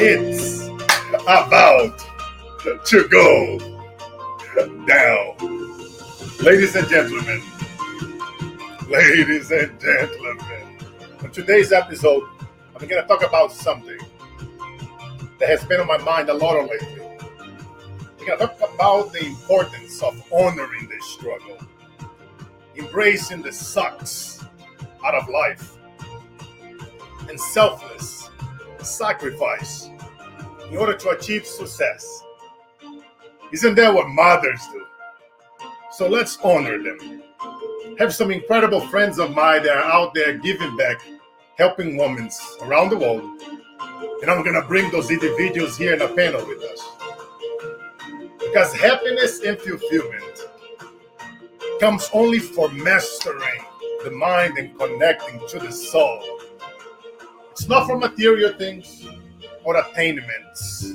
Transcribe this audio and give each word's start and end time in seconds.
It's 0.00 0.68
about 1.26 1.98
to 2.84 3.08
go 3.08 3.58
down. 4.86 5.36
Ladies 6.40 6.76
and 6.76 6.86
gentlemen, 6.86 7.42
ladies 8.88 9.50
and 9.50 9.80
gentlemen, 9.80 10.78
on 11.20 11.32
today's 11.32 11.72
episode, 11.72 12.22
I'm 12.76 12.86
going 12.86 13.02
to 13.02 13.08
talk 13.08 13.26
about 13.26 13.50
something 13.50 13.98
that 15.40 15.48
has 15.48 15.64
been 15.64 15.80
on 15.80 15.88
my 15.88 15.98
mind 15.98 16.28
a 16.28 16.34
lot 16.34 16.54
lately. 16.68 17.00
We're 18.20 18.26
going 18.26 18.38
to 18.38 18.46
talk 18.46 18.72
about 18.72 19.12
the 19.12 19.26
importance 19.26 20.00
of 20.00 20.22
honoring 20.32 20.88
the 20.88 21.00
struggle, 21.00 21.58
embracing 22.76 23.42
the 23.42 23.50
sucks 23.50 24.44
out 25.04 25.16
of 25.16 25.28
life, 25.28 25.76
and 27.28 27.40
selfless 27.40 28.17
sacrifice 28.84 29.90
in 30.70 30.76
order 30.76 30.94
to 30.94 31.10
achieve 31.10 31.46
success. 31.46 32.22
Isn't 33.52 33.74
that 33.76 33.94
what 33.94 34.08
mothers 34.08 34.60
do? 34.72 34.86
So 35.92 36.08
let's 36.08 36.38
honor 36.44 36.82
them. 36.82 37.22
Have 37.98 38.14
some 38.14 38.30
incredible 38.30 38.80
friends 38.88 39.18
of 39.18 39.34
mine 39.34 39.62
that 39.64 39.76
are 39.76 39.90
out 39.90 40.14
there 40.14 40.36
giving 40.38 40.76
back, 40.76 41.00
helping 41.56 41.96
women 41.96 42.30
around 42.62 42.90
the 42.90 42.98
world. 42.98 43.24
And 44.20 44.30
I'm 44.30 44.44
to 44.44 44.62
bring 44.68 44.90
those 44.90 45.10
individuals 45.10 45.76
here 45.76 45.94
in 45.94 46.02
a 46.02 46.08
panel 46.08 46.46
with 46.46 46.62
us. 46.62 46.86
Because 48.38 48.74
happiness 48.74 49.40
and 49.40 49.58
fulfillment 49.58 50.46
comes 51.80 52.10
only 52.12 52.38
for 52.38 52.68
mastering 52.70 53.64
the 54.04 54.10
mind 54.10 54.58
and 54.58 54.78
connecting 54.78 55.40
to 55.48 55.58
the 55.58 55.72
soul. 55.72 56.37
It's 57.58 57.66
not 57.66 57.88
for 57.88 57.98
material 57.98 58.52
things 58.52 59.04
or 59.64 59.78
attainments. 59.78 60.94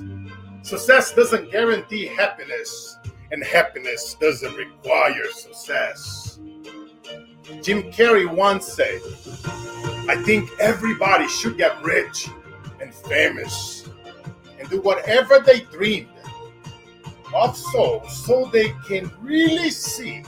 Success 0.62 1.14
doesn't 1.14 1.52
guarantee 1.52 2.06
happiness, 2.06 2.98
and 3.34 3.44
happiness 3.44 4.16
doesn't 4.18 4.56
require 4.56 5.30
success. 5.30 6.40
Jim 7.62 7.84
Carrey 7.92 8.34
once 8.34 8.66
said, 8.66 9.02
I 10.08 10.24
think 10.26 10.50
everybody 10.62 11.28
should 11.28 11.58
get 11.58 11.84
rich 11.84 12.30
and 12.80 12.94
famous 12.94 13.90
and 14.58 14.70
do 14.70 14.80
whatever 14.80 15.40
they 15.40 15.60
dreamed 15.70 16.08
of 17.36 17.58
so, 17.58 18.04
so 18.10 18.50
they 18.54 18.70
can 18.88 19.12
really 19.20 19.70
see 19.70 20.24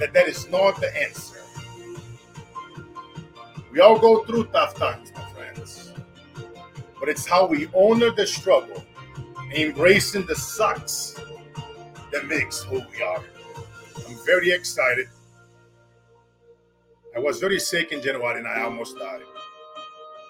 that 0.00 0.12
that 0.14 0.26
is 0.26 0.48
not 0.50 0.80
the 0.80 0.90
answer. 1.00 1.38
We 3.70 3.78
all 3.78 4.00
go 4.00 4.24
through 4.24 4.46
tough 4.46 4.74
times, 4.74 5.12
but 7.04 7.10
it's 7.10 7.26
how 7.26 7.44
we 7.44 7.68
honor 7.76 8.10
the 8.10 8.26
struggle 8.26 8.82
embracing 9.54 10.24
the 10.24 10.34
sucks 10.34 11.14
that 12.10 12.26
makes 12.26 12.62
who 12.62 12.76
we 12.76 13.02
are. 13.02 13.22
I'm 14.08 14.16
very 14.24 14.50
excited. 14.50 15.08
I 17.14 17.18
was 17.18 17.40
very 17.40 17.60
sick 17.60 17.92
in 17.92 18.00
January 18.00 18.38
and 18.38 18.48
I 18.48 18.62
almost 18.62 18.96
died. 18.96 19.20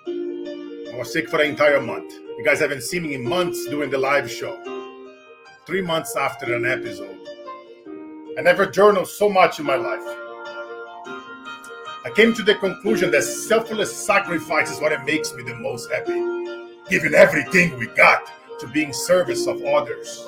I 0.08 0.97
was 0.98 1.12
sick 1.12 1.28
for 1.28 1.36
the 1.36 1.45
entire 1.45 1.80
month. 1.80 2.12
You 2.12 2.45
guys 2.45 2.58
haven't 2.58 2.83
seen 2.83 3.05
me 3.05 3.14
in 3.14 3.22
months 3.22 3.67
doing 3.67 3.89
the 3.89 3.98
live 3.98 4.28
show. 4.28 4.61
Three 5.67 5.80
months 5.80 6.17
after 6.17 6.56
an 6.56 6.67
episode. 6.67 7.20
I 8.36 8.42
never 8.42 8.67
journaled 8.67 9.06
so 9.06 9.28
much 9.28 9.61
in 9.61 9.64
my 9.64 9.77
life. 9.77 10.02
I 12.05 12.11
came 12.17 12.34
to 12.34 12.42
the 12.42 12.56
conclusion 12.56 13.12
that 13.12 13.22
selfless 13.22 13.97
sacrifice 13.97 14.72
is 14.72 14.80
what 14.80 14.92
makes 15.05 15.33
me 15.35 15.45
the 15.45 15.55
most 15.55 15.89
happy. 15.92 16.33
Giving 16.89 17.14
everything 17.14 17.78
we 17.78 17.86
got 17.89 18.30
to 18.61 18.67
being 18.68 18.92
service 18.92 19.46
of 19.46 19.62
others. 19.64 20.27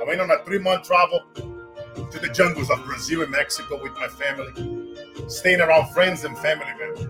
I 0.00 0.04
went 0.06 0.20
on 0.20 0.30
a 0.30 0.38
three 0.44 0.58
month 0.58 0.86
travel 0.86 1.20
to 1.34 2.18
the 2.20 2.30
jungles 2.32 2.70
of 2.70 2.84
Brazil 2.84 3.22
and 3.22 3.30
Mexico 3.30 3.82
with 3.82 3.92
my 3.94 4.08
family, 4.08 4.94
staying 5.28 5.60
around 5.60 5.92
friends 5.92 6.24
and 6.24 6.38
family 6.38 6.66
members, 6.78 7.08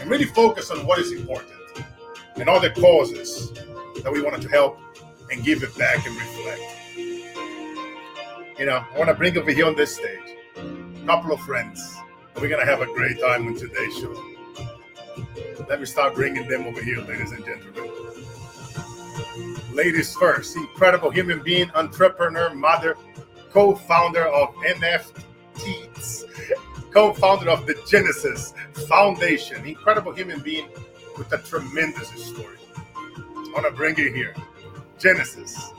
and 0.00 0.10
really 0.10 0.24
focus 0.24 0.70
on 0.70 0.84
what 0.86 0.98
is 0.98 1.12
important 1.12 1.52
and 2.36 2.48
all 2.48 2.60
the 2.60 2.70
causes 2.70 3.52
that 4.02 4.12
we 4.12 4.20
wanted 4.20 4.42
to 4.42 4.48
help 4.48 4.78
and 5.30 5.44
give 5.44 5.62
it 5.62 5.76
back 5.78 6.04
and 6.06 6.16
reflect. 6.16 6.62
You 8.58 8.66
know, 8.66 8.84
I 8.92 8.98
want 8.98 9.08
to 9.08 9.14
bring 9.14 9.36
over 9.38 9.50
here 9.50 9.66
on 9.66 9.76
this 9.76 9.94
stage 9.94 10.36
a 10.56 11.06
couple 11.06 11.32
of 11.32 11.40
friends. 11.40 11.96
We're 12.36 12.48
going 12.48 12.64
to 12.64 12.70
have 12.70 12.80
a 12.80 12.86
great 12.86 13.20
time 13.20 13.46
on 13.46 13.54
today's 13.54 13.96
show. 13.98 14.33
Let 15.68 15.80
me 15.80 15.86
start 15.86 16.14
bringing 16.14 16.48
them 16.48 16.66
over 16.66 16.82
here, 16.82 17.00
ladies 17.00 17.32
and 17.32 17.44
gentlemen. 17.44 17.90
Ladies 19.72 20.14
first, 20.14 20.56
incredible 20.56 21.10
human 21.10 21.42
being, 21.42 21.70
entrepreneur, 21.72 22.54
mother, 22.54 22.96
co 23.50 23.74
founder 23.74 24.26
of 24.26 24.54
NFTits, 24.56 26.24
co 26.90 27.12
founder 27.12 27.50
of 27.50 27.66
the 27.66 27.74
Genesis 27.88 28.54
Foundation, 28.88 29.64
incredible 29.64 30.12
human 30.12 30.40
being 30.40 30.68
with 31.16 31.32
a 31.32 31.38
tremendous 31.38 32.08
story. 32.10 32.58
I 32.76 33.50
want 33.52 33.66
to 33.66 33.72
bring 33.72 33.96
you 33.96 34.12
here. 34.12 34.34
Genesis, 34.98 35.72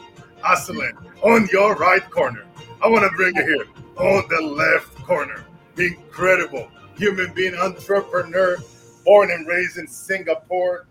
Aslan, 0.47 0.93
on 1.23 1.47
your 1.51 1.75
right 1.75 2.09
corner. 2.09 2.45
I 2.81 2.87
want 2.87 3.09
to 3.09 3.15
bring 3.15 3.35
you 3.35 3.43
here 3.43 3.65
on 3.97 4.23
the 4.29 4.41
left 4.41 4.95
corner. 5.03 5.45
Incredible 5.77 6.69
human 6.97 7.33
being, 7.33 7.55
entrepreneur, 7.55 8.57
born 9.05 9.31
and 9.31 9.47
raised 9.47 9.77
in 9.77 9.87
Singapore. 9.87 10.87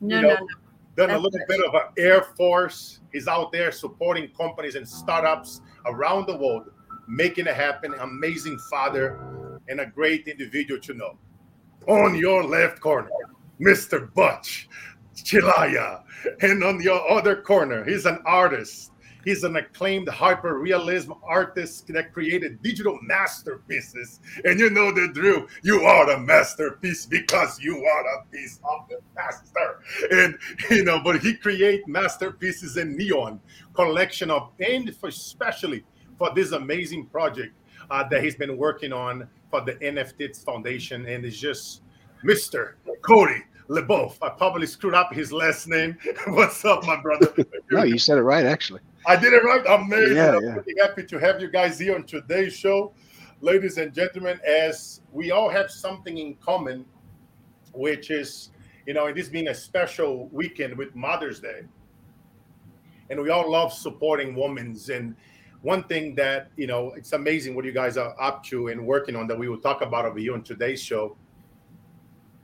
No, 0.00 0.16
You 0.16 0.22
know, 0.22 0.28
no, 0.28 0.34
no. 0.34 0.46
done 0.96 1.10
a 1.10 1.18
little 1.18 1.40
bit 1.48 1.60
of 1.64 1.74
an 1.74 1.82
Air 1.98 2.22
Force. 2.36 3.00
He's 3.12 3.26
out 3.26 3.50
there 3.52 3.72
supporting 3.72 4.28
companies 4.36 4.74
and 4.74 4.88
startups 4.88 5.60
around 5.86 6.26
the 6.26 6.36
world, 6.36 6.70
making 7.08 7.46
it 7.46 7.54
happen. 7.54 7.94
Amazing 7.94 8.58
father 8.70 9.60
and 9.68 9.80
a 9.80 9.86
great 9.86 10.28
individual 10.28 10.80
to 10.80 10.94
know. 10.94 11.16
On 11.86 12.14
your 12.14 12.44
left 12.44 12.80
corner, 12.80 13.10
Mr. 13.60 14.12
Butch 14.14 14.68
Chilaya. 15.16 16.02
And 16.40 16.64
on 16.64 16.80
your 16.80 17.08
other 17.10 17.36
corner, 17.42 17.84
he's 17.84 18.06
an 18.06 18.18
artist. 18.24 18.90
He's 19.24 19.44
an 19.44 19.56
acclaimed 19.56 20.08
hyper 20.08 20.58
realism 20.58 21.12
artist 21.22 21.86
that 21.88 22.12
created 22.12 22.62
digital 22.62 22.98
masterpieces. 23.02 24.20
And 24.44 24.58
you 24.60 24.70
know 24.70 24.92
the 24.92 25.08
drill. 25.12 25.46
You 25.62 25.82
are 25.82 26.10
a 26.10 26.20
masterpiece 26.20 27.06
because 27.06 27.60
you 27.60 27.84
are 27.84 28.00
a 28.00 28.26
piece 28.30 28.60
of 28.70 28.88
the 28.88 28.98
master. 29.14 29.80
And 30.10 30.38
you 30.70 30.84
know, 30.84 31.00
but 31.02 31.20
he 31.20 31.34
create 31.34 31.86
masterpieces 31.88 32.76
in 32.76 32.96
neon 32.96 33.40
collection 33.74 34.30
of 34.30 34.50
and 34.60 34.94
for 34.96 35.08
especially 35.08 35.84
for 36.18 36.32
this 36.34 36.52
amazing 36.52 37.06
project 37.06 37.54
uh, 37.90 38.06
that 38.08 38.22
he's 38.22 38.36
been 38.36 38.56
working 38.56 38.92
on 38.92 39.28
for 39.50 39.60
the 39.60 39.74
NFTits 39.74 40.44
Foundation. 40.44 41.06
And 41.06 41.24
it's 41.24 41.36
just 41.36 41.82
Mr. 42.24 42.74
Cody 43.02 43.42
LeBeouf. 43.68 44.16
I 44.22 44.30
probably 44.30 44.66
screwed 44.66 44.94
up 44.94 45.12
his 45.12 45.32
last 45.32 45.68
name. 45.68 45.96
What's 46.28 46.64
up, 46.64 46.84
my 46.84 47.00
brother? 47.00 47.32
No, 47.70 47.82
you 47.82 47.98
said 47.98 48.18
it 48.18 48.22
right, 48.22 48.44
actually. 48.44 48.80
I 49.06 49.16
did 49.16 49.32
it 49.32 49.44
right. 49.44 49.64
Amazing. 49.66 50.16
Yeah, 50.16 50.36
I'm 50.36 50.42
yeah. 50.42 50.54
really 50.54 50.74
happy 50.80 51.04
to 51.04 51.18
have 51.18 51.40
you 51.40 51.50
guys 51.50 51.78
here 51.78 51.94
on 51.94 52.04
today's 52.04 52.54
show. 52.54 52.94
Ladies 53.40 53.76
and 53.76 53.92
gentlemen, 53.92 54.40
as 54.46 55.02
we 55.12 55.30
all 55.30 55.50
have 55.50 55.70
something 55.70 56.16
in 56.16 56.34
common, 56.36 56.86
which 57.72 58.10
is, 58.10 58.50
you 58.86 58.94
know, 58.94 59.12
this 59.12 59.28
being 59.28 59.48
a 59.48 59.54
special 59.54 60.28
weekend 60.32 60.78
with 60.78 60.94
Mother's 60.94 61.40
Day. 61.40 61.62
And 63.10 63.20
we 63.20 63.28
all 63.28 63.50
love 63.50 63.72
supporting 63.72 64.34
women's. 64.34 64.88
And 64.88 65.14
one 65.60 65.82
thing 65.84 66.14
that, 66.14 66.50
you 66.56 66.66
know, 66.66 66.94
it's 66.96 67.12
amazing 67.12 67.54
what 67.54 67.66
you 67.66 67.72
guys 67.72 67.98
are 67.98 68.14
up 68.18 68.42
to 68.44 68.68
and 68.68 68.86
working 68.86 69.16
on 69.16 69.26
that 69.26 69.38
we 69.38 69.48
will 69.48 69.60
talk 69.60 69.82
about 69.82 70.06
over 70.06 70.18
here 70.18 70.32
on 70.32 70.42
today's 70.42 70.82
show 70.82 71.16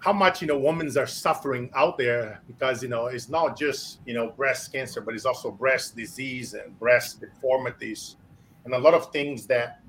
how 0.01 0.15
much 0.15 0.41
you 0.41 0.49
know 0.49 0.59
women 0.59 0.91
are 0.97 1.07
suffering 1.07 1.71
out 1.75 1.99
there 1.99 2.41
because 2.47 2.83
you 2.83 2.89
know 2.89 3.07
it's 3.07 3.29
not 3.29 3.57
just 3.57 4.01
you 4.07 4.15
know 4.15 4.31
breast 4.31 4.73
cancer 4.73 5.01
but 5.01 5.15
it's 5.15 5.27
also 5.27 5.51
breast 5.51 5.95
disease 5.95 6.55
and 6.55 6.77
breast 6.79 7.21
deformities 7.21 8.17
and 8.65 8.75
a 8.75 8.79
lot 8.79 8.95
of 8.95 9.13
things 9.13 9.47
that 9.47 9.81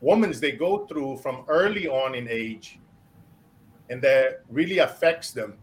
women 0.00 0.32
they 0.40 0.52
go 0.52 0.86
through 0.86 1.16
from 1.18 1.44
early 1.48 1.86
on 1.86 2.14
in 2.14 2.26
age 2.28 2.80
and 3.90 4.00
that 4.00 4.42
really 4.48 4.78
affects 4.78 5.32
them 5.32 5.54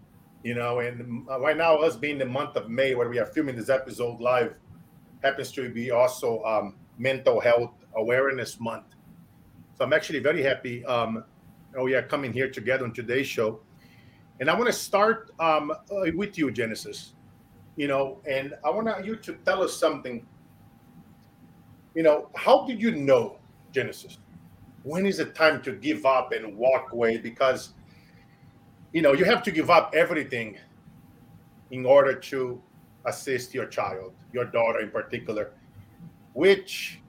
you 0.44 0.53
know 0.53 0.80
and 0.80 1.27
right 1.39 1.57
now 1.57 1.75
us 1.77 1.95
being 1.95 2.19
the 2.19 2.25
month 2.25 2.56
of 2.56 2.69
may 2.69 2.94
where 2.94 3.09
we 3.09 3.18
are 3.18 3.25
filming 3.25 3.56
this 3.56 3.69
episode 3.69 4.21
live 4.21 4.53
happens 5.24 5.51
to 5.51 5.68
be 5.69 5.89
also 5.89 6.42
um, 6.44 6.75
mental 6.97 7.42
health 7.42 7.74
awareness 7.95 8.59
month. 8.59 8.85
So 9.77 9.83
i'm 9.83 9.94
actually 9.94 10.19
very 10.19 10.44
happy 10.44 10.85
um, 10.85 11.24
oh 11.75 11.88
yeah 11.88 12.03
coming 12.03 12.31
here 12.31 12.51
together 12.51 12.85
on 12.85 12.94
today's 12.94 13.27
show 13.27 13.59
and 14.39 14.50
I 14.50 14.53
want 14.56 14.68
to 14.68 14.74
start 14.74 15.31
um, 15.39 15.71
uh, 15.71 16.12
with 16.15 16.38
you, 16.38 16.51
Genesis. 16.51 17.13
You 17.75 17.88
know, 17.88 18.19
and 18.30 18.56
I 18.65 18.69
want 18.69 19.06
you 19.06 19.15
to 19.15 19.33
tell 19.45 19.63
us 19.63 19.75
something. 19.75 20.25
You 21.95 22.03
know, 22.03 22.30
how 22.36 22.65
did 22.65 22.81
you 22.81 22.91
know, 22.91 23.38
Genesis? 23.71 24.18
When 24.83 25.06
is 25.06 25.19
it 25.19 25.36
time 25.36 25.62
to 25.63 25.74
give 25.74 26.06
up 26.06 26.31
and 26.31 26.57
walk 26.57 26.91
away? 26.91 27.18
Because, 27.18 27.74
you 28.94 29.01
know, 29.01 29.13
you 29.13 29.25
have 29.25 29.44
to 29.44 29.51
give 29.51 29.69
up 29.69 29.94
everything 29.95 30.57
in 31.71 31.85
order 31.85 32.13
to 32.13 32.62
assist 33.06 33.53
your 33.53 33.65
child, 33.65 34.13
your 34.33 34.45
daughter 34.45 34.80
in 34.80 34.89
particular, 34.89 35.51
which 36.33 37.00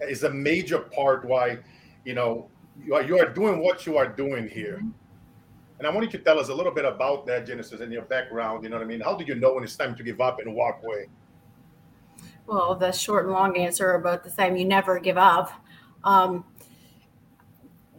is 0.00 0.24
a 0.24 0.30
major 0.30 0.78
part 0.78 1.24
why, 1.24 1.58
you 2.04 2.14
know, 2.14 2.48
you 2.84 2.94
are, 2.94 3.02
you 3.02 3.18
are 3.18 3.28
doing 3.28 3.60
what 3.62 3.86
you 3.86 3.96
are 3.96 4.08
doing 4.08 4.48
here. 4.48 4.78
Mm-hmm. 4.78 5.01
And 5.82 5.88
I 5.88 5.90
want 5.92 6.12
you 6.12 6.16
to 6.16 6.24
tell 6.24 6.38
us 6.38 6.48
a 6.48 6.54
little 6.54 6.70
bit 6.70 6.84
about 6.84 7.26
that, 7.26 7.44
Genesis, 7.44 7.80
and 7.80 7.92
your 7.92 8.02
background. 8.02 8.62
You 8.62 8.70
know 8.70 8.76
what 8.76 8.84
I 8.84 8.86
mean? 8.86 9.00
How 9.00 9.16
do 9.16 9.24
you 9.24 9.34
know 9.34 9.54
when 9.54 9.64
it's 9.64 9.74
time 9.74 9.96
to 9.96 10.04
give 10.04 10.20
up 10.20 10.38
and 10.38 10.54
walk 10.54 10.80
away? 10.84 11.08
Well, 12.46 12.76
the 12.76 12.92
short 12.92 13.24
and 13.24 13.32
long 13.32 13.56
answer 13.58 13.90
are 13.90 13.98
both 13.98 14.22
the 14.22 14.30
same. 14.30 14.54
You 14.54 14.64
never 14.64 15.00
give 15.00 15.18
up. 15.18 15.50
Um, 16.04 16.44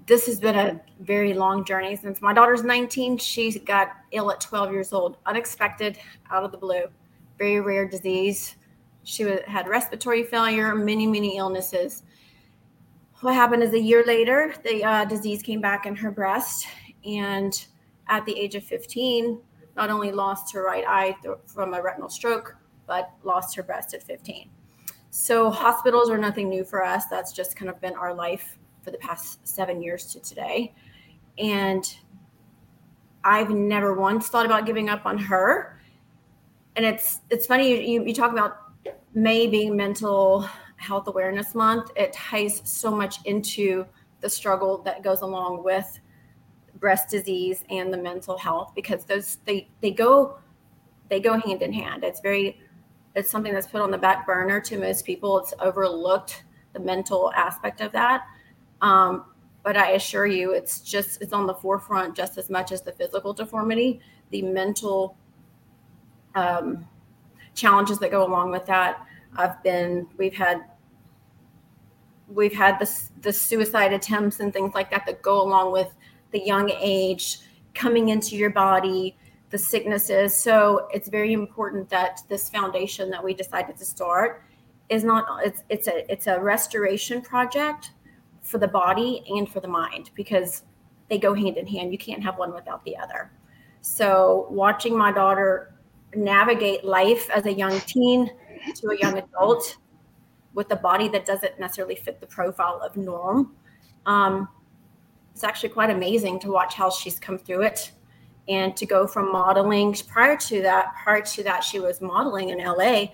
this 0.06 0.26
has 0.28 0.40
been 0.40 0.56
a 0.56 0.80
very 1.02 1.34
long 1.34 1.66
journey 1.66 1.98
since 1.98 2.22
my 2.22 2.32
daughter's 2.32 2.64
19. 2.64 3.18
She 3.18 3.60
got 3.60 3.90
ill 4.12 4.32
at 4.32 4.40
12 4.40 4.72
years 4.72 4.94
old, 4.94 5.18
unexpected, 5.26 5.98
out 6.32 6.46
of 6.46 6.54
the 6.54 6.58
blue, 6.58 6.86
very 7.38 7.60
rare 7.60 7.86
disease. 7.86 8.56
She 9.04 9.24
had 9.46 9.68
respiratory 9.68 10.24
failure, 10.24 10.74
many, 10.74 11.06
many 11.06 11.36
illnesses. 11.36 12.04
What 13.20 13.36
happened 13.36 13.62
is 13.62 13.74
a 13.74 13.80
year 13.82 14.06
later, 14.08 14.54
the 14.64 14.86
uh, 14.86 15.04
disease 15.04 15.44
came 15.44 15.60
back 15.60 15.86
in 15.86 15.98
her 15.98 16.12
breast. 16.12 16.66
And 17.06 17.66
at 18.08 18.26
the 18.26 18.38
age 18.38 18.56
of 18.56 18.64
15, 18.64 19.40
not 19.76 19.90
only 19.90 20.12
lost 20.12 20.54
her 20.54 20.64
right 20.64 20.84
eye 20.88 21.16
from 21.46 21.74
a 21.74 21.82
retinal 21.82 22.10
stroke, 22.10 22.56
but 22.86 23.12
lost 23.24 23.56
her 23.56 23.64
breast 23.64 23.94
at 23.94 24.04
15. 24.04 24.50
So 25.10 25.50
hospitals 25.50 26.10
are 26.10 26.18
nothing 26.18 26.50
new 26.50 26.64
for 26.64 26.84
us. 26.84 27.06
That's 27.06 27.32
just 27.32 27.56
kind 27.56 27.70
of 27.70 27.80
been 27.80 27.94
our 27.94 28.14
life 28.14 28.58
for 28.82 28.92
the 28.92 28.98
past 28.98 29.48
seven 29.48 29.82
years 29.82 30.08
to 30.14 30.20
today. 30.20 30.74
And 31.38 31.86
I've 33.24 33.50
never 33.50 33.94
once 33.94 34.28
thought 34.28 34.46
about 34.46 34.66
giving 34.66 34.90
up 34.90 35.06
on 35.06 35.18
her. 35.18 35.80
And 36.76 36.86
it's 36.86 37.22
it's 37.30 37.46
funny 37.46 37.70
you, 37.70 37.78
you, 37.78 38.08
you 38.08 38.14
talk 38.14 38.32
about 38.32 38.58
May 39.14 39.48
being 39.48 39.78
mental 39.78 40.50
health 40.78 41.08
awareness 41.08 41.56
month. 41.56 41.92
It 41.96 42.14
ties 42.14 42.62
so 42.66 42.92
much 42.92 43.18
into 43.26 43.86
the 44.22 44.30
struggle 44.30 44.80
that 44.84 45.04
goes 45.04 45.22
along 45.22 45.64
with 45.64 46.00
breast 46.84 47.08
disease 47.10 47.64
and 47.70 47.94
the 47.94 47.98
mental 47.98 48.38
health 48.38 48.74
because 48.76 49.06
those 49.06 49.38
they 49.46 49.70
they 49.80 49.90
go 49.90 50.38
they 51.08 51.22
go 51.22 51.40
hand 51.40 51.62
in 51.62 51.72
hand. 51.72 52.04
It's 52.04 52.20
very 52.20 52.60
it's 53.16 53.32
something 53.32 53.54
that's 53.54 53.68
put 53.68 53.80
on 53.80 53.90
the 53.90 53.98
back 53.98 54.26
burner 54.26 54.60
to 54.60 54.78
most 54.78 55.06
people. 55.06 55.40
It's 55.40 55.54
overlooked 55.62 56.44
the 56.74 56.82
mental 56.82 57.32
aspect 57.38 57.80
of 57.80 57.94
that. 57.94 58.26
Um, 58.82 59.24
but 59.64 59.78
I 59.78 59.92
assure 59.92 60.26
you, 60.26 60.52
it's 60.52 60.82
just 60.82 61.22
it's 61.22 61.32
on 61.32 61.48
the 61.48 61.54
forefront 61.54 62.18
just 62.18 62.38
as 62.38 62.50
much 62.50 62.74
as 62.74 62.82
the 62.82 62.92
physical 62.92 63.32
deformity. 63.32 64.02
The 64.32 64.42
mental 64.42 65.16
um, 66.36 66.86
challenges 67.56 67.98
that 68.00 68.12
go 68.12 68.28
along 68.28 68.52
with 68.52 68.66
that. 68.66 69.08
I've 69.38 69.64
been 69.64 70.06
we've 70.18 70.36
had 70.36 70.66
we've 72.28 72.54
had 72.54 72.78
the 72.78 72.92
the 73.22 73.32
suicide 73.32 73.94
attempts 73.94 74.42
and 74.42 74.52
things 74.52 74.74
like 74.76 74.92
that 74.92 75.06
that 75.06 75.22
go 75.22 75.42
along 75.42 75.72
with 75.72 75.96
the 76.34 76.42
young 76.46 76.70
age 76.82 77.40
coming 77.74 78.10
into 78.10 78.36
your 78.36 78.50
body 78.50 79.16
the 79.54 79.58
sicknesses. 79.60 80.36
So 80.36 80.88
it's 80.92 81.10
very 81.10 81.32
important 81.32 81.88
that 81.90 82.22
this 82.28 82.50
foundation 82.50 83.12
that 83.12 83.24
we 83.24 83.36
decided 83.36 83.78
to 83.78 83.86
start 83.86 84.44
is 84.90 85.04
not 85.04 85.26
it's 85.46 85.64
it's 85.70 85.88
a 85.88 86.12
it's 86.12 86.26
a 86.26 86.42
restoration 86.42 87.22
project 87.22 87.92
for 88.42 88.58
the 88.58 88.68
body 88.68 89.24
and 89.30 89.48
for 89.48 89.60
the 89.60 89.68
mind 89.68 90.10
because 90.16 90.64
they 91.08 91.20
go 91.20 91.36
hand 91.36 91.58
in 91.58 91.68
hand. 91.68 91.92
You 91.92 92.00
can't 92.00 92.24
have 92.24 92.40
one 92.40 92.52
without 92.52 92.84
the 92.84 92.98
other. 92.98 93.32
So 93.82 94.48
watching 94.50 94.98
my 94.98 95.12
daughter 95.12 95.76
navigate 96.16 96.84
life 96.84 97.30
as 97.30 97.46
a 97.46 97.54
young 97.54 97.80
teen 97.82 98.32
to 98.78 98.90
a 98.90 98.98
young 98.98 99.20
adult 99.20 99.78
with 100.56 100.72
a 100.72 100.76
body 100.78 101.10
that 101.10 101.26
doesn't 101.26 101.60
necessarily 101.60 101.96
fit 101.96 102.20
the 102.20 102.28
profile 102.28 102.82
of 102.84 102.98
norm. 102.98 103.56
Um, 104.08 104.48
it's 105.34 105.44
actually 105.44 105.70
quite 105.70 105.90
amazing 105.90 106.40
to 106.40 106.52
watch 106.52 106.76
how 106.76 106.90
she's 106.90 107.20
come 107.20 107.38
through 107.38 107.64
it 107.64 107.92
and 108.48 108.76
to 108.78 108.86
go 108.86 109.08
from 109.08 109.32
modeling 109.32 109.96
prior 110.08 110.38
to 110.38 110.62
that 110.62 110.94
prior 111.04 111.22
to 111.22 111.44
that 111.44 111.64
she 111.64 111.80
was 111.80 112.02
modeling 112.02 112.50
in 112.50 112.60
la 112.60 113.06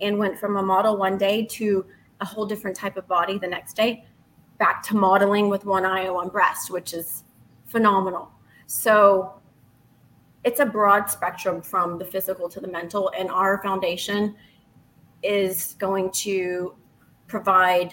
and 0.00 0.18
went 0.18 0.38
from 0.38 0.56
a 0.56 0.62
model 0.62 0.96
one 0.96 1.18
day 1.18 1.44
to 1.44 1.84
a 2.20 2.24
whole 2.24 2.46
different 2.46 2.76
type 2.76 2.96
of 2.96 3.06
body 3.06 3.38
the 3.38 3.46
next 3.46 3.74
day 3.74 4.04
back 4.58 4.82
to 4.82 4.96
modeling 4.96 5.48
with 5.48 5.64
one 5.64 5.84
eye 5.84 6.08
one 6.08 6.28
breast 6.28 6.70
which 6.70 6.94
is 6.94 7.24
phenomenal. 7.66 8.30
So 8.66 9.40
it's 10.44 10.60
a 10.60 10.66
broad 10.66 11.10
spectrum 11.10 11.60
from 11.60 11.98
the 11.98 12.04
physical 12.04 12.48
to 12.48 12.60
the 12.60 12.68
mental 12.68 13.10
and 13.18 13.30
our 13.30 13.60
foundation 13.62 14.36
is 15.22 15.74
going 15.78 16.10
to 16.12 16.74
provide 17.26 17.92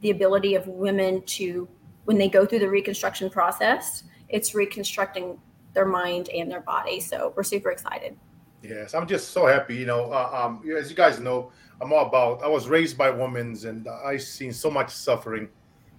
the 0.00 0.10
ability 0.10 0.54
of 0.54 0.66
women 0.66 1.22
to 1.22 1.68
when 2.04 2.18
they 2.18 2.28
go 2.28 2.44
through 2.44 2.58
the 2.60 2.68
reconstruction 2.68 3.30
process 3.30 4.04
it's 4.28 4.54
reconstructing 4.54 5.38
their 5.74 5.86
mind 5.86 6.28
and 6.30 6.50
their 6.50 6.60
body. 6.60 7.00
So 7.00 7.32
we're 7.36 7.42
super 7.42 7.70
excited. 7.70 8.16
Yes, 8.62 8.94
I'm 8.94 9.06
just 9.06 9.30
so 9.30 9.46
happy. 9.46 9.76
You 9.76 9.86
know, 9.86 10.10
uh, 10.10 10.30
um, 10.32 10.62
as 10.76 10.88
you 10.88 10.96
guys 10.96 11.20
know, 11.20 11.52
I'm 11.80 11.92
all 11.92 12.06
about. 12.06 12.42
I 12.42 12.48
was 12.48 12.68
raised 12.68 12.96
by 12.96 13.10
women, 13.10 13.56
and 13.64 13.86
I've 14.04 14.22
seen 14.22 14.52
so 14.52 14.70
much 14.70 14.90
suffering, 14.90 15.48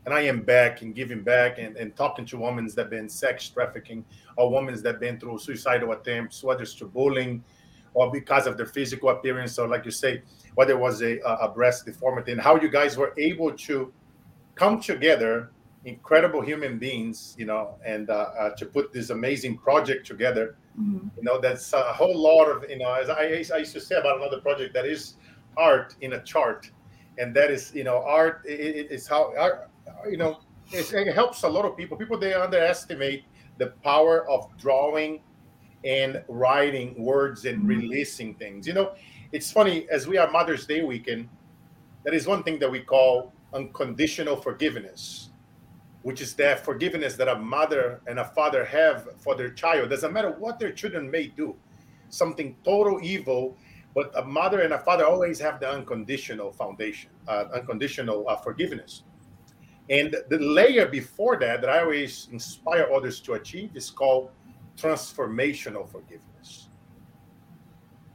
and 0.06 0.14
I 0.14 0.22
am 0.22 0.42
back 0.42 0.82
and 0.82 0.96
giving 0.96 1.22
back 1.22 1.60
and, 1.60 1.78
and 1.78 1.96
talking 1.96 2.26
to 2.26 2.38
women 2.38 2.68
that've 2.76 2.90
been 2.90 3.08
sex 3.08 3.48
trafficking 3.50 4.04
or 4.38 4.52
women 4.52 4.82
that've 4.82 5.00
been 5.00 5.20
through 5.20 5.40
suicidal 5.40 5.92
attempts, 5.92 6.44
whether 6.44 6.64
it's 6.64 6.74
bullying 6.74 7.44
or 7.94 8.12
because 8.12 8.48
of 8.48 8.58
their 8.58 8.66
physical 8.66 9.10
appearance, 9.10 9.58
or 9.58 9.70
like 9.70 9.86
you 9.86 9.92
say, 9.92 10.22
whether 10.56 10.74
it 10.74 10.80
was 10.80 11.02
a, 11.02 11.20
a 11.20 11.48
breast 11.48 11.86
deformity, 11.86 12.34
and 12.34 12.42
how 12.42 12.60
you 12.60 12.68
guys 12.68 12.98
were 12.98 13.14
able 13.18 13.52
to 13.52 13.94
come 14.56 14.82
together 14.82 15.52
incredible 15.86 16.42
human 16.42 16.78
beings, 16.80 17.36
you 17.38 17.46
know, 17.46 17.78
and 17.86 18.10
uh, 18.10 18.32
uh, 18.38 18.50
to 18.56 18.66
put 18.66 18.92
this 18.92 19.12
amazing 19.12 19.58
project 19.58 20.06
together. 20.06 20.58
Mm-hmm. 20.80 21.08
You 21.16 21.24
know, 21.24 21.40
that's 21.40 21.72
a 21.74 21.94
whole 21.94 22.18
lot 22.18 22.46
of, 22.46 22.70
you 22.70 22.80
know, 22.80 22.92
as 22.94 23.10
I, 23.10 23.46
I 23.54 23.60
used 23.60 23.74
to 23.74 23.80
say 23.80 23.96
about 23.96 24.18
another 24.18 24.42
project 24.42 24.74
that 24.74 24.86
is 24.86 25.16
art 25.56 25.96
in 26.02 26.14
a 26.14 26.24
chart. 26.24 26.70
And 27.18 27.34
that 27.36 27.52
is, 27.52 27.72
you 27.74 27.84
know, 27.84 28.04
art 28.04 28.42
it, 28.46 28.88
it's 28.90 29.08
how, 29.08 29.34
art, 29.38 29.70
you 30.10 30.18
know, 30.18 30.40
it 30.72 31.14
helps 31.14 31.44
a 31.44 31.48
lot 31.48 31.66
of 31.66 31.78
people. 31.78 31.96
People, 31.96 32.18
they 32.18 32.34
underestimate 32.34 33.24
the 33.58 33.68
power 33.84 34.28
of 34.28 34.50
drawing 34.58 35.22
and 35.86 36.24
writing 36.28 36.96
words 36.98 37.46
and 37.46 37.60
mm-hmm. 37.60 37.68
releasing 37.68 38.34
things. 38.34 38.66
You 38.68 38.74
know, 38.74 38.96
it's 39.32 39.52
funny, 39.52 39.88
as 39.90 40.08
we 40.08 40.18
are 40.18 40.30
Mother's 40.32 40.66
Day 40.66 40.84
weekend, 40.84 41.30
that 42.04 42.16
is 42.16 42.26
one 42.26 42.42
thing 42.42 42.58
that 42.60 42.72
we 42.72 42.82
call 42.82 43.34
unconditional 43.54 44.36
forgiveness 44.36 45.25
which 46.06 46.22
is 46.22 46.36
that 46.36 46.64
forgiveness 46.64 47.16
that 47.16 47.28
a 47.28 47.36
mother 47.36 48.00
and 48.06 48.20
a 48.20 48.26
father 48.26 48.64
have 48.64 49.08
for 49.18 49.34
their 49.34 49.50
child. 49.50 49.90
Doesn't 49.90 50.14
matter 50.14 50.30
what 50.38 50.60
their 50.60 50.72
children 50.72 51.10
may 51.10 51.26
do, 51.26 51.56
something 52.10 52.56
total 52.64 53.00
evil, 53.02 53.58
but 53.96 54.12
a 54.16 54.24
mother 54.24 54.62
and 54.62 54.72
a 54.72 54.78
father 54.78 55.04
always 55.04 55.40
have 55.40 55.60
the 55.60 55.68
unconditional 55.68 56.52
foundation, 56.52 57.10
uh, 57.28 57.46
unconditional 57.56 58.30
uh, 58.30 58.36
forgiveness. 58.36 59.02
And 59.90 60.16
the 60.30 60.38
layer 60.38 60.86
before 60.86 61.40
that, 61.40 61.62
that 61.62 61.72
I 61.72 61.82
always 61.82 62.28
inspire 62.32 62.88
others 62.96 63.20
to 63.22 63.34
achieve, 63.34 63.72
is 63.76 63.90
called 63.90 64.30
transformational 64.78 65.90
forgiveness. 65.90 66.70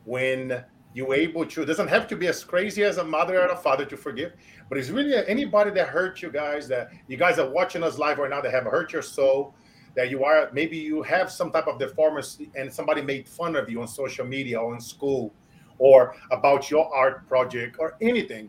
When 0.04 0.64
you're 0.94 1.14
able 1.14 1.44
to, 1.44 1.64
doesn't 1.64 1.88
have 1.88 2.06
to 2.06 2.14
be 2.14 2.28
as 2.28 2.44
crazy 2.44 2.84
as 2.84 2.98
a 2.98 3.04
mother 3.04 3.40
or 3.40 3.46
a 3.46 3.56
father 3.56 3.84
to 3.86 3.96
forgive, 3.96 4.34
but 4.70 4.78
it's 4.78 4.88
really 4.88 5.14
anybody 5.26 5.72
that 5.72 5.88
hurt 5.88 6.22
you 6.22 6.30
guys, 6.30 6.68
that 6.68 6.90
you 7.08 7.16
guys 7.16 7.40
are 7.40 7.50
watching 7.50 7.82
us 7.82 7.98
live 7.98 8.18
right 8.18 8.30
now 8.30 8.40
that 8.40 8.52
have 8.52 8.64
hurt 8.64 8.92
your 8.92 9.02
soul, 9.02 9.52
that 9.96 10.10
you 10.10 10.24
are 10.24 10.48
maybe 10.52 10.76
you 10.78 11.02
have 11.02 11.30
some 11.30 11.50
type 11.50 11.66
of 11.66 11.80
deformity 11.80 12.50
and 12.54 12.72
somebody 12.72 13.02
made 13.02 13.28
fun 13.28 13.56
of 13.56 13.68
you 13.68 13.82
on 13.82 13.88
social 13.88 14.24
media 14.24 14.58
or 14.58 14.72
in 14.72 14.80
school 14.80 15.34
or 15.78 16.14
about 16.30 16.70
your 16.70 16.88
art 16.94 17.26
project 17.26 17.76
or 17.80 17.96
anything. 18.00 18.48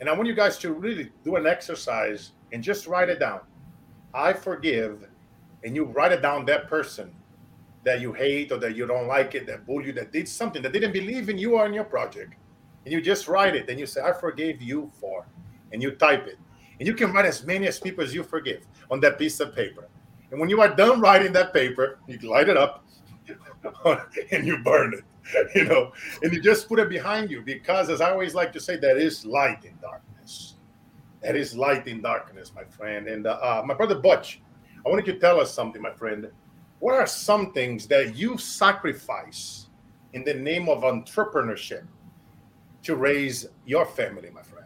And 0.00 0.08
I 0.08 0.12
want 0.14 0.26
you 0.26 0.34
guys 0.34 0.58
to 0.58 0.72
really 0.72 1.12
do 1.22 1.36
an 1.36 1.46
exercise 1.46 2.32
and 2.52 2.60
just 2.60 2.88
write 2.88 3.08
it 3.08 3.20
down. 3.20 3.40
I 4.12 4.32
forgive, 4.32 5.06
and 5.62 5.76
you 5.76 5.84
write 5.84 6.10
it 6.10 6.22
down 6.22 6.44
that 6.46 6.68
person 6.68 7.14
that 7.84 8.00
you 8.00 8.12
hate 8.12 8.50
or 8.50 8.58
that 8.58 8.74
you 8.74 8.86
don't 8.86 9.06
like 9.06 9.36
it, 9.36 9.46
that 9.46 9.64
bullied 9.64 9.86
you, 9.86 9.92
that 9.92 10.10
did 10.10 10.28
something, 10.28 10.60
that 10.62 10.72
didn't 10.72 10.92
believe 10.92 11.28
in 11.28 11.38
you 11.38 11.54
or 11.54 11.66
in 11.66 11.72
your 11.72 11.84
project. 11.84 12.34
And 12.84 12.92
you 12.92 13.00
just 13.00 13.28
write 13.28 13.54
it 13.54 13.68
and 13.68 13.78
you 13.78 13.86
say, 13.86 14.02
I 14.02 14.12
forgave 14.12 14.60
you 14.60 14.90
for, 15.00 15.24
and 15.72 15.82
you 15.82 15.92
type 15.92 16.26
it. 16.26 16.38
And 16.78 16.86
you 16.86 16.94
can 16.94 17.12
write 17.12 17.26
as 17.26 17.44
many 17.44 17.66
as 17.66 17.78
people 17.78 18.02
as 18.02 18.14
you 18.14 18.22
forgive 18.22 18.66
on 18.90 19.00
that 19.00 19.18
piece 19.18 19.40
of 19.40 19.54
paper. 19.54 19.88
And 20.30 20.40
when 20.40 20.48
you 20.48 20.60
are 20.60 20.74
done 20.74 21.00
writing 21.00 21.32
that 21.32 21.52
paper, 21.52 21.98
you 22.06 22.18
light 22.18 22.48
it 22.48 22.56
up 22.56 22.84
and 24.32 24.46
you 24.46 24.58
burn 24.58 24.94
it, 24.94 25.04
you 25.54 25.64
know, 25.64 25.92
and 26.22 26.32
you 26.32 26.40
just 26.40 26.68
put 26.68 26.78
it 26.78 26.88
behind 26.88 27.30
you 27.30 27.42
because, 27.42 27.90
as 27.90 28.00
I 28.00 28.10
always 28.10 28.34
like 28.34 28.52
to 28.54 28.60
say, 28.60 28.76
there 28.76 28.98
is 28.98 29.24
light 29.24 29.64
in 29.64 29.76
darkness. 29.80 30.54
There 31.20 31.36
is 31.36 31.54
light 31.54 31.86
in 31.86 32.02
darkness, 32.02 32.52
my 32.54 32.64
friend. 32.64 33.06
And 33.06 33.26
uh, 33.26 33.38
uh, 33.40 33.62
my 33.64 33.74
brother 33.74 33.94
Butch, 33.94 34.40
I 34.84 34.88
wanted 34.88 35.06
you 35.06 35.12
to 35.12 35.18
tell 35.20 35.40
us 35.40 35.54
something, 35.54 35.80
my 35.80 35.92
friend 35.92 36.28
what 36.82 36.96
are 36.96 37.06
some 37.06 37.52
things 37.52 37.86
that 37.86 38.16
you 38.16 38.36
sacrifice 38.36 39.68
in 40.14 40.24
the 40.24 40.34
name 40.34 40.68
of 40.68 40.82
entrepreneurship 40.82 41.86
to 42.82 42.96
raise 42.96 43.46
your 43.64 43.86
family, 43.86 44.30
my 44.30 44.42
friend? 44.42 44.61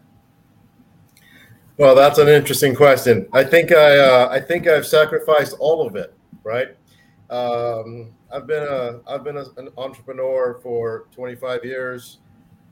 Well, 1.79 1.95
that's 1.95 2.19
an 2.19 2.29
interesting 2.29 2.75
question. 2.75 3.29
I 3.33 3.45
think 3.45 3.71
I 3.73 3.99
uh, 3.99 4.29
I 4.31 4.41
think 4.41 4.67
I've 4.67 4.87
sacrificed 4.87 5.55
all 5.59 5.87
of 5.87 5.95
it, 5.97 6.15
right? 6.43 6.69
Um, 7.29 8.13
I've 8.33 8.47
been 8.47 8.63
a 8.63 9.01
I've 9.07 9.25
been 9.25 9.37
a, 9.37 9.45
an 9.59 9.69
entrepreneur 9.77 10.59
for 10.63 11.07
25 11.13 11.65
years, 11.65 12.19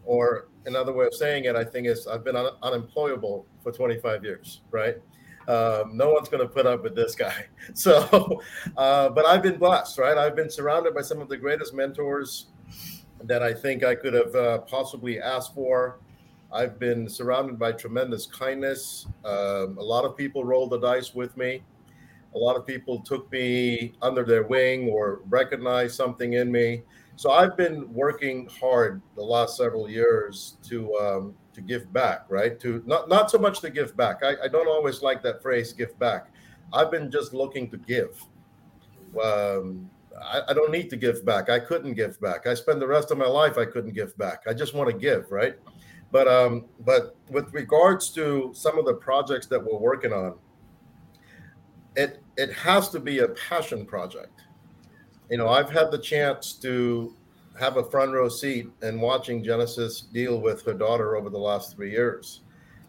or 0.04 0.49
another 0.66 0.92
way 0.92 1.06
of 1.06 1.14
saying 1.14 1.44
it, 1.44 1.56
I 1.56 1.64
think 1.64 1.87
is 1.87 2.06
I've 2.06 2.25
been 2.25 2.37
un- 2.37 2.56
unemployable 2.62 3.46
for 3.62 3.73
25 3.73 4.25
years, 4.25 4.62
right? 4.70 4.96
Um, 5.49 5.96
no 5.96 6.11
one's 6.12 6.30
going 6.30 6.42
to 6.42 6.49
put 6.49 6.66
up 6.66 6.82
with 6.82 6.94
this 6.94 7.14
guy. 7.14 7.46
So, 7.75 8.40
uh, 8.76 9.11
but 9.11 9.26
I've 9.26 9.42
been 9.42 9.58
blessed, 9.58 9.99
right? 9.99 10.16
I've 10.16 10.37
been 10.37 10.50
surrounded 10.50 10.94
by 10.94 11.02
some 11.02 11.20
of 11.20 11.28
the 11.28 11.37
greatest 11.37 11.75
mentors 11.75 12.46
that 13.25 13.42
I 13.42 13.52
think 13.54 13.84
I 13.84 13.94
could 13.94 14.14
have 14.14 14.34
uh, 14.34 14.58
possibly 14.61 15.20
asked 15.20 15.54
for. 15.54 15.99
I've 16.54 16.78
been 16.78 17.08
surrounded 17.08 17.58
by 17.58 17.73
tremendous 17.73 18.26
kindness. 18.26 19.06
Um, 19.25 19.76
a 19.76 19.82
lot 19.82 20.04
of 20.04 20.16
people 20.16 20.44
rolled 20.44 20.70
the 20.70 20.78
dice 20.78 21.12
with 21.12 21.37
me. 21.37 21.62
A 22.34 22.38
lot 22.38 22.56
of 22.56 22.64
people 22.64 23.00
took 23.00 23.30
me 23.32 23.92
under 24.00 24.25
their 24.25 24.44
wing 24.44 24.88
or 24.88 25.20
recognized 25.28 25.96
something 25.96 26.34
in 26.34 26.50
me. 26.52 26.82
So 27.16 27.32
I've 27.32 27.56
been 27.56 27.92
working 27.92 28.49
hard 28.61 29.02
the 29.16 29.23
last 29.23 29.56
several 29.56 29.88
years 29.90 30.56
to 30.64 30.94
um, 30.96 31.34
to 31.54 31.61
give 31.61 31.92
back, 31.92 32.26
right? 32.28 32.58
To 32.61 32.82
not 32.87 33.08
not 33.08 33.30
so 33.30 33.38
much 33.38 33.61
to 33.61 33.70
give 33.70 33.96
back. 33.96 34.23
I, 34.23 34.34
I 34.44 34.49
don't 34.49 34.68
always 34.68 35.02
like 35.02 35.23
that 35.23 35.42
phrase, 35.42 35.73
give 35.73 35.96
back. 35.99 36.32
I've 36.73 36.90
been 36.90 37.11
just 37.11 37.34
looking 37.34 37.70
to 37.70 37.76
give. 37.76 38.20
Um, 39.23 39.90
I, 40.20 40.42
I 40.49 40.52
don't 40.54 40.73
need 40.73 40.90
to 40.90 40.96
give 40.96 41.25
back. 41.25 41.50
I 41.50 41.58
couldn't 41.61 41.94
give 41.94 42.20
back. 42.20 42.46
I 42.46 42.54
spend 42.54 42.80
the 42.80 42.87
rest 42.87 43.11
of 43.11 43.18
my 43.18 43.26
life 43.26 43.58
I 43.58 43.64
couldn't 43.64 43.94
give 43.94 44.16
back. 44.18 44.42
I 44.49 44.54
just 44.54 44.75
want 44.75 44.90
to 44.90 44.96
give, 44.96 45.30
right? 45.30 45.56
But 46.14 46.28
um, 46.28 46.66
but 46.87 47.16
with 47.28 47.52
regards 47.52 48.09
to 48.11 48.52
some 48.54 48.78
of 48.78 48.85
the 48.85 48.94
projects 48.94 49.49
that 49.49 49.59
we're 49.59 49.76
working 49.76 50.12
on, 50.12 50.35
it 51.97 52.23
it 52.37 52.52
has 52.52 52.88
to 52.90 53.00
be 53.00 53.18
a 53.18 53.28
passion 53.30 53.85
project. 53.85 54.42
You 55.28 55.38
know, 55.38 55.49
I've 55.49 55.71
had 55.71 55.90
the 55.90 55.99
chance 55.99 56.52
to 56.66 57.16
have 57.59 57.78
a 57.78 57.90
front 57.90 58.12
row 58.12 58.28
seat 58.28 58.68
and 58.80 59.02
watching 59.02 59.42
Genesis 59.42 60.02
deal 60.02 60.40
with 60.40 60.62
her 60.66 60.73
daughter 60.73 61.16
over 61.16 61.30
the 61.30 61.38
last 61.50 61.75
three 61.75 61.90
years. 61.90 62.42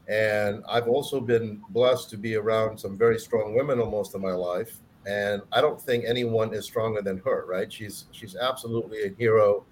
And 0.08 0.64
I've 0.70 0.88
also 0.88 1.20
been 1.20 1.64
blessed 1.70 2.12
to 2.12 2.18
be 2.18 2.36
around 2.36 2.78
some 2.78 2.96
very 2.96 3.18
strong 3.18 3.56
women 3.56 3.80
most 3.80 4.14
of 4.14 4.22
my 4.22 4.34
life. 4.34 4.78
And 5.08 5.42
I 5.52 5.62
don't 5.62 5.82
think 5.82 6.06
anyone 6.06 6.54
is 6.54 6.66
stronger 6.66 7.02
than 7.02 7.18
her, 7.26 7.48
right? 7.48 7.74
She's 7.74 8.06
she's 8.12 8.36
absolutely 8.36 9.02
a 9.06 9.16
hero. 9.18 9.66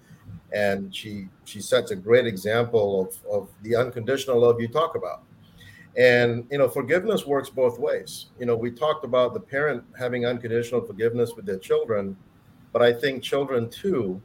And 0.52 0.94
she 0.94 1.28
she 1.44 1.60
sets 1.60 1.90
a 1.90 1.96
great 1.96 2.26
example 2.26 3.00
of, 3.00 3.30
of 3.30 3.48
the 3.62 3.74
unconditional 3.76 4.40
love 4.40 4.60
you 4.60 4.68
talk 4.68 4.94
about. 4.94 5.22
And 5.96 6.46
you 6.50 6.58
know, 6.58 6.68
forgiveness 6.68 7.26
works 7.26 7.50
both 7.50 7.78
ways. 7.78 8.26
You 8.38 8.46
know, 8.46 8.56
we 8.56 8.70
talked 8.70 9.04
about 9.04 9.34
the 9.34 9.40
parent 9.40 9.84
having 9.98 10.26
unconditional 10.26 10.80
forgiveness 10.80 11.32
with 11.36 11.46
their 11.46 11.58
children, 11.58 12.16
but 12.72 12.82
I 12.82 12.92
think 12.92 13.22
children 13.22 13.68
too 13.70 14.20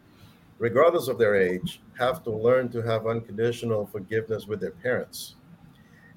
regardless 0.59 1.07
of 1.07 1.17
their 1.17 1.35
age, 1.35 1.81
have 1.97 2.21
to 2.23 2.29
learn 2.29 2.69
to 2.69 2.81
have 2.81 3.07
unconditional 3.07 3.87
forgiveness 3.87 4.45
with 4.45 4.59
their 4.59 4.71
parents. 4.71 5.35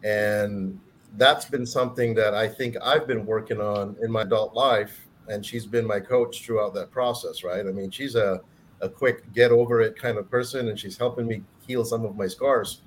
And 0.04 0.78
that's 1.16 1.44
been 1.44 1.64
something 1.64 2.14
that 2.16 2.34
I 2.34 2.48
think 2.48 2.76
I've 2.82 3.06
been 3.06 3.24
working 3.24 3.60
on 3.60 3.96
in 4.02 4.10
my 4.10 4.22
adult 4.22 4.54
life. 4.54 5.06
And 5.28 5.46
she's 5.46 5.66
been 5.66 5.86
my 5.86 6.00
coach 6.00 6.44
throughout 6.44 6.74
that 6.74 6.90
process, 6.90 7.44
right? 7.44 7.64
I 7.64 7.70
mean, 7.70 7.90
she's 7.90 8.16
a, 8.16 8.40
a 8.82 8.88
quick 8.88 9.32
get 9.32 9.50
over 9.50 9.80
it 9.80 9.96
kind 9.96 10.18
of 10.18 10.30
person, 10.30 10.68
and 10.68 10.78
she's 10.78 10.98
helping 10.98 11.26
me 11.26 11.42
heal 11.66 11.84
some 11.84 12.04
of 12.04 12.16
my 12.16 12.26
scars. 12.26 12.82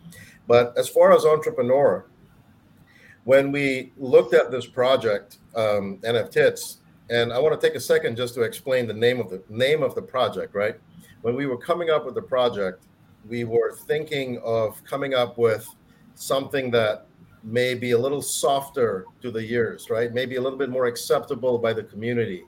But 0.48 0.78
as 0.78 0.88
far 0.88 1.14
as 1.14 1.26
entrepreneur, 1.26 2.06
when 3.24 3.52
we 3.52 3.94
looked 3.98 4.34
at 4.34 4.52
this 4.52 4.68
project, 4.68 5.40
um, 5.56 5.98
NF 6.04 6.78
and 7.10 7.34
I 7.34 7.40
want 7.40 7.60
to 7.60 7.68
take 7.68 7.76
a 7.76 7.80
second 7.80 8.18
just 8.18 8.36
to 8.36 8.42
explain 8.42 8.88
the 8.88 8.94
name 8.94 9.20
of 9.20 9.30
the 9.30 9.42
name 9.50 9.82
of 9.82 9.96
the 9.96 10.02
project, 10.02 10.54
right? 10.54 10.76
when 11.26 11.36
we 11.36 11.48
were 11.48 11.58
coming 11.58 11.90
up 11.90 12.06
with 12.06 12.14
the 12.14 12.22
project, 12.22 12.86
we 13.28 13.46
were 13.46 13.74
thinking 13.88 14.40
of 14.44 14.84
coming 14.84 15.16
up 15.16 15.40
with 15.40 15.68
something 16.14 16.70
that 16.70 17.08
may 17.42 17.74
be 17.74 17.92
a 17.92 17.98
little 17.98 18.22
softer 18.22 19.08
to 19.24 19.32
the 19.32 19.40
ears, 19.40 19.90
right? 19.90 20.14
Maybe 20.14 20.36
a 20.36 20.42
little 20.42 20.60
bit 20.60 20.70
more 20.70 20.86
acceptable 20.86 21.58
by 21.58 21.74
the 21.74 21.82
community. 21.82 22.44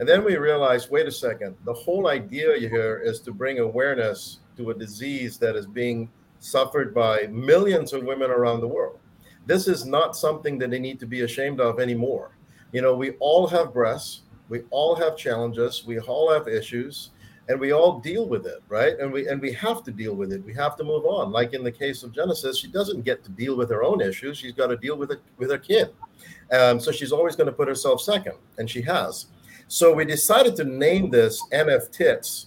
And 0.00 0.08
then 0.08 0.24
we 0.24 0.36
realized 0.38 0.90
wait 0.90 1.06
a 1.06 1.12
second, 1.12 1.54
the 1.66 1.74
whole 1.74 2.08
idea 2.08 2.58
here 2.58 3.02
is 3.04 3.20
to 3.20 3.32
bring 3.32 3.58
awareness 3.58 4.38
to 4.56 4.70
a 4.70 4.74
disease 4.74 5.36
that 5.38 5.56
is 5.56 5.66
being 5.66 6.08
suffered 6.38 6.94
by 6.94 7.26
millions 7.26 7.92
of 7.92 8.04
women 8.04 8.30
around 8.30 8.62
the 8.62 8.66
world. 8.66 8.98
This 9.44 9.68
is 9.68 9.84
not 9.84 10.16
something 10.16 10.58
that 10.58 10.70
they 10.70 10.78
need 10.78 11.00
to 11.00 11.06
be 11.06 11.20
ashamed 11.20 11.60
of 11.60 11.80
anymore. 11.80 12.30
You 12.72 12.80
know, 12.80 12.96
we 12.96 13.10
all 13.20 13.46
have 13.48 13.74
breasts, 13.74 14.22
we 14.48 14.62
all 14.70 14.94
have 14.94 15.18
challenges, 15.18 15.84
we 15.86 16.00
all 16.00 16.32
have 16.32 16.48
issues 16.48 17.10
and 17.50 17.60
we 17.60 17.72
all 17.72 18.00
deal 18.00 18.26
with 18.26 18.46
it 18.46 18.62
right? 18.70 18.98
And 19.00 19.12
we 19.12 19.28
and 19.28 19.38
we 19.38 19.52
have 19.52 19.84
to 19.84 19.90
deal 19.90 20.14
with 20.14 20.32
it. 20.32 20.42
We 20.46 20.54
have 20.54 20.78
to 20.78 20.84
move 20.84 21.04
on. 21.04 21.30
Like 21.30 21.52
in 21.52 21.62
the 21.62 21.72
case 21.72 22.02
of 22.04 22.12
genesis 22.14 22.56
she 22.56 22.68
doesn't 22.68 23.02
get 23.02 23.22
to 23.24 23.30
deal 23.30 23.54
with 23.54 23.68
her 23.68 23.82
own 23.82 24.00
issues. 24.00 24.38
She's 24.38 24.52
got 24.52 24.68
to 24.68 24.78
deal 24.78 24.96
with 24.96 25.10
it 25.10 25.20
with 25.36 25.50
her 25.50 25.58
kid. 25.58 25.90
Um, 26.50 26.80
so 26.80 26.90
she's 26.90 27.12
always 27.12 27.36
going 27.36 27.48
to 27.48 27.52
put 27.52 27.68
herself 27.68 28.00
second 28.00 28.36
and 28.56 28.70
she 28.70 28.80
has 28.80 29.26
so 29.70 29.94
we 29.94 30.04
decided 30.04 30.56
to 30.56 30.64
name 30.64 31.10
this 31.10 31.40
nf 31.52 31.90
tits 31.92 32.46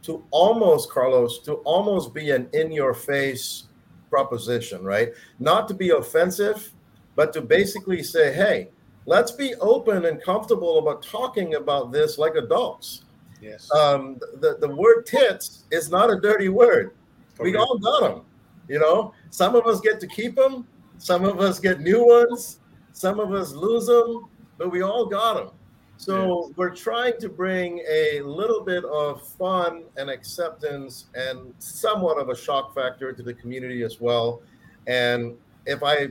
to 0.00 0.24
almost 0.30 0.90
carlos 0.90 1.38
to 1.40 1.54
almost 1.64 2.14
be 2.14 2.30
an 2.30 2.48
in 2.54 2.72
your 2.72 2.94
face 2.94 3.64
proposition 4.08 4.82
right 4.82 5.12
not 5.38 5.68
to 5.68 5.74
be 5.74 5.90
offensive 5.90 6.72
but 7.14 7.32
to 7.32 7.42
basically 7.42 8.02
say 8.02 8.32
hey 8.32 8.68
let's 9.04 9.32
be 9.32 9.54
open 9.56 10.06
and 10.06 10.22
comfortable 10.22 10.78
about 10.78 11.02
talking 11.02 11.56
about 11.56 11.92
this 11.92 12.16
like 12.16 12.36
adults 12.36 13.02
Yes. 13.40 13.70
Um, 13.72 14.18
the, 14.40 14.56
the 14.60 14.68
word 14.68 15.06
tits 15.06 15.64
is 15.70 15.90
not 15.90 16.10
a 16.10 16.20
dirty 16.20 16.48
word. 16.48 16.92
Okay. 17.38 17.50
We 17.50 17.56
all 17.56 17.78
got 17.78 18.00
them. 18.00 18.22
You 18.68 18.78
know, 18.78 19.12
some 19.30 19.54
of 19.54 19.66
us 19.66 19.80
get 19.80 20.00
to 20.00 20.06
keep 20.06 20.34
them, 20.34 20.66
some 20.98 21.24
of 21.24 21.40
us 21.40 21.60
get 21.60 21.80
new 21.80 22.04
ones, 22.04 22.58
some 22.92 23.20
of 23.20 23.32
us 23.32 23.52
lose 23.52 23.86
them, 23.86 24.28
but 24.58 24.72
we 24.72 24.82
all 24.82 25.06
got 25.06 25.34
them. 25.34 25.50
So 25.96 26.46
yes. 26.46 26.56
we're 26.56 26.74
trying 26.74 27.18
to 27.20 27.28
bring 27.28 27.82
a 27.88 28.20
little 28.20 28.62
bit 28.62 28.84
of 28.84 29.26
fun 29.26 29.84
and 29.96 30.10
acceptance 30.10 31.06
and 31.14 31.54
somewhat 31.58 32.18
of 32.18 32.28
a 32.28 32.36
shock 32.36 32.74
factor 32.74 33.12
to 33.12 33.22
the 33.22 33.34
community 33.34 33.82
as 33.82 34.00
well. 34.00 34.42
And 34.86 35.36
if 35.64 35.82
I 35.82 36.08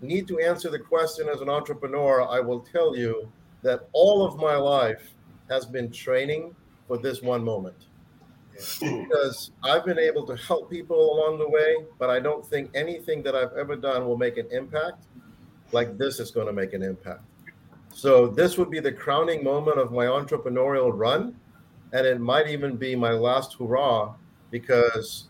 need 0.00 0.26
to 0.28 0.40
answer 0.40 0.70
the 0.70 0.78
question 0.78 1.28
as 1.28 1.40
an 1.40 1.48
entrepreneur, 1.48 2.26
I 2.28 2.40
will 2.40 2.60
tell 2.60 2.96
you 2.96 3.30
that 3.62 3.88
all 3.92 4.24
of 4.24 4.36
my 4.36 4.56
life 4.56 5.14
has 5.48 5.66
been 5.66 5.90
training 5.90 6.54
for 6.88 6.98
this 6.98 7.22
one 7.22 7.44
moment. 7.44 7.76
Hmm. 8.80 9.02
Because 9.02 9.50
I've 9.62 9.84
been 9.84 9.98
able 9.98 10.26
to 10.26 10.36
help 10.36 10.70
people 10.70 11.12
along 11.12 11.38
the 11.38 11.48
way, 11.48 11.76
but 11.98 12.08
I 12.08 12.20
don't 12.20 12.44
think 12.44 12.70
anything 12.74 13.22
that 13.24 13.34
I've 13.34 13.52
ever 13.52 13.76
done 13.76 14.06
will 14.06 14.16
make 14.16 14.38
an 14.38 14.46
impact 14.50 15.04
like 15.72 15.98
this 15.98 16.20
is 16.20 16.30
going 16.30 16.46
to 16.46 16.52
make 16.52 16.72
an 16.72 16.82
impact. 16.82 17.22
So, 17.96 18.26
this 18.26 18.58
would 18.58 18.70
be 18.70 18.78
the 18.78 18.92
crowning 18.92 19.42
moment 19.42 19.78
of 19.78 19.90
my 19.90 20.04
entrepreneurial 20.04 20.90
run. 20.92 21.34
And 21.94 22.06
it 22.06 22.20
might 22.20 22.46
even 22.46 22.76
be 22.76 22.94
my 22.94 23.12
last 23.12 23.56
hurrah 23.58 24.12
because 24.50 25.28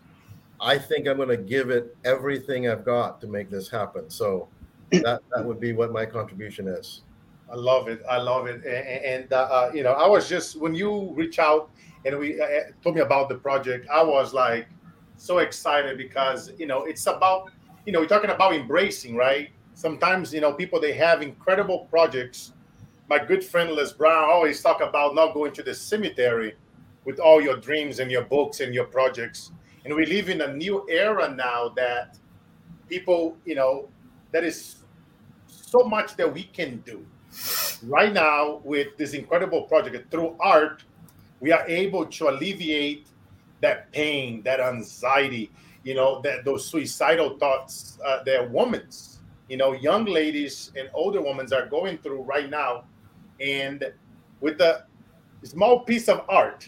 I 0.59 0.77
think 0.77 1.07
I'm 1.07 1.15
going 1.15 1.29
to 1.29 1.37
give 1.37 1.69
it 1.69 1.95
everything 2.03 2.67
I've 2.67 2.83
got 2.83 3.21
to 3.21 3.27
make 3.27 3.49
this 3.49 3.69
happen. 3.69 4.09
So, 4.09 4.49
that, 4.91 5.21
that 5.33 5.45
would 5.45 5.61
be 5.61 5.71
what 5.71 5.93
my 5.93 6.05
contribution 6.05 6.67
is. 6.67 7.03
I 7.49 7.55
love 7.55 7.87
it. 7.87 8.01
I 8.09 8.17
love 8.17 8.47
it. 8.47 8.55
And, 8.65 8.65
and 8.65 9.31
uh, 9.31 9.47
uh, 9.49 9.71
you 9.73 9.83
know, 9.83 9.93
I 9.93 10.05
was 10.05 10.27
just 10.27 10.59
when 10.59 10.75
you 10.75 11.13
reach 11.13 11.39
out 11.39 11.69
and 12.03 12.19
we 12.19 12.37
uh, 12.41 12.43
uh, 12.43 12.59
told 12.83 12.95
me 12.95 13.01
about 13.01 13.29
the 13.29 13.35
project, 13.35 13.87
I 13.89 14.03
was 14.03 14.33
like 14.33 14.67
so 15.15 15.37
excited 15.37 15.97
because 15.97 16.51
you 16.59 16.67
know 16.67 16.83
it's 16.83 17.07
about 17.07 17.49
you 17.85 17.93
know 17.93 18.01
we're 18.01 18.07
talking 18.07 18.29
about 18.29 18.53
embracing, 18.55 19.15
right? 19.15 19.51
Sometimes 19.73 20.33
you 20.33 20.41
know 20.41 20.51
people 20.51 20.81
they 20.81 20.91
have 20.91 21.21
incredible 21.21 21.87
projects. 21.89 22.51
My 23.09 23.23
good 23.23 23.43
friend 23.43 23.71
Les 23.71 23.93
Brown 23.93 24.29
always 24.29 24.61
talk 24.61 24.81
about 24.81 25.15
not 25.15 25.33
going 25.33 25.53
to 25.53 25.63
the 25.63 25.73
cemetery 25.73 26.55
with 27.05 27.19
all 27.19 27.41
your 27.41 27.55
dreams 27.55 27.99
and 27.99 28.11
your 28.11 28.23
books 28.23 28.59
and 28.59 28.73
your 28.73 28.83
projects. 28.83 29.51
And 29.85 29.95
we 29.95 30.05
live 30.05 30.27
in 30.27 30.41
a 30.41 30.53
new 30.53 30.85
era 30.89 31.33
now 31.33 31.69
that 31.77 32.17
people, 32.89 33.37
you 33.45 33.55
know, 33.55 33.87
that 34.33 34.43
is 34.43 34.83
so 35.47 35.83
much 35.83 36.17
that 36.17 36.33
we 36.33 36.43
can 36.43 36.77
do 36.85 37.05
right 37.83 38.11
now 38.11 38.59
with 38.63 38.97
this 38.97 39.13
incredible 39.13 39.63
project 39.63 40.09
through 40.11 40.35
art 40.39 40.83
we 41.39 41.51
are 41.51 41.67
able 41.67 42.05
to 42.05 42.29
alleviate 42.29 43.07
that 43.61 43.91
pain 43.91 44.41
that 44.43 44.59
anxiety 44.59 45.51
you 45.83 45.93
know 45.93 46.21
that 46.21 46.43
those 46.43 46.65
suicidal 46.65 47.37
thoughts 47.37 47.99
uh, 48.05 48.23
that 48.23 48.49
women's 48.49 49.19
you 49.49 49.57
know 49.57 49.73
young 49.73 50.05
ladies 50.05 50.71
and 50.75 50.89
older 50.93 51.21
women 51.21 51.45
are 51.53 51.67
going 51.67 51.97
through 51.99 52.21
right 52.23 52.49
now 52.49 52.83
and 53.39 53.91
with 54.41 54.59
a 54.61 54.85
small 55.43 55.81
piece 55.81 56.09
of 56.09 56.25
art 56.29 56.67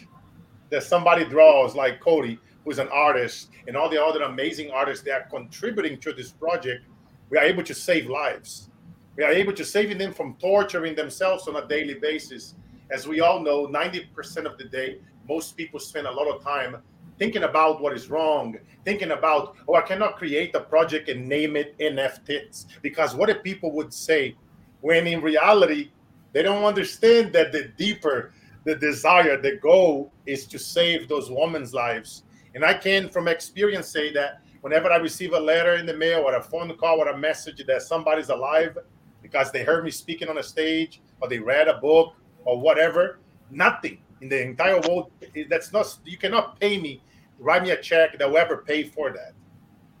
that 0.70 0.82
somebody 0.82 1.24
draws 1.24 1.74
like 1.74 2.00
Cody, 2.00 2.38
who's 2.64 2.78
an 2.78 2.88
artist, 2.88 3.50
and 3.66 3.76
all 3.76 3.88
the 3.88 4.02
other 4.02 4.22
amazing 4.22 4.70
artists 4.70 5.04
that 5.04 5.12
are 5.12 5.28
contributing 5.28 5.98
to 6.00 6.12
this 6.12 6.30
project, 6.30 6.84
we 7.30 7.38
are 7.38 7.44
able 7.44 7.62
to 7.64 7.74
save 7.74 8.08
lives. 8.08 8.70
We 9.16 9.24
are 9.24 9.32
able 9.32 9.52
to 9.54 9.64
save 9.64 9.96
them 9.98 10.12
from 10.12 10.36
torturing 10.40 10.94
themselves 10.94 11.48
on 11.48 11.56
a 11.56 11.66
daily 11.66 11.94
basis. 11.94 12.54
As 12.90 13.06
we 13.06 13.20
all 13.20 13.42
know, 13.42 13.66
90% 13.66 14.46
of 14.46 14.58
the 14.58 14.64
day, 14.64 15.00
most 15.28 15.56
people 15.56 15.78
spend 15.80 16.06
a 16.06 16.12
lot 16.12 16.28
of 16.28 16.42
time 16.42 16.76
thinking 17.18 17.42
about 17.42 17.82
what 17.82 17.92
is 17.92 18.08
wrong, 18.08 18.56
thinking 18.84 19.10
about, 19.10 19.56
oh, 19.68 19.74
I 19.74 19.82
cannot 19.82 20.16
create 20.16 20.54
a 20.54 20.60
project 20.60 21.08
and 21.08 21.28
name 21.28 21.54
it 21.54 21.78
NFTits. 21.78 22.66
Because 22.82 23.14
what 23.14 23.28
if 23.28 23.42
people 23.42 23.72
would 23.72 23.92
say, 23.92 24.36
when 24.80 25.06
in 25.06 25.20
reality, 25.20 25.90
they 26.32 26.42
don't 26.42 26.64
understand 26.64 27.32
that 27.32 27.52
the 27.52 27.72
deeper 27.76 28.32
the 28.64 28.74
desire, 28.74 29.40
the 29.40 29.56
goal 29.56 30.12
is 30.26 30.46
to 30.46 30.58
save 30.58 31.08
those 31.08 31.30
women's 31.30 31.72
lives. 31.72 32.24
And 32.54 32.64
I 32.64 32.74
can, 32.74 33.08
from 33.08 33.28
experience, 33.28 33.88
say 33.88 34.12
that 34.12 34.42
whenever 34.60 34.92
I 34.92 34.96
receive 34.96 35.32
a 35.32 35.40
letter 35.40 35.76
in 35.76 35.86
the 35.86 35.96
mail 35.96 36.20
or 36.20 36.34
a 36.34 36.42
phone 36.42 36.74
call 36.76 36.98
or 36.98 37.08
a 37.08 37.16
message 37.16 37.64
that 37.66 37.82
somebody's 37.82 38.28
alive 38.28 38.76
because 39.22 39.50
they 39.50 39.64
heard 39.64 39.84
me 39.84 39.90
speaking 39.90 40.28
on 40.28 40.38
a 40.38 40.42
stage 40.42 41.00
or 41.20 41.28
they 41.28 41.38
read 41.38 41.68
a 41.68 41.78
book 41.78 42.14
or 42.44 42.60
whatever, 42.60 43.20
nothing 43.50 43.98
in 44.20 44.28
the 44.28 44.40
entire 44.42 44.80
world 44.80 45.10
that's 45.48 45.72
not 45.72 45.98
you 46.04 46.18
cannot 46.18 46.60
pay 46.60 46.78
me 46.78 47.02
write 47.38 47.62
me 47.62 47.70
a 47.70 47.80
check 47.80 48.18
that 48.18 48.28
will 48.28 48.36
ever 48.36 48.58
pay 48.58 48.82
for 48.82 49.10
that 49.10 49.32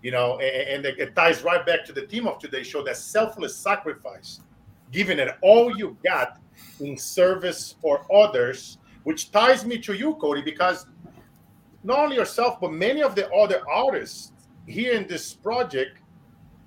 you 0.02 0.10
know 0.10 0.38
and, 0.40 0.84
and 0.84 0.98
it 0.98 1.16
ties 1.16 1.42
right 1.42 1.64
back 1.64 1.84
to 1.84 1.92
the 1.92 2.02
theme 2.02 2.26
of 2.26 2.38
today's 2.38 2.66
show 2.66 2.82
that 2.84 2.96
selfless 2.96 3.56
sacrifice 3.56 4.40
giving 4.92 5.18
it 5.18 5.28
all 5.42 5.76
you 5.76 5.96
got 6.04 6.40
in 6.80 6.96
service 6.96 7.74
for 7.80 8.04
others, 8.12 8.78
which 9.04 9.30
ties 9.30 9.64
me 9.64 9.78
to 9.78 9.94
you, 9.94 10.14
Cody, 10.14 10.42
because 10.42 10.86
not 11.82 11.98
only 11.98 12.16
yourself, 12.16 12.60
but 12.60 12.72
many 12.72 13.02
of 13.02 13.14
the 13.14 13.30
other 13.30 13.62
artists 13.70 14.32
here 14.66 14.92
in 14.92 15.06
this 15.06 15.32
project, 15.32 15.98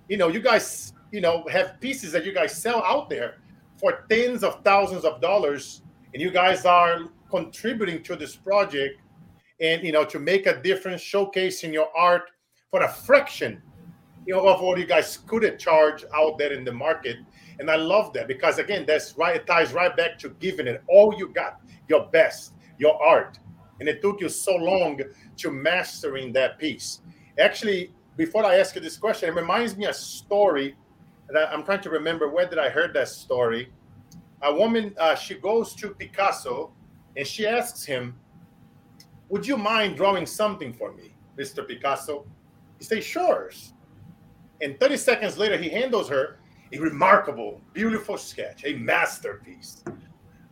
you 0.09 0.17
know, 0.17 0.27
you 0.27 0.39
guys, 0.39 0.93
you 1.11 1.21
know, 1.21 1.45
have 1.51 1.79
pieces 1.79 2.11
that 2.11 2.25
you 2.25 2.33
guys 2.33 2.59
sell 2.59 2.83
out 2.83 3.09
there 3.09 3.35
for 3.77 4.05
tens 4.09 4.43
of 4.43 4.63
thousands 4.63 5.05
of 5.05 5.21
dollars, 5.21 5.83
and 6.13 6.21
you 6.21 6.31
guys 6.31 6.65
are 6.65 7.09
contributing 7.29 8.03
to 8.03 8.15
this 8.15 8.35
project 8.35 8.99
and 9.59 9.83
you 9.83 9.91
know 9.91 10.05
to 10.05 10.19
make 10.19 10.45
a 10.45 10.61
difference 10.61 11.01
showcasing 11.01 11.73
your 11.73 11.87
art 11.97 12.29
for 12.69 12.83
a 12.83 12.87
fraction 12.87 13.61
you 14.25 14.33
know 14.33 14.47
of 14.47 14.61
what 14.61 14.79
you 14.79 14.85
guys 14.85 15.17
could 15.27 15.59
charge 15.59 16.05
out 16.13 16.37
there 16.37 16.53
in 16.53 16.63
the 16.63 16.71
market 16.71 17.17
and 17.59 17.69
I 17.69 17.75
love 17.75 18.13
that 18.13 18.27
because 18.27 18.59
again, 18.59 18.85
that's 18.85 19.17
right, 19.17 19.35
it 19.35 19.47
ties 19.47 19.73
right 19.73 19.95
back 19.95 20.17
to 20.19 20.29
giving 20.29 20.67
it 20.67 20.83
all 20.87 21.13
you 21.17 21.29
got, 21.29 21.61
your 21.87 22.07
best, 22.07 22.53
your 22.77 23.01
art. 23.01 23.39
And 23.79 23.89
it 23.89 24.01
took 24.01 24.21
you 24.21 24.29
so 24.29 24.55
long 24.55 24.99
to 25.37 25.51
mastering 25.51 26.31
that 26.33 26.57
piece. 26.57 27.01
Actually, 27.39 27.91
before 28.17 28.45
I 28.45 28.57
ask 28.57 28.75
you 28.75 28.81
this 28.81 28.97
question, 28.97 29.29
it 29.29 29.35
reminds 29.35 29.75
me 29.75 29.85
a 29.85 29.93
story 29.93 30.75
that 31.29 31.51
I'm 31.51 31.63
trying 31.63 31.81
to 31.81 31.89
remember 31.89 32.29
where 32.29 32.47
did 32.47 32.59
I 32.59 32.69
heard 32.69 32.93
that 32.93 33.07
story. 33.07 33.71
A 34.41 34.53
woman, 34.53 34.93
uh, 34.99 35.15
she 35.15 35.35
goes 35.35 35.73
to 35.75 35.89
Picasso 35.91 36.71
and 37.15 37.25
she 37.25 37.47
asks 37.47 37.83
him, 37.83 38.15
Would 39.29 39.47
you 39.47 39.57
mind 39.57 39.97
drawing 39.97 40.25
something 40.25 40.73
for 40.73 40.93
me, 40.93 41.15
Mr. 41.37 41.67
Picasso? 41.67 42.25
He 42.77 42.85
says, 42.85 43.03
Sure. 43.03 43.49
And 44.63 44.79
30 44.79 44.95
seconds 44.97 45.37
later, 45.37 45.57
he 45.57 45.67
handles 45.67 46.07
her 46.07 46.37
a 46.71 46.77
remarkable, 46.79 47.59
beautiful 47.73 48.17
sketch, 48.17 48.63
a 48.65 48.75
masterpiece. 48.75 49.83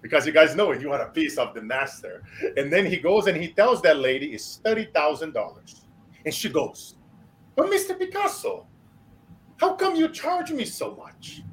Because 0.01 0.27
you 0.27 0.33
guys 0.33 0.53
know 0.53 0.71
it, 0.71 0.81
you 0.81 0.89
want 0.89 1.01
a 1.01 1.07
piece 1.07 1.37
of 1.37 1.53
the 1.53 1.61
master. 1.61 2.23
And 2.57 2.71
then 2.73 2.85
he 2.85 2.97
goes 2.97 3.27
and 3.27 3.37
he 3.37 3.53
tells 3.53 3.81
that 3.83 3.99
lady 3.99 4.33
it's 4.33 4.59
$30,000. 4.65 5.85
And 6.25 6.33
she 6.33 6.49
goes, 6.49 6.95
But 7.55 7.67
Mr. 7.67 7.97
Picasso, 7.97 8.67
how 9.57 9.75
come 9.75 9.95
you 9.95 10.09
charge 10.09 10.51
me 10.51 10.65
so 10.65 10.95
much? 10.95 11.43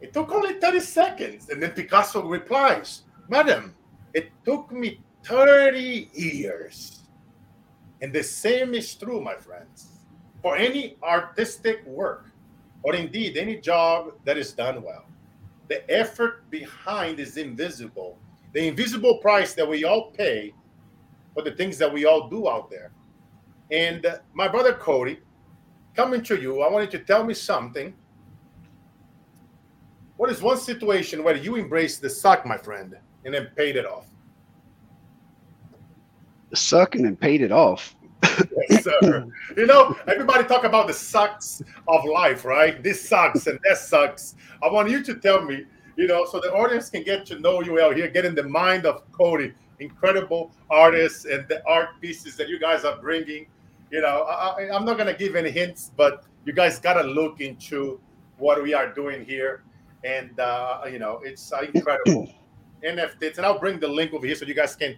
It 0.00 0.12
took 0.12 0.32
only 0.32 0.54
30 0.54 0.80
seconds. 0.80 1.50
And 1.50 1.62
then 1.62 1.70
Picasso 1.70 2.26
replies, 2.26 3.02
Madam, 3.28 3.76
it 4.12 4.32
took 4.44 4.72
me 4.72 5.00
30 5.24 6.10
years. 6.14 7.02
And 8.02 8.12
the 8.12 8.24
same 8.24 8.74
is 8.74 8.92
true, 8.94 9.20
my 9.20 9.36
friends. 9.36 9.89
For 10.42 10.56
any 10.56 10.96
artistic 11.02 11.84
work, 11.86 12.30
or 12.82 12.94
indeed 12.94 13.36
any 13.36 13.56
job 13.56 14.12
that 14.24 14.38
is 14.38 14.52
done 14.52 14.82
well. 14.82 15.04
The 15.68 15.88
effort 15.90 16.48
behind 16.50 17.20
is 17.20 17.36
invisible. 17.36 18.18
The 18.52 18.66
invisible 18.66 19.18
price 19.18 19.54
that 19.54 19.68
we 19.68 19.84
all 19.84 20.10
pay 20.10 20.54
for 21.34 21.42
the 21.42 21.52
things 21.52 21.78
that 21.78 21.92
we 21.92 22.06
all 22.06 22.28
do 22.28 22.48
out 22.48 22.70
there. 22.70 22.90
And 23.70 24.04
uh, 24.04 24.18
my 24.32 24.48
brother 24.48 24.72
Cody, 24.72 25.20
coming 25.94 26.22
to 26.24 26.40
you, 26.40 26.62
I 26.62 26.70
wanted 26.70 26.90
to 26.92 26.98
tell 27.00 27.22
me 27.22 27.34
something. 27.34 27.94
What 30.16 30.30
is 30.30 30.42
one 30.42 30.58
situation 30.58 31.22
where 31.22 31.36
you 31.36 31.56
embraced 31.56 32.02
the 32.02 32.10
suck, 32.10 32.44
my 32.44 32.56
friend, 32.56 32.96
and 33.24 33.32
then 33.32 33.50
paid 33.56 33.76
it 33.76 33.86
off? 33.86 34.06
The 36.50 36.56
sucking 36.56 37.06
and 37.06 37.18
paid 37.18 37.42
it 37.42 37.52
off 37.52 37.94
yes, 38.68 38.84
sir. 38.84 39.26
You 39.56 39.66
know, 39.66 39.96
everybody 40.06 40.44
talk 40.44 40.64
about 40.64 40.86
the 40.86 40.92
sucks 40.92 41.62
of 41.88 42.04
life, 42.04 42.44
right? 42.44 42.82
This 42.82 43.06
sucks 43.08 43.46
and 43.46 43.58
that 43.64 43.78
sucks. 43.78 44.34
I 44.62 44.70
want 44.70 44.90
you 44.90 45.02
to 45.02 45.14
tell 45.16 45.42
me, 45.42 45.64
you 45.96 46.06
know, 46.06 46.24
so 46.24 46.40
the 46.40 46.52
audience 46.52 46.90
can 46.90 47.02
get 47.02 47.26
to 47.26 47.38
know 47.40 47.62
you 47.62 47.80
out 47.80 47.96
here, 47.96 48.08
get 48.08 48.24
in 48.24 48.34
the 48.34 48.42
mind 48.42 48.86
of 48.86 49.10
Cody, 49.12 49.52
incredible 49.78 50.52
artists 50.70 51.24
and 51.24 51.46
the 51.48 51.62
art 51.66 52.00
pieces 52.00 52.36
that 52.36 52.48
you 52.48 52.58
guys 52.58 52.84
are 52.84 52.98
bringing. 53.00 53.46
You 53.90 54.02
know, 54.02 54.22
I, 54.22 54.74
am 54.74 54.84
not 54.84 54.96
going 54.96 55.12
to 55.12 55.18
give 55.18 55.34
any 55.34 55.50
hints, 55.50 55.90
but 55.96 56.24
you 56.44 56.52
guys 56.52 56.78
got 56.78 56.94
to 56.94 57.02
look 57.02 57.40
into 57.40 58.00
what 58.38 58.62
we 58.62 58.72
are 58.72 58.92
doing 58.92 59.24
here. 59.24 59.62
And, 60.04 60.38
uh, 60.38 60.82
you 60.90 60.98
know, 60.98 61.20
it's 61.24 61.52
uh, 61.52 61.66
incredible. 61.72 62.32
NFTits, 62.84 63.36
and 63.36 63.46
I'll 63.46 63.58
bring 63.58 63.78
the 63.78 63.88
link 63.88 64.12
over 64.12 64.26
here 64.26 64.34
so 64.34 64.46
you 64.46 64.54
guys 64.54 64.74
can 64.74 64.96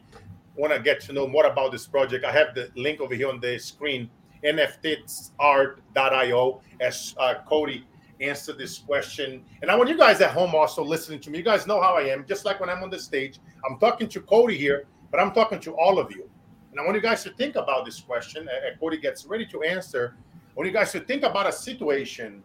want 0.56 0.72
to 0.72 0.80
get 0.80 1.00
to 1.02 1.12
know 1.12 1.26
more 1.26 1.46
about 1.46 1.72
this 1.72 1.86
project, 1.86 2.24
I 2.24 2.32
have 2.32 2.54
the 2.54 2.70
link 2.76 3.00
over 3.00 3.14
here 3.14 3.28
on 3.28 3.40
the 3.40 3.58
screen, 3.58 4.08
nftitsart.io, 4.44 6.60
as 6.80 7.14
uh, 7.18 7.34
Cody 7.46 7.86
answered 8.20 8.58
this 8.58 8.78
question. 8.78 9.44
And 9.62 9.70
I 9.70 9.76
want 9.76 9.88
you 9.88 9.96
guys 9.96 10.20
at 10.20 10.30
home 10.30 10.54
also 10.54 10.84
listening 10.84 11.20
to 11.20 11.30
me. 11.30 11.38
You 11.38 11.44
guys 11.44 11.66
know 11.66 11.80
how 11.80 11.96
I 11.96 12.02
am. 12.02 12.26
Just 12.26 12.44
like 12.44 12.60
when 12.60 12.70
I'm 12.70 12.82
on 12.82 12.90
the 12.90 12.98
stage, 12.98 13.38
I'm 13.68 13.78
talking 13.78 14.08
to 14.08 14.20
Cody 14.20 14.56
here, 14.56 14.86
but 15.10 15.20
I'm 15.20 15.32
talking 15.32 15.60
to 15.60 15.72
all 15.72 15.98
of 15.98 16.12
you. 16.12 16.28
And 16.70 16.80
I 16.80 16.84
want 16.84 16.96
you 16.96 17.02
guys 17.02 17.22
to 17.24 17.30
think 17.30 17.56
about 17.56 17.84
this 17.84 18.00
question. 18.00 18.48
And 18.48 18.80
Cody 18.80 18.98
gets 18.98 19.26
ready 19.26 19.46
to 19.46 19.62
answer. 19.62 20.16
I 20.34 20.38
want 20.54 20.68
you 20.68 20.72
guys 20.72 20.92
to 20.92 21.00
think 21.00 21.22
about 21.22 21.46
a 21.46 21.52
situation 21.52 22.42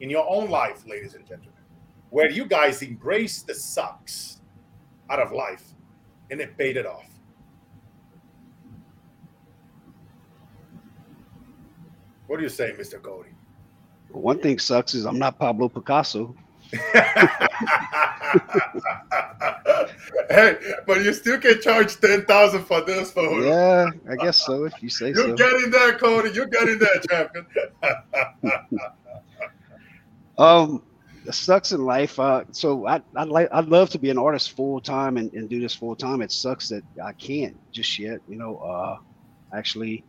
in 0.00 0.10
your 0.10 0.28
own 0.28 0.50
life, 0.50 0.84
ladies 0.86 1.14
and 1.14 1.26
gentlemen, 1.26 1.52
where 2.10 2.30
you 2.30 2.46
guys 2.46 2.82
embrace 2.82 3.42
the 3.42 3.54
sucks 3.54 4.40
out 5.10 5.20
of 5.20 5.32
life 5.32 5.64
and 6.30 6.40
it 6.40 6.56
paid 6.56 6.76
it 6.76 6.86
off. 6.86 7.13
What 12.34 12.38
do 12.38 12.44
you 12.46 12.50
say, 12.50 12.72
Mr. 12.72 13.00
Cody? 13.00 13.30
One 14.08 14.40
thing 14.40 14.58
sucks 14.58 14.94
is 14.94 15.06
I'm 15.06 15.20
not 15.20 15.38
Pablo 15.38 15.68
Picasso. 15.68 16.34
hey, 16.72 16.80
but 20.84 21.04
you 21.04 21.12
still 21.12 21.38
can 21.38 21.62
charge 21.62 21.94
ten 22.00 22.24
thousand 22.24 22.64
for 22.64 22.80
this 22.80 23.12
phone. 23.12 23.44
Yeah, 23.44 23.86
I 24.10 24.16
guess 24.16 24.44
so. 24.44 24.64
If 24.64 24.82
you 24.82 24.88
say 24.88 25.06
You're 25.10 25.14
so. 25.14 25.26
You're 25.26 25.36
getting 25.36 25.70
there, 25.70 25.96
Cody. 25.96 26.30
You're 26.30 26.46
getting 26.46 26.80
there, 26.80 26.98
champion. 27.08 27.46
um, 30.36 30.82
it 31.26 31.34
sucks 31.34 31.70
in 31.70 31.84
life. 31.84 32.18
Uh, 32.18 32.42
so 32.50 32.88
I, 32.88 33.00
I'd 33.14 33.28
like, 33.28 33.48
I'd 33.52 33.66
love 33.66 33.90
to 33.90 33.98
be 34.00 34.10
an 34.10 34.18
artist 34.18 34.56
full 34.56 34.80
time 34.80 35.18
and, 35.18 35.32
and 35.34 35.48
do 35.48 35.60
this 35.60 35.76
full 35.76 35.94
time. 35.94 36.20
It 36.20 36.32
sucks 36.32 36.68
that 36.70 36.82
I 37.00 37.12
can't 37.12 37.56
just 37.70 37.96
yet. 37.96 38.18
You 38.28 38.34
know, 38.34 38.56
uh, 38.56 38.98
actually 39.56 40.02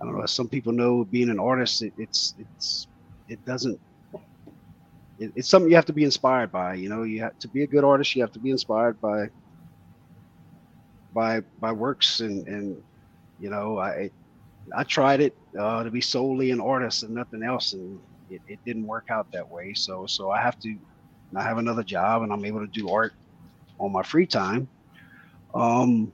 I 0.00 0.06
don't 0.06 0.16
know. 0.16 0.22
As 0.24 0.32
some 0.32 0.48
people 0.48 0.72
know, 0.72 1.04
being 1.04 1.30
an 1.30 1.40
artist, 1.40 1.82
it, 1.82 1.94
it's 1.98 2.34
it's 2.38 2.88
it 3.28 3.44
doesn't. 3.44 3.80
It, 5.18 5.32
it's 5.36 5.48
something 5.50 5.70
you 5.70 5.76
have 5.76 5.86
to 5.86 5.92
be 5.94 6.04
inspired 6.04 6.52
by. 6.52 6.74
You 6.74 6.88
know, 6.90 7.04
you 7.04 7.22
have 7.22 7.38
to 7.40 7.48
be 7.48 7.62
a 7.64 7.68
good 7.68 7.84
artist. 7.84 8.14
You 8.16 8.22
have 8.22 8.32
to 8.32 8.40
be 8.40 8.50
inspired 8.50 9.00
by 9.00 9.28
by 11.14 11.42
by 11.60 11.72
works 11.72 12.20
and 12.20 12.46
and 12.48 12.82
you 13.38 13.50
know 13.50 13.78
I 13.78 14.10
I 14.76 14.84
tried 14.84 15.20
it 15.20 15.36
uh, 15.58 15.84
to 15.84 15.90
be 15.90 16.00
solely 16.00 16.50
an 16.50 16.60
artist 16.60 17.02
and 17.04 17.14
nothing 17.14 17.42
else, 17.42 17.72
and 17.74 18.00
it, 18.30 18.42
it 18.46 18.60
didn't 18.66 18.86
work 18.86 19.06
out 19.10 19.28
that 19.32 19.50
way. 19.50 19.74
So 19.74 20.06
so 20.06 20.30
I 20.30 20.40
have 20.42 20.58
to 20.60 20.76
I 21.36 21.42
have 21.42 21.58
another 21.58 21.84
job, 21.84 22.22
and 22.22 22.32
I'm 22.32 22.44
able 22.44 22.60
to 22.60 22.68
do 22.68 22.90
art 22.90 23.12
on 23.80 23.92
my 23.92 24.02
free 24.02 24.26
time. 24.26 24.68
Um, 25.54 26.12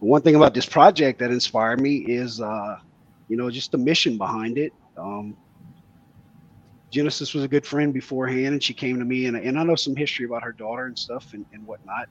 one 0.00 0.22
thing 0.22 0.34
about 0.34 0.54
this 0.54 0.66
project 0.66 1.18
that 1.20 1.30
inspired 1.30 1.80
me 1.80 1.96
is, 1.96 2.40
uh, 2.40 2.78
you 3.28 3.36
know, 3.36 3.50
just 3.50 3.72
the 3.72 3.78
mission 3.78 4.18
behind 4.18 4.58
it. 4.58 4.72
Um, 4.96 5.36
Genesis 6.90 7.34
was 7.34 7.42
a 7.42 7.48
good 7.48 7.66
friend 7.66 7.92
beforehand, 7.92 8.48
and 8.48 8.62
she 8.62 8.72
came 8.72 8.98
to 8.98 9.04
me, 9.04 9.26
and, 9.26 9.36
and 9.36 9.58
I 9.58 9.64
know 9.64 9.74
some 9.74 9.96
history 9.96 10.26
about 10.26 10.44
her 10.44 10.52
daughter 10.52 10.86
and 10.86 10.98
stuff 10.98 11.32
and, 11.32 11.44
and 11.52 11.66
whatnot. 11.66 12.08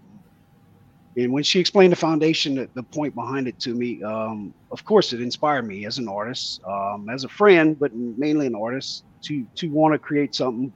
and 1.16 1.32
when 1.32 1.44
she 1.44 1.60
explained 1.60 1.94
the 1.94 1.98
foundation, 1.98 2.56
the, 2.56 2.70
the 2.74 2.84
point 2.84 3.16
behind 3.16 3.48
it 3.48 3.60
to 3.62 3.74
me, 3.74 4.04
um, 4.04 4.54
of 4.72 4.84
course, 4.84 5.14
it 5.14 5.22
inspired 5.22 5.66
me 5.66 5.86
as 5.86 6.00
an 6.00 6.10
artist, 6.10 6.62
um, 6.66 7.08
as 7.10 7.24
a 7.24 7.30
friend, 7.30 7.80
but 7.80 7.96
mainly 7.96 8.48
an 8.48 8.56
artist 8.56 9.06
to 9.24 9.46
to 9.56 9.70
want 9.70 9.94
to 9.94 10.00
create 10.00 10.36
something 10.36 10.74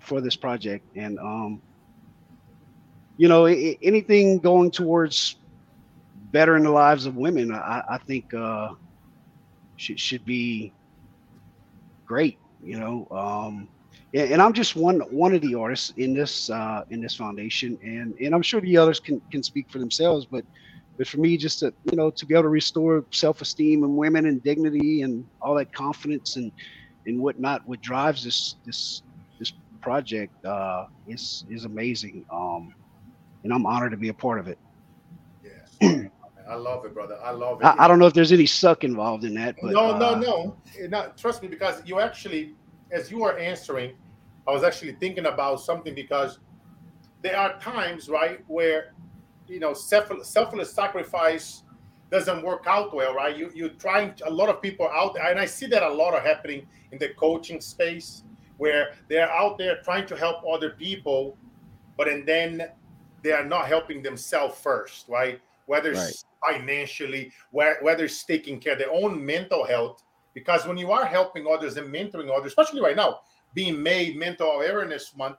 for 0.00 0.20
this 0.22 0.36
project. 0.36 0.86
And 0.96 1.18
um, 1.18 1.60
you 3.18 3.28
know, 3.28 3.44
anything 3.46 4.38
going 4.38 4.70
towards 4.70 5.36
bettering 6.32 6.64
the 6.64 6.70
lives 6.70 7.06
of 7.06 7.16
women, 7.16 7.52
I, 7.52 7.82
I 7.88 7.98
think 8.06 8.32
uh, 8.34 8.70
should 9.76 10.00
should 10.00 10.24
be 10.24 10.74
great. 12.06 12.38
You 12.62 12.78
know, 12.78 13.08
um, 13.10 13.68
and 14.14 14.42
I'm 14.42 14.52
just 14.52 14.76
one 14.76 15.00
one 15.10 15.34
of 15.34 15.42
the 15.42 15.54
artists 15.54 15.92
in 15.96 16.14
this 16.14 16.50
uh, 16.50 16.82
in 16.90 17.00
this 17.00 17.14
foundation, 17.14 17.78
and 17.82 18.14
and 18.20 18.34
I'm 18.34 18.42
sure 18.42 18.60
the 18.60 18.76
others 18.76 19.00
can 19.00 19.20
can 19.30 19.42
speak 19.42 19.70
for 19.70 19.78
themselves. 19.78 20.26
But 20.30 20.44
but 20.96 21.06
for 21.06 21.18
me, 21.18 21.36
just 21.36 21.60
to 21.60 21.72
you 21.90 21.96
know 21.96 22.10
to 22.10 22.26
be 22.26 22.34
able 22.34 22.44
to 22.44 22.48
restore 22.48 23.04
self 23.12 23.40
esteem 23.40 23.84
in 23.84 23.96
women 23.96 24.26
and 24.26 24.42
dignity 24.42 25.02
and 25.02 25.24
all 25.40 25.54
that 25.56 25.72
confidence 25.72 26.36
and 26.36 26.52
and 27.06 27.20
whatnot, 27.20 27.62
what 27.66 27.80
drives 27.80 28.24
this 28.24 28.56
this 28.66 29.02
this 29.38 29.52
project 29.82 30.32
uh, 30.44 30.86
is 31.06 31.44
is 31.48 31.64
amazing. 31.64 32.24
Um, 32.32 32.74
and 33.44 33.52
I'm 33.52 33.66
honored 33.66 33.92
to 33.92 33.96
be 33.96 34.08
a 34.08 34.14
part 34.14 34.40
of 34.40 34.48
it. 34.48 34.58
Yeah. 35.80 36.04
I 36.48 36.54
love 36.54 36.84
it, 36.84 36.94
brother. 36.94 37.18
I 37.22 37.30
love 37.30 37.60
it. 37.60 37.66
I, 37.66 37.84
I, 37.84 37.88
don't 37.88 37.98
know 37.98 38.06
if 38.06 38.14
there's 38.14 38.32
any 38.32 38.46
suck 38.46 38.82
involved 38.82 39.24
in 39.24 39.34
that. 39.34 39.56
But, 39.60 39.72
no, 39.72 39.96
no, 39.98 40.14
uh, 40.14 40.18
no, 40.18 40.56
no. 40.88 41.12
Trust 41.16 41.42
me, 41.42 41.48
because 41.48 41.82
you 41.84 42.00
actually 42.00 42.54
as 42.90 43.10
you 43.10 43.18
were 43.18 43.36
answering, 43.38 43.94
I 44.46 44.52
was 44.52 44.64
actually 44.64 44.92
thinking 44.92 45.26
about 45.26 45.60
something 45.60 45.94
because 45.94 46.38
there 47.22 47.36
are 47.36 47.58
times, 47.58 48.08
right, 48.08 48.40
where 48.46 48.94
you 49.46 49.60
know 49.60 49.74
self, 49.74 50.10
selfless 50.24 50.72
sacrifice 50.72 51.62
doesn't 52.10 52.42
work 52.42 52.64
out 52.66 52.94
well, 52.94 53.14
right? 53.14 53.36
You 53.36 53.50
you're 53.54 53.68
trying 53.70 54.14
a 54.24 54.30
lot 54.30 54.48
of 54.48 54.62
people 54.62 54.88
out 54.88 55.14
there, 55.14 55.30
and 55.30 55.38
I 55.38 55.46
see 55.46 55.66
that 55.66 55.82
a 55.82 55.92
lot 55.92 56.14
of 56.14 56.22
happening 56.22 56.66
in 56.92 56.98
the 56.98 57.10
coaching 57.10 57.60
space 57.60 58.24
where 58.56 58.94
they're 59.08 59.30
out 59.30 59.58
there 59.58 59.80
trying 59.84 60.06
to 60.06 60.16
help 60.16 60.42
other 60.50 60.70
people, 60.70 61.36
but 61.96 62.08
and 62.08 62.26
then 62.26 62.68
they 63.22 63.32
are 63.32 63.44
not 63.44 63.66
helping 63.66 64.02
themselves 64.02 64.58
first, 64.60 65.08
right? 65.08 65.40
Whether 65.68 65.92
it's 65.92 66.24
right. 66.42 66.54
financially, 66.54 67.30
whether 67.50 68.04
it's 68.04 68.24
taking 68.24 68.58
care 68.58 68.72
of 68.72 68.78
their 68.78 68.90
own 68.90 69.24
mental 69.24 69.66
health, 69.66 70.02
because 70.32 70.66
when 70.66 70.78
you 70.78 70.90
are 70.92 71.04
helping 71.04 71.46
others 71.46 71.76
and 71.76 71.92
mentoring 71.92 72.34
others, 72.34 72.52
especially 72.52 72.80
right 72.80 72.96
now, 72.96 73.20
being 73.52 73.82
made 73.82 74.16
mental 74.16 74.50
awareness 74.52 75.14
month, 75.14 75.36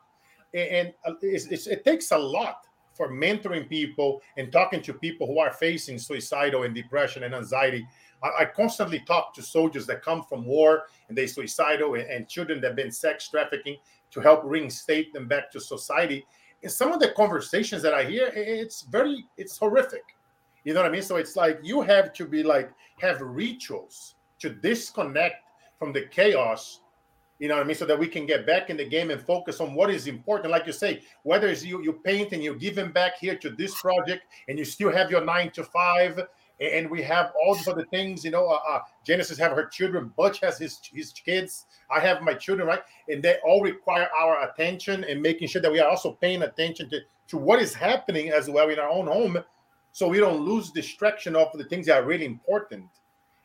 and 0.53 0.93
uh, 1.05 1.13
it's, 1.21 1.45
it's, 1.47 1.67
it 1.67 1.83
takes 1.83 2.11
a 2.11 2.17
lot 2.17 2.67
for 2.93 3.09
mentoring 3.09 3.67
people 3.67 4.21
and 4.37 4.51
talking 4.51 4.81
to 4.83 4.93
people 4.93 5.25
who 5.25 5.39
are 5.39 5.53
facing 5.53 5.97
suicidal 5.97 6.63
and 6.63 6.75
depression 6.75 7.23
and 7.23 7.33
anxiety. 7.33 7.87
I, 8.21 8.41
I 8.41 8.45
constantly 8.45 8.99
talk 8.99 9.33
to 9.35 9.41
soldiers 9.41 9.87
that 9.87 10.03
come 10.03 10.23
from 10.23 10.45
war 10.45 10.83
and 11.07 11.17
they 11.17 11.25
suicidal 11.25 11.95
and, 11.95 12.03
and 12.03 12.27
children 12.27 12.61
that 12.61 12.67
have 12.67 12.75
been 12.75 12.91
sex 12.91 13.29
trafficking 13.29 13.77
to 14.11 14.19
help 14.19 14.41
reinstate 14.43 15.11
them 15.13 15.27
back 15.27 15.51
to 15.53 15.59
society. 15.59 16.25
And 16.61 16.71
some 16.71 16.91
of 16.91 16.99
the 16.99 17.11
conversations 17.11 17.81
that 17.83 17.93
I 17.93 18.03
hear, 18.03 18.31
it's 18.35 18.81
very, 18.81 19.25
it's 19.37 19.57
horrific. 19.57 20.03
You 20.69 20.75
know 20.75 20.81
what 20.81 20.89
I 20.89 20.91
mean? 20.91 21.01
So 21.01 21.15
it's 21.15 21.35
like 21.35 21.59
you 21.63 21.81
have 21.81 22.13
to 22.13 22.27
be 22.27 22.43
like 22.43 22.71
have 22.99 23.19
rituals 23.21 24.13
to 24.37 24.51
disconnect 24.51 25.37
from 25.79 25.91
the 25.91 26.03
chaos 26.03 26.81
you 27.39 27.47
know 27.47 27.55
what 27.55 27.63
I 27.63 27.67
mean? 27.67 27.75
So 27.75 27.85
that 27.85 27.97
we 27.97 28.07
can 28.07 28.27
get 28.27 28.45
back 28.45 28.69
in 28.69 28.77
the 28.77 28.85
game 28.85 29.09
and 29.09 29.19
focus 29.19 29.61
on 29.61 29.73
what 29.73 29.89
is 29.89 30.07
important. 30.07 30.51
Like 30.51 30.67
you 30.67 30.73
say, 30.73 31.01
whether 31.23 31.47
it's 31.47 31.63
you 31.63 31.81
you 31.81 31.93
paint 31.93 32.33
and 32.33 32.43
you're 32.43 32.53
giving 32.53 32.91
back 32.91 33.17
here 33.17 33.35
to 33.37 33.49
this 33.49 33.81
project, 33.81 34.23
and 34.47 34.59
you 34.59 34.65
still 34.65 34.91
have 34.91 35.09
your 35.09 35.23
nine 35.23 35.49
to 35.51 35.63
five, 35.63 36.19
and 36.59 36.87
we 36.89 37.01
have 37.01 37.31
all 37.41 37.55
these 37.55 37.67
other 37.69 37.85
things. 37.85 38.25
You 38.25 38.31
know, 38.31 38.45
uh, 38.45 38.59
uh, 38.69 38.81
Genesis 39.05 39.39
have 39.39 39.53
her 39.53 39.65
children, 39.65 40.11
Butch 40.17 40.41
has 40.41 40.59
his 40.59 40.81
his 40.93 41.13
kids. 41.13 41.65
I 41.89 42.01
have 42.01 42.21
my 42.21 42.33
children, 42.33 42.67
right? 42.67 42.81
And 43.07 43.23
they 43.23 43.37
all 43.43 43.61
require 43.61 44.09
our 44.19 44.49
attention 44.49 45.05
and 45.05 45.21
making 45.21 45.47
sure 45.47 45.61
that 45.61 45.71
we 45.71 45.79
are 45.79 45.89
also 45.89 46.11
paying 46.11 46.43
attention 46.43 46.89
to 46.89 46.99
to 47.29 47.37
what 47.37 47.61
is 47.61 47.73
happening 47.73 48.31
as 48.31 48.49
well 48.49 48.69
in 48.69 48.79
our 48.79 48.89
own 48.89 49.07
home, 49.07 49.37
so 49.91 50.07
we 50.07 50.19
don't 50.19 50.41
lose 50.41 50.71
distraction 50.71 51.35
of 51.35 51.51
the 51.53 51.63
things 51.63 51.87
that 51.87 52.01
are 52.01 52.05
really 52.05 52.25
important. 52.25 52.85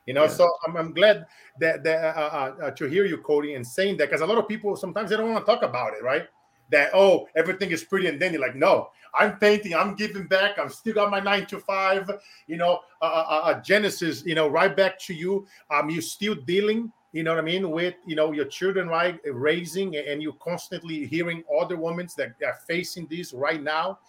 You 0.07 0.13
know, 0.13 0.25
yeah. 0.25 0.31
so 0.31 0.51
I'm, 0.67 0.77
I'm 0.77 0.93
glad 0.93 1.27
that, 1.61 1.83
that 1.85 2.17
uh, 2.17 2.21
uh, 2.21 2.65
uh, 2.65 2.71
to 2.73 2.85
hear 2.87 3.07
you, 3.07 3.19
Cody, 3.19 3.55
and 3.55 3.67
saying 3.67 3.97
that 3.99 4.11
because 4.11 4.21
a 4.21 4.27
lot 4.27 4.39
of 4.39 4.47
people 4.47 4.77
sometimes 4.77 5.11
they 5.11 5.17
don't 5.17 5.33
want 5.33 5.45
to 5.45 5.51
talk 5.51 5.63
about 5.63 5.95
it, 5.95 6.03
right? 6.03 6.27
That 6.71 6.91
oh, 6.95 7.27
everything 7.37 7.71
is 7.71 7.85
pretty, 7.85 8.09
and 8.09 8.21
then 8.21 8.33
you're 8.33 8.43
like, 8.43 8.55
no, 8.55 8.91
I'm 9.15 9.39
painting, 9.39 9.75
I'm 9.75 9.95
giving 9.95 10.27
back, 10.27 10.59
I'm 10.59 10.69
still 10.69 10.95
got 10.95 11.11
my 11.11 11.21
nine 11.21 11.47
to 11.47 11.59
five. 11.59 12.11
You 12.47 12.57
know, 12.57 12.81
uh, 13.01 13.05
uh, 13.05 13.41
uh 13.45 13.61
Genesis, 13.63 14.25
you 14.27 14.35
know, 14.35 14.49
right 14.49 14.75
back 14.75 14.99
to 15.01 15.15
you. 15.15 15.47
Um, 15.71 15.89
you 15.89 16.01
still 16.01 16.35
dealing, 16.35 16.93
you 17.13 17.23
know 17.23 17.33
what 17.33 17.39
I 17.39 17.47
mean, 17.47 17.71
with 17.71 17.95
you 18.07 18.17
know 18.17 18.33
your 18.33 18.47
children, 18.47 18.89
right, 18.89 19.21
raising, 19.25 19.97
and 19.97 20.21
you 20.21 20.35
constantly 20.43 21.07
hearing 21.07 21.45
other 21.61 21.77
women 21.77 22.09
that 22.19 22.35
are 22.45 22.59
facing 22.67 23.07
this 23.07 23.33
right 23.33 23.63
now. 23.63 24.01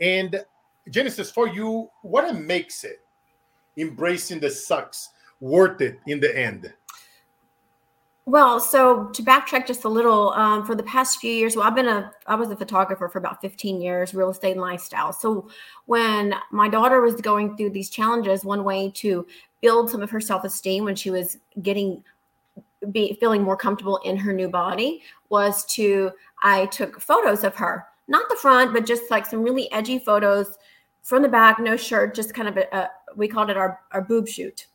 And 0.00 0.44
Genesis, 0.90 1.30
for 1.30 1.48
you, 1.48 1.88
what 2.02 2.34
makes 2.34 2.84
it 2.84 3.00
embracing 3.76 4.40
the 4.40 4.50
sucks? 4.50 5.10
worth 5.42 5.80
it 5.80 5.98
in 6.06 6.20
the 6.20 6.34
end? 6.38 6.72
Well, 8.24 8.60
so 8.60 9.08
to 9.08 9.22
backtrack 9.22 9.66
just 9.66 9.82
a 9.82 9.88
little, 9.88 10.30
um, 10.34 10.64
for 10.64 10.76
the 10.76 10.84
past 10.84 11.18
few 11.18 11.32
years, 11.32 11.56
well, 11.56 11.66
I've 11.66 11.74
been 11.74 11.88
a, 11.88 12.12
I 12.28 12.36
was 12.36 12.50
a 12.50 12.56
photographer 12.56 13.08
for 13.08 13.18
about 13.18 13.40
15 13.40 13.80
years, 13.80 14.14
real 14.14 14.30
estate 14.30 14.52
and 14.52 14.60
lifestyle. 14.60 15.12
So 15.12 15.48
when 15.86 16.36
my 16.52 16.68
daughter 16.68 17.00
was 17.00 17.16
going 17.16 17.56
through 17.56 17.70
these 17.70 17.90
challenges, 17.90 18.44
one 18.44 18.62
way 18.62 18.92
to 18.94 19.26
build 19.60 19.90
some 19.90 20.02
of 20.02 20.10
her 20.10 20.20
self 20.20 20.44
esteem 20.44 20.84
when 20.84 20.94
she 20.94 21.10
was 21.10 21.38
getting, 21.62 22.04
be 22.92 23.16
feeling 23.18 23.42
more 23.42 23.56
comfortable 23.56 23.96
in 24.04 24.16
her 24.16 24.32
new 24.32 24.48
body 24.48 25.02
was 25.28 25.64
to, 25.74 26.12
I 26.44 26.66
took 26.66 27.00
photos 27.00 27.42
of 27.42 27.56
her, 27.56 27.86
not 28.06 28.28
the 28.28 28.36
front, 28.36 28.72
but 28.72 28.86
just 28.86 29.10
like 29.10 29.26
some 29.26 29.42
really 29.42 29.70
edgy 29.72 29.98
photos 29.98 30.56
from 31.02 31.22
the 31.22 31.28
back, 31.28 31.58
no 31.58 31.76
shirt, 31.76 32.14
just 32.14 32.34
kind 32.34 32.48
of 32.48 32.56
a, 32.56 32.66
a 32.76 32.90
we 33.16 33.28
called 33.28 33.50
it 33.50 33.56
our, 33.56 33.80
our 33.92 34.02
boob 34.02 34.26
shoot 34.28 34.66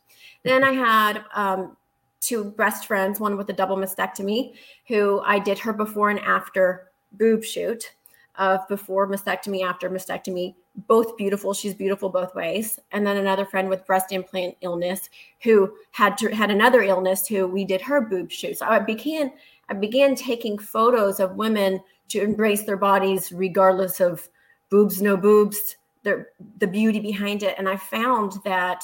then 0.47 0.63
I 0.63 0.71
had 0.71 1.23
um, 1.33 1.77
two 2.19 2.45
breast 2.45 2.85
friends, 2.87 3.19
one 3.19 3.37
with 3.37 3.49
a 3.49 3.53
double 3.53 3.77
mastectomy, 3.77 4.53
who 4.87 5.19
I 5.21 5.39
did 5.39 5.59
her 5.59 5.73
before 5.73 6.09
and 6.09 6.19
after 6.19 6.91
boob 7.13 7.43
shoot 7.43 7.93
of 8.35 8.67
before 8.67 9.07
mastectomy, 9.07 9.65
after 9.65 9.89
mastectomy, 9.89 10.55
both 10.87 11.17
beautiful. 11.17 11.53
She's 11.53 11.73
beautiful 11.73 12.09
both 12.09 12.35
ways. 12.35 12.79
And 12.91 13.05
then 13.05 13.17
another 13.17 13.45
friend 13.45 13.67
with 13.67 13.85
breast 13.85 14.11
implant 14.11 14.55
illness 14.61 15.09
who 15.41 15.73
had 15.91 16.17
to, 16.19 16.33
had 16.33 16.51
another 16.51 16.83
illness 16.83 17.27
who 17.27 17.47
we 17.47 17.65
did 17.65 17.81
her 17.81 17.99
boob 17.99 18.31
shoot. 18.31 18.59
So 18.59 18.67
I 18.67 18.79
began 18.79 19.31
I 19.69 19.73
began 19.73 20.15
taking 20.15 20.57
photos 20.57 21.19
of 21.19 21.35
women 21.35 21.81
to 22.09 22.21
embrace 22.21 22.63
their 22.63 22.77
bodies 22.77 23.33
regardless 23.33 23.99
of 23.99 24.29
boobs, 24.69 25.01
no 25.01 25.17
boobs, 25.17 25.75
their 26.07 26.29
the 26.59 26.67
beauty 26.67 26.99
behind 26.99 27.43
it. 27.43 27.55
And 27.57 27.67
I 27.67 27.75
found 27.75 28.33
that 28.45 28.83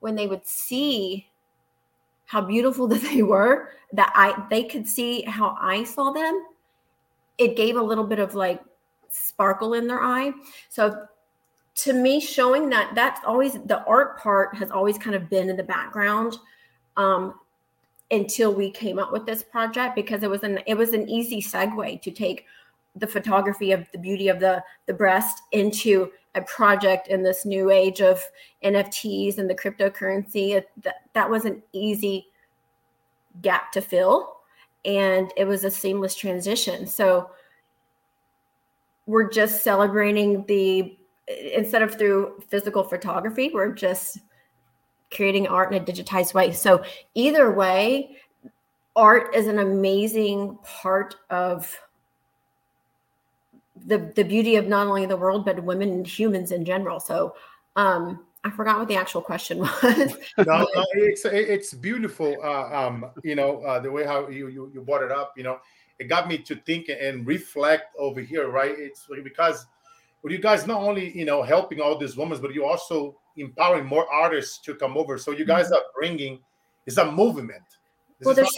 when 0.00 0.14
they 0.14 0.26
would 0.26 0.46
see 0.46 1.26
how 2.26 2.42
beautiful 2.42 2.86
that 2.92 3.02
they 3.02 3.22
were, 3.22 3.70
that 3.92 4.12
I 4.14 4.46
they 4.50 4.64
could 4.64 4.86
see 4.86 5.22
how 5.22 5.56
I 5.58 5.84
saw 5.84 6.12
them, 6.12 6.44
it 7.38 7.56
gave 7.56 7.76
a 7.76 7.82
little 7.82 8.04
bit 8.04 8.18
of 8.18 8.34
like 8.34 8.62
sparkle 9.08 9.74
in 9.74 9.86
their 9.86 10.02
eye. 10.02 10.32
So 10.68 11.06
to 11.76 11.92
me, 11.92 12.20
showing 12.20 12.68
that 12.70 12.94
that's 12.94 13.20
always 13.24 13.54
the 13.54 13.82
art 13.84 14.18
part 14.20 14.54
has 14.56 14.70
always 14.70 14.98
kind 14.98 15.16
of 15.16 15.30
been 15.30 15.48
in 15.48 15.56
the 15.56 15.62
background 15.62 16.36
um, 16.96 17.34
until 18.10 18.52
we 18.52 18.70
came 18.70 18.98
up 18.98 19.12
with 19.12 19.24
this 19.24 19.42
project 19.42 19.94
because 19.94 20.22
it 20.22 20.30
was 20.30 20.42
an 20.42 20.60
it 20.66 20.74
was 20.74 20.92
an 20.92 21.08
easy 21.08 21.40
segue 21.40 22.02
to 22.02 22.10
take 22.10 22.44
the 22.96 23.06
photography 23.06 23.72
of 23.72 23.86
the 23.92 23.98
beauty 23.98 24.28
of 24.28 24.40
the 24.40 24.62
the 24.86 24.94
breast 24.94 25.42
into 25.52 26.10
a 26.38 26.42
project 26.42 27.08
in 27.08 27.22
this 27.22 27.44
new 27.44 27.70
age 27.70 28.00
of 28.00 28.22
NFTs 28.64 29.38
and 29.38 29.48
the 29.48 29.54
cryptocurrency. 29.54 30.62
That, 30.82 31.02
that 31.12 31.28
was 31.28 31.44
an 31.44 31.62
easy 31.72 32.28
gap 33.42 33.72
to 33.72 33.80
fill. 33.80 34.36
And 34.84 35.32
it 35.36 35.44
was 35.44 35.64
a 35.64 35.70
seamless 35.70 36.14
transition. 36.14 36.86
So 36.86 37.30
we're 39.06 39.30
just 39.30 39.62
celebrating 39.62 40.44
the, 40.46 40.96
instead 41.54 41.82
of 41.82 41.94
through 41.94 42.42
physical 42.48 42.84
photography, 42.84 43.50
we're 43.52 43.72
just 43.72 44.18
creating 45.10 45.46
art 45.46 45.72
in 45.72 45.82
a 45.82 45.84
digitized 45.84 46.34
way. 46.34 46.52
So 46.52 46.82
either 47.14 47.50
way, 47.50 48.16
art 48.94 49.34
is 49.34 49.46
an 49.46 49.58
amazing 49.58 50.58
part 50.62 51.16
of 51.30 51.76
the 53.86 54.12
the 54.14 54.24
beauty 54.24 54.56
of 54.56 54.66
not 54.66 54.86
only 54.86 55.06
the 55.06 55.16
world 55.16 55.44
but 55.44 55.62
women 55.62 55.90
and 55.90 56.06
humans 56.06 56.52
in 56.52 56.64
general. 56.64 57.00
So 57.00 57.34
um, 57.76 58.24
I 58.44 58.50
forgot 58.50 58.78
what 58.78 58.88
the 58.88 58.96
actual 58.96 59.20
question 59.20 59.58
was. 59.82 60.16
no, 60.38 60.66
no, 60.74 60.84
it's 60.94 61.24
it's 61.24 61.74
beautiful. 61.74 62.36
Uh, 62.42 62.86
um, 62.86 63.06
you 63.22 63.34
know 63.34 63.60
uh, 63.62 63.80
the 63.80 63.90
way 63.90 64.04
how 64.04 64.28
you, 64.28 64.48
you 64.48 64.70
you 64.74 64.80
brought 64.82 65.02
it 65.02 65.12
up. 65.12 65.34
You 65.36 65.44
know, 65.44 65.58
it 65.98 66.08
got 66.08 66.28
me 66.28 66.38
to 66.38 66.56
think 66.56 66.88
and 66.88 67.26
reflect 67.26 67.94
over 67.98 68.20
here. 68.20 68.48
Right? 68.50 68.74
It's 68.76 69.06
because 69.22 69.66
but 70.22 70.32
you 70.32 70.38
guys 70.38 70.66
not 70.66 70.80
only 70.80 71.16
you 71.16 71.24
know 71.24 71.42
helping 71.42 71.80
all 71.80 71.98
these 71.98 72.16
women, 72.16 72.40
but 72.40 72.54
you 72.54 72.64
also 72.64 73.16
empowering 73.36 73.86
more 73.86 74.10
artists 74.12 74.58
to 74.58 74.74
come 74.74 74.96
over. 74.96 75.18
So 75.18 75.30
you 75.30 75.44
guys 75.44 75.66
mm-hmm. 75.66 75.74
are 75.74 75.82
bringing 75.94 76.40
it's 76.86 76.96
a 76.96 77.10
movement. 77.12 77.62
Well, 78.24 78.34
there's 78.34 78.56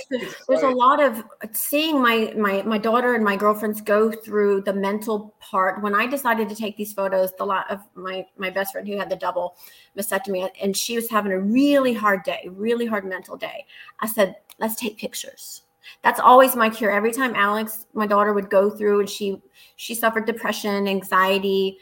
there's 0.49 0.62
a 0.62 0.68
lot 0.68 1.03
of 1.03 1.23
seeing 1.53 2.01
my 2.01 2.33
my 2.37 2.62
my 2.62 2.79
daughter 2.79 3.14
and 3.14 3.23
my 3.23 3.37
girlfriends 3.37 3.83
go 3.83 4.11
through 4.11 4.62
the 4.62 4.73
mental 4.73 5.35
part. 5.38 5.83
When 5.83 5.94
I 5.94 6.07
decided 6.07 6.49
to 6.49 6.55
take 6.55 6.79
these 6.79 6.94
photos, 6.94 7.33
the 7.37 7.44
lot 7.44 7.70
of 7.70 7.81
my 7.94 8.25
my 8.38 8.49
best 8.49 8.73
friend 8.73 8.88
who 8.88 8.96
had 8.96 9.11
the 9.11 9.16
double 9.16 9.57
mastectomy, 9.99 10.49
and 10.62 10.75
she 10.75 10.96
was 10.96 11.11
having 11.11 11.33
a 11.33 11.38
really 11.38 11.92
hard 11.92 12.23
day, 12.23 12.49
really 12.51 12.87
hard 12.87 13.05
mental 13.05 13.37
day. 13.37 13.66
I 14.01 14.07
said, 14.07 14.37
let's 14.59 14.77
take 14.77 14.96
pictures 14.99 15.62
that's 16.03 16.20
always 16.20 16.55
my 16.55 16.70
cure 16.70 16.90
every 16.90 17.12
time 17.12 17.35
alex 17.35 17.87
my 17.94 18.07
daughter 18.07 18.33
would 18.33 18.51
go 18.51 18.70
through 18.70 19.01
and 19.01 19.09
she 19.09 19.40
she 19.77 19.94
suffered 19.94 20.27
depression 20.27 20.87
anxiety 20.87 21.79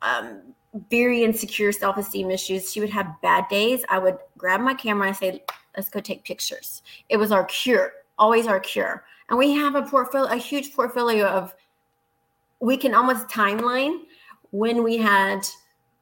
um, 0.00 0.42
very 0.90 1.22
insecure 1.22 1.70
self-esteem 1.70 2.30
issues 2.30 2.72
she 2.72 2.80
would 2.80 2.90
have 2.90 3.14
bad 3.22 3.46
days 3.48 3.84
i 3.88 3.98
would 3.98 4.16
grab 4.38 4.60
my 4.60 4.74
camera 4.74 5.08
and 5.08 5.16
say 5.16 5.42
let's 5.76 5.88
go 5.88 6.00
take 6.00 6.24
pictures. 6.24 6.82
It 7.08 7.16
was 7.16 7.32
our 7.32 7.44
cure 7.44 7.92
always 8.18 8.46
our 8.46 8.60
cure. 8.60 9.04
And 9.28 9.38
we 9.38 9.52
have 9.52 9.74
a 9.74 9.82
portfolio 9.82 10.30
a 10.32 10.36
huge 10.36 10.74
portfolio 10.74 11.26
of 11.26 11.54
we 12.60 12.76
can 12.76 12.94
almost 12.94 13.26
timeline 13.26 14.02
when 14.50 14.84
we 14.84 14.96
had 14.96 15.40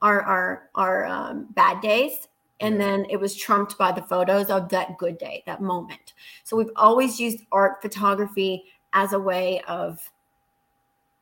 our 0.03 0.21
our 0.23 0.71
our 0.75 1.07
um, 1.07 1.47
bad 1.51 1.81
days. 1.81 2.29
And 2.63 2.79
then 2.79 3.07
it 3.09 3.17
was 3.17 3.35
trumped 3.35 3.79
by 3.79 3.91
the 3.91 4.03
photos 4.03 4.51
of 4.51 4.69
that 4.69 4.99
good 4.99 5.17
day 5.17 5.43
that 5.47 5.63
moment. 5.63 6.13
So 6.45 6.59
we've 6.59 6.77
always 6.77 7.19
used 7.19 7.45
art 7.53 7.81
photography 7.81 8.65
as 8.93 9.15
a 9.15 9.19
way 9.19 9.63
of 9.67 9.99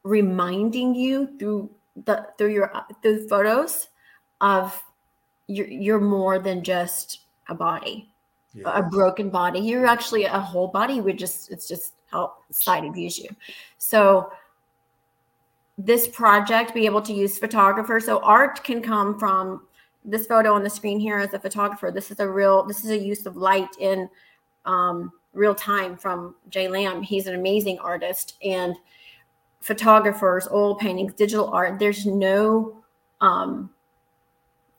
reminding 0.02 0.96
you 0.96 1.38
through 1.38 1.70
the 2.06 2.26
through 2.38 2.52
your 2.52 2.72
through 3.02 3.28
photos 3.28 3.88
of 4.40 4.82
you're, 5.46 5.68
you're 5.68 6.00
more 6.00 6.38
than 6.38 6.64
just 6.64 7.20
a 7.48 7.54
body 7.54 8.11
yes. 8.54 8.66
a 8.66 8.82
broken 8.82 9.30
body 9.30 9.61
you're 9.61 9.87
actually 9.87 10.24
a 10.24 10.40
whole 10.40 10.68
body 10.68 11.00
we 11.00 11.12
just 11.12 11.50
it's 11.50 11.68
just 11.68 11.94
how 12.11 12.34
society 12.50 12.88
views 12.88 13.18
you 13.18 13.28
so 13.78 14.30
this 15.76 16.08
project 16.08 16.74
be 16.74 16.87
able 16.87 17.02
to 17.02 17.12
use 17.12 17.38
photographers 17.38 18.06
so 18.06 18.18
art 18.20 18.62
can 18.64 18.82
come 18.82 19.18
from 19.18 19.62
this 20.08 20.26
photo 20.26 20.54
on 20.54 20.62
the 20.62 20.70
screen 20.70 20.98
here 20.98 21.18
as 21.18 21.34
a 21.34 21.38
photographer, 21.38 21.90
this 21.90 22.11
is 22.11 22.18
a 22.18 22.28
real, 22.28 22.64
this 22.64 22.84
is 22.84 22.90
a 22.90 22.98
use 22.98 23.26
of 23.26 23.37
light 23.37 23.68
in 23.78 24.08
um, 24.64 25.12
real 25.34 25.54
time 25.54 25.96
from 25.96 26.34
Jay 26.48 26.66
Lamb. 26.66 27.02
He's 27.02 27.26
an 27.26 27.34
amazing 27.34 27.78
artist 27.78 28.37
and 28.42 28.74
photographers, 29.61 30.48
oil 30.50 30.74
paintings, 30.74 31.12
digital 31.14 31.48
art. 31.50 31.78
There's 31.78 32.06
no, 32.06 32.76
um, 33.20 33.70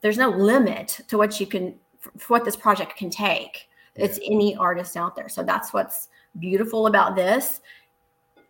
there's 0.00 0.18
no 0.18 0.30
limit 0.30 1.00
to 1.08 1.16
what 1.16 1.38
you 1.38 1.46
can, 1.46 1.74
for 2.00 2.34
what 2.34 2.44
this 2.44 2.56
project 2.56 2.96
can 2.96 3.10
take. 3.10 3.68
It's 3.94 4.18
any 4.24 4.56
artist 4.56 4.96
out 4.96 5.14
there. 5.14 5.28
So 5.28 5.42
that's 5.42 5.72
what's 5.72 6.08
beautiful 6.38 6.86
about 6.86 7.16
this. 7.16 7.60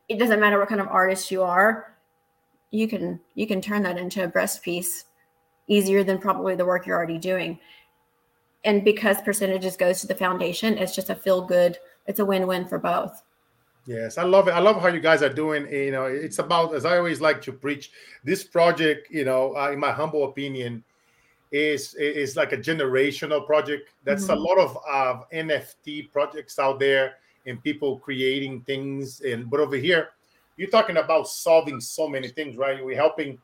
It 0.08 0.18
doesn't 0.18 0.40
matter 0.40 0.58
what 0.58 0.68
kind 0.68 0.80
of 0.80 0.88
artist 0.88 1.30
you 1.30 1.42
are. 1.42 1.96
You 2.70 2.86
can 2.86 3.20
you 3.34 3.46
can 3.46 3.60
turn 3.60 3.82
that 3.82 3.98
into 3.98 4.22
a 4.22 4.28
breast 4.28 4.62
piece 4.62 5.06
easier 5.66 6.04
than 6.04 6.18
probably 6.18 6.54
the 6.54 6.64
work 6.64 6.86
you're 6.86 6.96
already 6.96 7.18
doing. 7.18 7.58
And 8.64 8.84
because 8.84 9.20
percentages 9.22 9.76
goes 9.76 10.00
to 10.00 10.06
the 10.06 10.14
foundation, 10.14 10.76
it's 10.76 10.94
just 10.94 11.10
a 11.10 11.14
feel 11.14 11.42
good, 11.42 11.78
it's 12.06 12.20
a 12.20 12.24
win-win 12.24 12.68
for 12.68 12.78
both. 12.78 13.22
Yes, 13.86 14.18
I 14.18 14.24
love 14.24 14.46
it. 14.46 14.52
I 14.52 14.58
love 14.58 14.80
how 14.80 14.88
you 14.88 15.00
guys 15.00 15.22
are 15.22 15.32
doing. 15.32 15.66
You 15.72 15.90
know, 15.90 16.04
it's 16.04 16.38
about 16.38 16.74
as 16.74 16.84
I 16.84 16.98
always 16.98 17.20
like 17.20 17.40
to 17.42 17.52
preach. 17.52 17.90
This 18.22 18.44
project, 18.44 19.08
you 19.10 19.24
know, 19.24 19.56
uh, 19.56 19.70
in 19.72 19.80
my 19.80 19.90
humble 19.90 20.24
opinion, 20.24 20.84
is 21.50 21.94
is 21.94 22.36
like 22.36 22.52
a 22.52 22.56
generational 22.56 23.44
project. 23.44 23.90
That's 24.04 24.24
mm-hmm. 24.24 24.32
a 24.32 24.36
lot 24.36 24.58
of 24.58 24.78
uh, 24.88 25.24
NFT 25.32 26.12
projects 26.12 26.58
out 26.58 26.78
there 26.78 27.16
and 27.46 27.62
people 27.62 27.98
creating 27.98 28.62
things. 28.62 29.20
And 29.20 29.50
but 29.50 29.60
over 29.60 29.76
here, 29.76 30.10
you're 30.56 30.70
talking 30.70 30.98
about 30.98 31.28
solving 31.28 31.80
so 31.80 32.08
many 32.08 32.28
things, 32.28 32.56
right? 32.56 32.84
We're 32.84 32.96
helping 32.96 33.38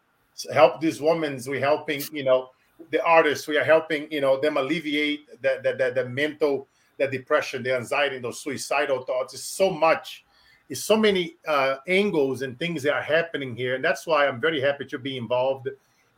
help 0.52 0.80
these 0.80 1.00
women. 1.00 1.40
We're 1.46 1.60
helping, 1.60 2.02
you 2.12 2.24
know, 2.24 2.50
the 2.90 3.02
artists. 3.04 3.48
We 3.48 3.58
are 3.58 3.64
helping, 3.64 4.10
you 4.12 4.20
know, 4.20 4.40
them 4.40 4.56
alleviate 4.56 5.42
the 5.42 5.60
the, 5.62 5.72
the, 5.72 6.02
the 6.02 6.08
mental, 6.08 6.68
the 6.98 7.08
depression, 7.08 7.62
the 7.62 7.74
anxiety, 7.74 8.18
those 8.18 8.40
suicidal 8.40 9.02
thoughts. 9.02 9.34
It's 9.34 9.42
so 9.42 9.70
much. 9.70 10.24
It's 10.68 10.82
so 10.82 10.96
many 10.96 11.36
uh, 11.46 11.76
angles 11.86 12.42
and 12.42 12.58
things 12.58 12.82
that 12.82 12.92
are 12.92 13.02
happening 13.02 13.54
here, 13.54 13.76
and 13.76 13.84
that's 13.84 14.04
why 14.04 14.26
I'm 14.26 14.40
very 14.40 14.60
happy 14.60 14.84
to 14.86 14.98
be 14.98 15.16
involved. 15.16 15.68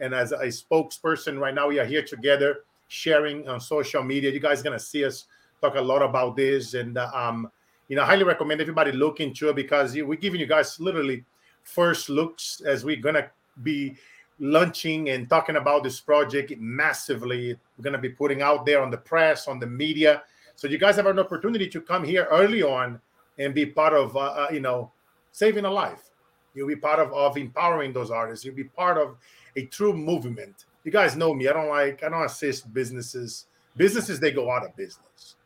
And 0.00 0.14
as 0.14 0.32
a 0.32 0.46
spokesperson 0.46 1.38
right 1.38 1.54
now, 1.54 1.68
we 1.68 1.78
are 1.78 1.84
here 1.84 2.02
together 2.02 2.60
sharing 2.88 3.48
on 3.48 3.60
social 3.60 4.02
media. 4.02 4.30
You 4.30 4.40
guys 4.40 4.62
gonna 4.62 4.78
see 4.78 5.04
us 5.04 5.26
talk 5.60 5.74
a 5.76 5.80
lot 5.80 6.02
about 6.02 6.36
this, 6.36 6.74
and 6.74 6.96
uh, 6.96 7.10
um, 7.12 7.50
you 7.88 7.96
know, 7.96 8.02
I 8.02 8.06
highly 8.06 8.24
recommend 8.24 8.60
everybody 8.60 8.92
look 8.92 9.20
into 9.20 9.48
it 9.48 9.56
because 9.56 9.94
we're 9.94 10.14
giving 10.14 10.40
you 10.40 10.46
guys 10.46 10.78
literally 10.78 11.24
first 11.64 12.08
looks 12.08 12.62
as 12.64 12.84
we're 12.84 13.00
gonna 13.00 13.30
be 13.62 13.96
launching 14.40 15.10
and 15.10 15.28
talking 15.28 15.56
about 15.56 15.82
this 15.82 16.00
project 16.00 16.52
massively. 16.58 17.56
We're 17.76 17.90
to 17.90 17.98
be 17.98 18.10
putting 18.10 18.42
out 18.42 18.66
there 18.66 18.82
on 18.82 18.90
the 18.90 18.98
press, 18.98 19.48
on 19.48 19.58
the 19.58 19.66
media. 19.66 20.22
So 20.54 20.68
you 20.68 20.78
guys 20.78 20.96
have 20.96 21.06
an 21.06 21.18
opportunity 21.18 21.68
to 21.68 21.80
come 21.80 22.04
here 22.04 22.26
early 22.30 22.62
on 22.62 23.00
and 23.38 23.54
be 23.54 23.66
part 23.66 23.92
of, 23.92 24.16
uh, 24.16 24.20
uh, 24.20 24.48
you 24.52 24.60
know, 24.60 24.90
saving 25.32 25.64
a 25.64 25.70
life. 25.70 26.10
You'll 26.54 26.68
be 26.68 26.76
part 26.76 26.98
of, 26.98 27.12
of 27.12 27.36
empowering 27.36 27.92
those 27.92 28.10
artists. 28.10 28.44
You'll 28.44 28.54
be 28.56 28.64
part 28.64 28.98
of 28.98 29.16
a 29.58 29.66
true 29.66 29.92
movement. 29.92 30.64
You 30.84 30.92
guys 30.92 31.16
know 31.16 31.34
me. 31.34 31.48
I 31.48 31.52
don't 31.52 31.68
like, 31.68 32.02
I 32.02 32.08
don't 32.08 32.24
assist 32.24 32.72
businesses. 32.72 33.46
Businesses, 33.76 34.18
they 34.20 34.30
go 34.30 34.50
out 34.50 34.64
of 34.64 34.74
business. 34.76 35.36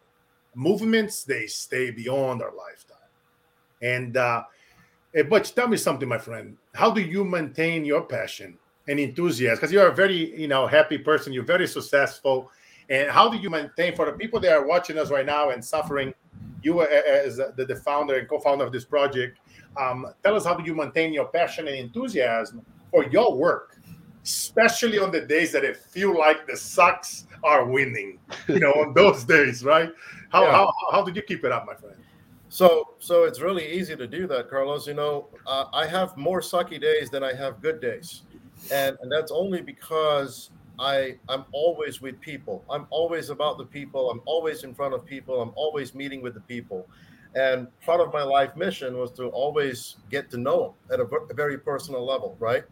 Movements, 0.54 1.24
they 1.24 1.46
stay 1.46 1.90
beyond 1.90 2.42
our 2.42 2.52
lifetime. 2.54 3.10
And 3.80 4.16
uh, 4.16 4.44
Hey, 5.14 5.20
Butch, 5.20 5.54
tell 5.54 5.68
me 5.68 5.76
something, 5.76 6.08
my 6.08 6.16
friend. 6.16 6.56
How 6.72 6.90
do 6.90 7.02
you 7.02 7.22
maintain 7.22 7.84
your 7.84 8.00
passion 8.00 8.56
and 8.88 8.98
enthusiasm? 8.98 9.56
Because 9.56 9.70
you're 9.70 9.88
a 9.88 9.94
very, 9.94 10.40
you 10.40 10.48
know, 10.48 10.66
happy 10.66 10.96
person. 10.96 11.34
You're 11.34 11.44
very 11.44 11.68
successful. 11.68 12.50
And 12.88 13.10
how 13.10 13.28
do 13.28 13.36
you 13.36 13.50
maintain 13.50 13.94
for 13.94 14.06
the 14.06 14.12
people 14.12 14.40
that 14.40 14.52
are 14.52 14.66
watching 14.66 14.96
us 14.96 15.10
right 15.10 15.26
now 15.26 15.50
and 15.50 15.62
suffering? 15.62 16.14
You 16.62 16.80
as 16.80 17.36
the, 17.36 17.66
the 17.68 17.76
founder 17.76 18.14
and 18.14 18.26
co-founder 18.26 18.64
of 18.64 18.72
this 18.72 18.86
project, 18.86 19.38
um, 19.78 20.06
tell 20.24 20.34
us 20.34 20.46
how 20.46 20.54
do 20.54 20.64
you 20.64 20.74
maintain 20.74 21.12
your 21.12 21.26
passion 21.26 21.68
and 21.68 21.76
enthusiasm 21.76 22.64
for 22.90 23.04
your 23.08 23.36
work, 23.36 23.76
especially 24.22 24.98
on 24.98 25.10
the 25.10 25.20
days 25.20 25.52
that 25.52 25.64
it 25.64 25.76
feel 25.76 26.16
like 26.16 26.46
the 26.46 26.56
Sox 26.56 27.26
are 27.42 27.64
winning. 27.64 28.18
You 28.48 28.60
know, 28.60 28.72
on 28.72 28.94
those 28.94 29.24
days, 29.36 29.64
right? 29.64 29.90
How, 30.30 30.44
yeah. 30.44 30.52
how 30.52 30.72
how 30.90 31.02
did 31.02 31.16
you 31.16 31.22
keep 31.22 31.44
it 31.44 31.52
up, 31.52 31.66
my 31.66 31.74
friend? 31.74 31.96
So, 32.48 32.94
so 32.98 33.24
it's 33.24 33.40
really 33.40 33.66
easy 33.66 33.96
to 33.96 34.06
do 34.06 34.26
that, 34.26 34.50
Carlos. 34.50 34.86
You 34.86 34.94
know, 34.94 35.28
uh, 35.46 35.64
I 35.72 35.86
have 35.86 36.16
more 36.18 36.40
sucky 36.40 36.78
days 36.80 37.08
than 37.08 37.24
I 37.24 37.32
have 37.34 37.62
good 37.62 37.80
days, 37.80 38.22
and 38.70 38.96
and 39.00 39.10
that's 39.10 39.32
only 39.32 39.62
because 39.62 40.50
I 40.78 41.16
I'm 41.28 41.44
always 41.52 42.00
with 42.00 42.20
people. 42.20 42.64
I'm 42.70 42.86
always 42.90 43.30
about 43.30 43.58
the 43.58 43.64
people. 43.64 44.10
I'm 44.10 44.20
always 44.26 44.64
in 44.64 44.74
front 44.74 44.94
of 44.94 45.06
people. 45.06 45.40
I'm 45.40 45.52
always 45.54 45.94
meeting 45.94 46.20
with 46.20 46.34
the 46.34 46.40
people, 46.40 46.86
and 47.34 47.68
part 47.80 48.00
of 48.00 48.12
my 48.12 48.22
life 48.22 48.54
mission 48.54 48.98
was 48.98 49.10
to 49.12 49.28
always 49.28 49.96
get 50.10 50.30
to 50.32 50.36
know 50.36 50.74
them 50.90 51.00
at 51.00 51.00
a, 51.00 51.04
a 51.30 51.34
very 51.34 51.58
personal 51.58 52.04
level, 52.04 52.36
right? 52.38 52.64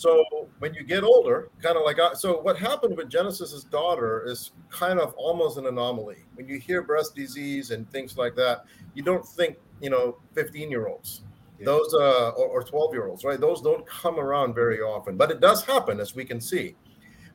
So 0.00 0.24
when 0.58 0.74
you 0.74 0.84
get 0.84 1.02
older, 1.04 1.50
kind 1.62 1.76
of 1.76 1.84
like 1.84 1.98
I, 1.98 2.14
so, 2.14 2.40
what 2.40 2.58
happened 2.58 2.96
with 2.96 3.08
Genesis's 3.08 3.64
daughter 3.64 4.24
is 4.26 4.52
kind 4.70 4.98
of 4.98 5.14
almost 5.14 5.58
an 5.58 5.66
anomaly. 5.66 6.24
When 6.34 6.46
you 6.48 6.58
hear 6.58 6.82
breast 6.82 7.14
disease 7.14 7.70
and 7.70 7.90
things 7.90 8.18
like 8.18 8.34
that, 8.36 8.64
you 8.94 9.02
don't 9.02 9.26
think 9.26 9.56
you 9.80 9.90
know 9.90 10.16
15 10.34 10.70
year 10.70 10.86
olds 10.86 11.22
yeah. 11.58 11.66
those 11.66 11.94
uh, 11.94 12.30
or 12.30 12.62
12 12.62 12.94
year 12.94 13.06
olds 13.06 13.24
right 13.24 13.40
those 13.40 13.60
don't 13.60 13.86
come 13.86 14.18
around 14.18 14.54
very 14.54 14.80
often 14.80 15.16
but 15.16 15.30
it 15.30 15.40
does 15.40 15.64
happen 15.64 16.00
as 16.00 16.14
we 16.14 16.24
can 16.24 16.40
see 16.40 16.74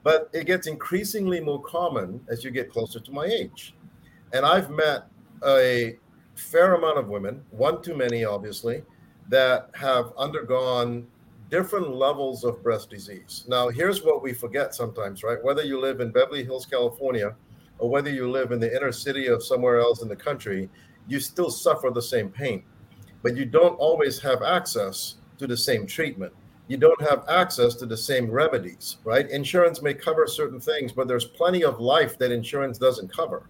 but 0.03 0.29
it 0.33 0.47
gets 0.47 0.67
increasingly 0.67 1.39
more 1.39 1.61
common 1.61 2.19
as 2.29 2.43
you 2.43 2.51
get 2.51 2.71
closer 2.71 2.99
to 2.99 3.11
my 3.11 3.25
age 3.25 3.75
and 4.33 4.45
i've 4.45 4.69
met 4.69 5.03
a 5.45 5.97
fair 6.35 6.75
amount 6.75 6.97
of 6.97 7.07
women 7.07 7.41
one 7.51 7.81
too 7.81 7.95
many 7.95 8.23
obviously 8.23 8.83
that 9.29 9.69
have 9.75 10.11
undergone 10.17 11.05
different 11.51 11.93
levels 11.93 12.43
of 12.43 12.63
breast 12.63 12.89
disease 12.89 13.45
now 13.47 13.69
here's 13.69 14.01
what 14.01 14.23
we 14.23 14.33
forget 14.33 14.73
sometimes 14.73 15.21
right 15.21 15.43
whether 15.43 15.63
you 15.63 15.79
live 15.79 15.99
in 15.99 16.11
beverly 16.11 16.43
hills 16.43 16.65
california 16.65 17.35
or 17.77 17.89
whether 17.89 18.09
you 18.09 18.29
live 18.29 18.51
in 18.51 18.59
the 18.59 18.75
inner 18.75 18.91
city 18.91 19.27
of 19.27 19.43
somewhere 19.43 19.79
else 19.79 20.01
in 20.01 20.07
the 20.07 20.15
country 20.15 20.69
you 21.07 21.19
still 21.19 21.49
suffer 21.49 21.89
the 21.89 22.01
same 22.01 22.29
pain, 22.29 22.63
but 23.21 23.35
you 23.35 23.45
don't 23.45 23.75
always 23.75 24.19
have 24.19 24.41
access 24.41 25.15
to 25.37 25.47
the 25.47 25.57
same 25.57 25.85
treatment. 25.85 26.33
You 26.67 26.77
don't 26.77 27.01
have 27.01 27.25
access 27.27 27.75
to 27.75 27.85
the 27.85 27.97
same 27.97 28.29
remedies, 28.29 28.97
right? 29.03 29.29
Insurance 29.29 29.81
may 29.81 29.93
cover 29.93 30.25
certain 30.25 30.59
things, 30.59 30.93
but 30.93 31.07
there's 31.07 31.25
plenty 31.25 31.63
of 31.63 31.81
life 31.81 32.17
that 32.19 32.31
insurance 32.31 32.77
doesn't 32.77 33.11
cover. 33.13 33.43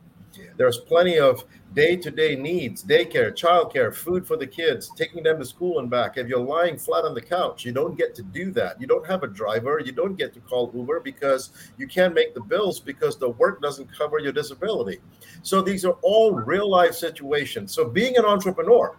There's 0.57 0.77
plenty 0.77 1.19
of 1.19 1.43
day-to-day 1.73 2.35
needs, 2.35 2.83
daycare, 2.83 3.31
childcare, 3.33 3.93
food 3.93 4.27
for 4.27 4.37
the 4.37 4.47
kids, 4.47 4.91
taking 4.95 5.23
them 5.23 5.39
to 5.39 5.45
school 5.45 5.79
and 5.79 5.89
back. 5.89 6.17
If 6.17 6.27
you're 6.27 6.39
lying 6.39 6.77
flat 6.77 7.05
on 7.05 7.13
the 7.13 7.21
couch, 7.21 7.65
you 7.65 7.71
don't 7.71 7.97
get 7.97 8.13
to 8.15 8.23
do 8.23 8.51
that. 8.51 8.79
You 8.79 8.87
don't 8.87 9.07
have 9.07 9.23
a 9.23 9.27
driver, 9.27 9.79
you 9.79 9.91
don't 9.91 10.17
get 10.17 10.33
to 10.33 10.39
call 10.41 10.71
Uber 10.75 10.99
because 10.99 11.51
you 11.77 11.87
can't 11.87 12.13
make 12.13 12.33
the 12.33 12.41
bills 12.41 12.79
because 12.79 13.17
the 13.17 13.29
work 13.29 13.61
doesn't 13.61 13.91
cover 13.95 14.19
your 14.19 14.33
disability. 14.33 14.99
So 15.43 15.61
these 15.61 15.85
are 15.85 15.97
all 16.01 16.33
real 16.33 16.69
life 16.69 16.93
situations. 16.93 17.73
So 17.73 17.87
being 17.87 18.17
an 18.17 18.25
entrepreneur 18.25 18.97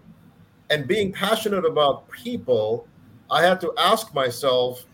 and 0.70 0.88
being 0.88 1.12
passionate 1.12 1.66
about 1.66 2.08
people, 2.10 2.86
I 3.30 3.42
had 3.42 3.60
to 3.60 3.72
ask 3.78 4.14
myself, 4.14 4.86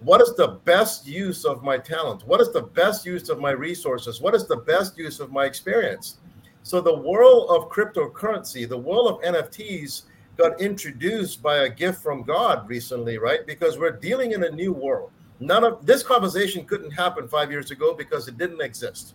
what 0.00 0.20
is 0.20 0.34
the 0.36 0.58
best 0.64 1.06
use 1.06 1.44
of 1.44 1.62
my 1.62 1.78
talent? 1.78 2.26
What 2.26 2.40
is 2.40 2.52
the 2.52 2.62
best 2.62 3.06
use 3.06 3.28
of 3.28 3.40
my 3.40 3.52
resources? 3.52 4.20
What 4.20 4.34
is 4.34 4.46
the 4.46 4.58
best 4.58 4.98
use 4.98 5.20
of 5.20 5.32
my 5.32 5.44
experience? 5.46 6.18
So 6.62 6.80
the 6.80 6.96
world 6.96 7.48
of 7.50 7.70
cryptocurrency, 7.70 8.68
the 8.68 8.76
world 8.76 9.10
of 9.10 9.20
NFTs 9.22 10.02
got 10.36 10.60
introduced 10.60 11.42
by 11.42 11.58
a 11.58 11.68
gift 11.68 12.02
from 12.02 12.22
God 12.22 12.68
recently, 12.68 13.16
right? 13.18 13.46
Because 13.46 13.78
we're 13.78 13.92
dealing 13.92 14.32
in 14.32 14.44
a 14.44 14.50
new 14.50 14.72
world. 14.72 15.10
None 15.40 15.64
of 15.64 15.86
this 15.86 16.02
conversation 16.02 16.64
couldn't 16.64 16.90
happen 16.90 17.28
5 17.28 17.50
years 17.50 17.70
ago 17.70 17.94
because 17.94 18.28
it 18.28 18.36
didn't 18.36 18.60
exist. 18.60 19.14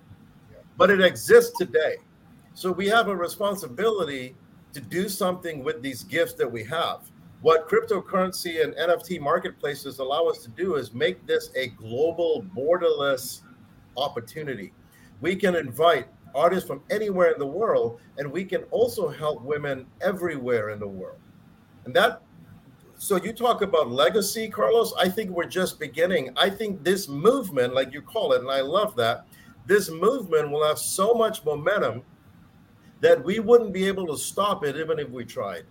But 0.77 0.89
it 0.89 1.01
exists 1.01 1.57
today. 1.57 1.97
So 2.53 2.71
we 2.71 2.87
have 2.87 3.07
a 3.07 3.15
responsibility 3.15 4.35
to 4.73 4.81
do 4.81 5.09
something 5.09 5.63
with 5.63 5.81
these 5.81 6.03
gifts 6.03 6.33
that 6.35 6.51
we 6.51 6.63
have. 6.63 7.01
What 7.41 7.67
cryptocurrency 7.67 8.63
and 8.63 8.75
NFT 8.75 9.19
marketplaces 9.19 9.97
allow 9.97 10.25
us 10.25 10.39
to 10.43 10.49
do 10.49 10.75
is 10.75 10.93
make 10.93 11.25
this 11.25 11.49
a 11.55 11.67
global 11.69 12.45
borderless 12.55 13.41
opportunity. 13.97 14.73
We 15.21 15.35
can 15.35 15.55
invite 15.55 16.07
artists 16.35 16.67
from 16.67 16.83
anywhere 16.91 17.31
in 17.31 17.39
the 17.39 17.47
world, 17.47 17.99
and 18.19 18.31
we 18.31 18.45
can 18.45 18.63
also 18.65 19.09
help 19.09 19.41
women 19.41 19.87
everywhere 20.01 20.69
in 20.69 20.79
the 20.79 20.87
world. 20.87 21.17
And 21.85 21.95
that, 21.95 22.21
so 22.95 23.15
you 23.15 23.33
talk 23.33 23.63
about 23.63 23.89
legacy, 23.89 24.47
Carlos. 24.47 24.93
I 24.99 25.09
think 25.09 25.31
we're 25.31 25.45
just 25.45 25.79
beginning. 25.79 26.29
I 26.37 26.47
think 26.47 26.83
this 26.83 27.07
movement, 27.07 27.73
like 27.73 27.91
you 27.91 28.03
call 28.03 28.33
it, 28.33 28.41
and 28.41 28.51
I 28.51 28.61
love 28.61 28.95
that, 28.97 29.25
this 29.65 29.89
movement 29.89 30.51
will 30.51 30.65
have 30.65 30.77
so 30.77 31.15
much 31.15 31.43
momentum 31.43 32.03
that 32.99 33.23
we 33.23 33.39
wouldn't 33.39 33.73
be 33.73 33.87
able 33.87 34.05
to 34.07 34.17
stop 34.17 34.63
it 34.63 34.75
even 34.75 34.99
if 34.99 35.09
we 35.09 35.25
tried. 35.25 35.63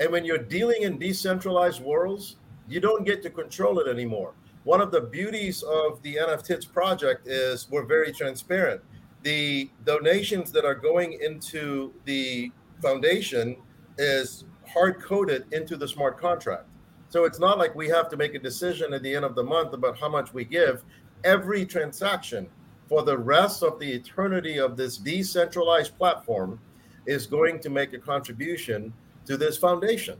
And 0.00 0.10
when 0.10 0.24
you're 0.24 0.38
dealing 0.38 0.82
in 0.82 0.98
decentralized 0.98 1.82
worlds, 1.82 2.36
you 2.68 2.80
don't 2.80 3.04
get 3.04 3.22
to 3.22 3.30
control 3.30 3.78
it 3.78 3.88
anymore. 3.88 4.34
One 4.64 4.80
of 4.80 4.90
the 4.90 5.00
beauties 5.00 5.62
of 5.62 6.02
the 6.02 6.16
NFTits 6.16 6.70
project 6.70 7.28
is 7.28 7.68
we're 7.70 7.86
very 7.86 8.12
transparent 8.12 8.82
the 9.26 9.68
donations 9.84 10.52
that 10.52 10.64
are 10.64 10.76
going 10.76 11.18
into 11.20 11.92
the 12.04 12.48
foundation 12.80 13.56
is 13.98 14.44
hard 14.68 15.02
coded 15.02 15.46
into 15.50 15.76
the 15.76 15.88
smart 15.88 16.16
contract. 16.16 16.68
So 17.08 17.24
it's 17.24 17.40
not 17.40 17.58
like 17.58 17.74
we 17.74 17.88
have 17.88 18.08
to 18.10 18.16
make 18.16 18.36
a 18.36 18.38
decision 18.38 18.94
at 18.94 19.02
the 19.02 19.12
end 19.12 19.24
of 19.24 19.34
the 19.34 19.42
month 19.42 19.72
about 19.72 19.98
how 19.98 20.08
much 20.08 20.32
we 20.32 20.44
give. 20.44 20.84
Every 21.24 21.66
transaction 21.66 22.46
for 22.88 23.02
the 23.02 23.18
rest 23.18 23.64
of 23.64 23.80
the 23.80 23.92
eternity 23.92 24.58
of 24.60 24.76
this 24.76 24.96
decentralized 24.96 25.98
platform 25.98 26.60
is 27.06 27.26
going 27.26 27.58
to 27.62 27.68
make 27.68 27.94
a 27.94 27.98
contribution 27.98 28.92
to 29.26 29.36
this 29.36 29.56
foundation, 29.58 30.18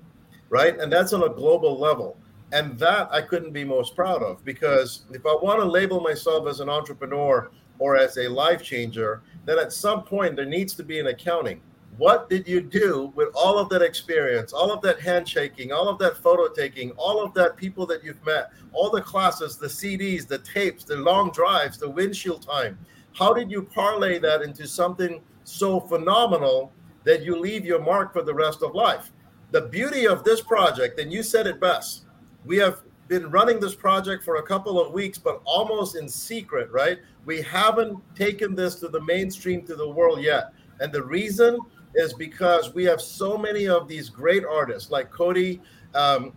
right? 0.48 0.78
And 0.78 0.92
that's 0.92 1.12
on 1.12 1.22
a 1.22 1.28
global 1.28 1.78
level. 1.78 2.16
And 2.52 2.78
that 2.78 3.08
I 3.10 3.22
couldn't 3.22 3.52
be 3.52 3.64
most 3.64 3.96
proud 3.96 4.22
of 4.22 4.44
because 4.44 5.02
if 5.10 5.26
I 5.26 5.34
want 5.34 5.60
to 5.60 5.66
label 5.66 6.00
myself 6.00 6.46
as 6.46 6.60
an 6.60 6.68
entrepreneur 6.68 7.50
or 7.78 7.96
as 7.96 8.16
a 8.18 8.28
life 8.28 8.62
changer, 8.62 9.22
then 9.44 9.58
at 9.58 9.72
some 9.72 10.04
point 10.04 10.36
there 10.36 10.44
needs 10.44 10.74
to 10.74 10.84
be 10.84 11.00
an 11.00 11.08
accounting. 11.08 11.60
What 11.98 12.28
did 12.28 12.46
you 12.46 12.60
do 12.60 13.10
with 13.16 13.30
all 13.34 13.58
of 13.58 13.70
that 13.70 13.80
experience, 13.80 14.52
all 14.52 14.70
of 14.70 14.82
that 14.82 15.00
handshaking, 15.00 15.72
all 15.72 15.88
of 15.88 15.98
that 15.98 16.18
photo 16.18 16.52
taking, 16.52 16.90
all 16.92 17.24
of 17.24 17.32
that 17.34 17.56
people 17.56 17.86
that 17.86 18.04
you've 18.04 18.24
met, 18.24 18.50
all 18.72 18.90
the 18.90 19.00
classes, 19.00 19.56
the 19.56 19.66
CDs, 19.66 20.26
the 20.26 20.38
tapes, 20.38 20.84
the 20.84 20.96
long 20.96 21.30
drives, 21.30 21.78
the 21.78 21.88
windshield 21.88 22.42
time? 22.42 22.78
How 23.14 23.32
did 23.32 23.50
you 23.50 23.62
parlay 23.62 24.18
that 24.18 24.42
into 24.42 24.68
something 24.68 25.22
so 25.44 25.80
phenomenal 25.80 26.70
that 27.06 27.22
you 27.22 27.38
leave 27.38 27.64
your 27.64 27.80
mark 27.80 28.12
for 28.12 28.22
the 28.22 28.34
rest 28.34 28.62
of 28.62 28.74
life? 28.74 29.12
The 29.52 29.62
beauty 29.62 30.06
of 30.06 30.24
this 30.24 30.42
project, 30.42 31.00
and 31.00 31.10
you 31.10 31.22
said 31.22 31.46
it 31.46 31.58
best, 31.58 32.04
we 32.44 32.58
have 32.58 32.82
been 33.08 33.30
running 33.30 33.60
this 33.60 33.74
project 33.74 34.24
for 34.24 34.36
a 34.36 34.42
couple 34.42 34.80
of 34.80 34.92
weeks, 34.92 35.16
but 35.16 35.40
almost 35.44 35.96
in 35.96 36.08
secret, 36.08 36.70
right? 36.72 36.98
We 37.24 37.40
haven't 37.42 37.98
taken 38.16 38.54
this 38.54 38.74
to 38.76 38.88
the 38.88 39.00
mainstream 39.00 39.62
to 39.66 39.76
the 39.76 39.88
world 39.88 40.20
yet. 40.20 40.52
And 40.80 40.92
the 40.92 41.04
reason 41.04 41.58
is 41.94 42.12
because 42.12 42.74
we 42.74 42.84
have 42.84 43.00
so 43.00 43.38
many 43.38 43.68
of 43.68 43.88
these 43.88 44.10
great 44.10 44.44
artists 44.44 44.90
like 44.90 45.10
Cody 45.10 45.60
um, 45.94 46.32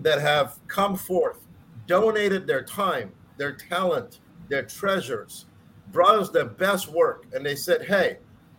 that 0.00 0.20
have 0.20 0.58
come 0.66 0.96
forth, 0.96 1.38
donated 1.86 2.46
their 2.46 2.62
time, 2.62 3.12
their 3.36 3.52
talent, 3.52 4.20
their 4.48 4.64
treasures, 4.64 5.46
brought 5.92 6.18
us 6.18 6.30
their 6.30 6.46
best 6.46 6.88
work. 6.88 7.26
And 7.32 7.44
they 7.44 7.54
said, 7.54 7.82
hey, 7.82 8.18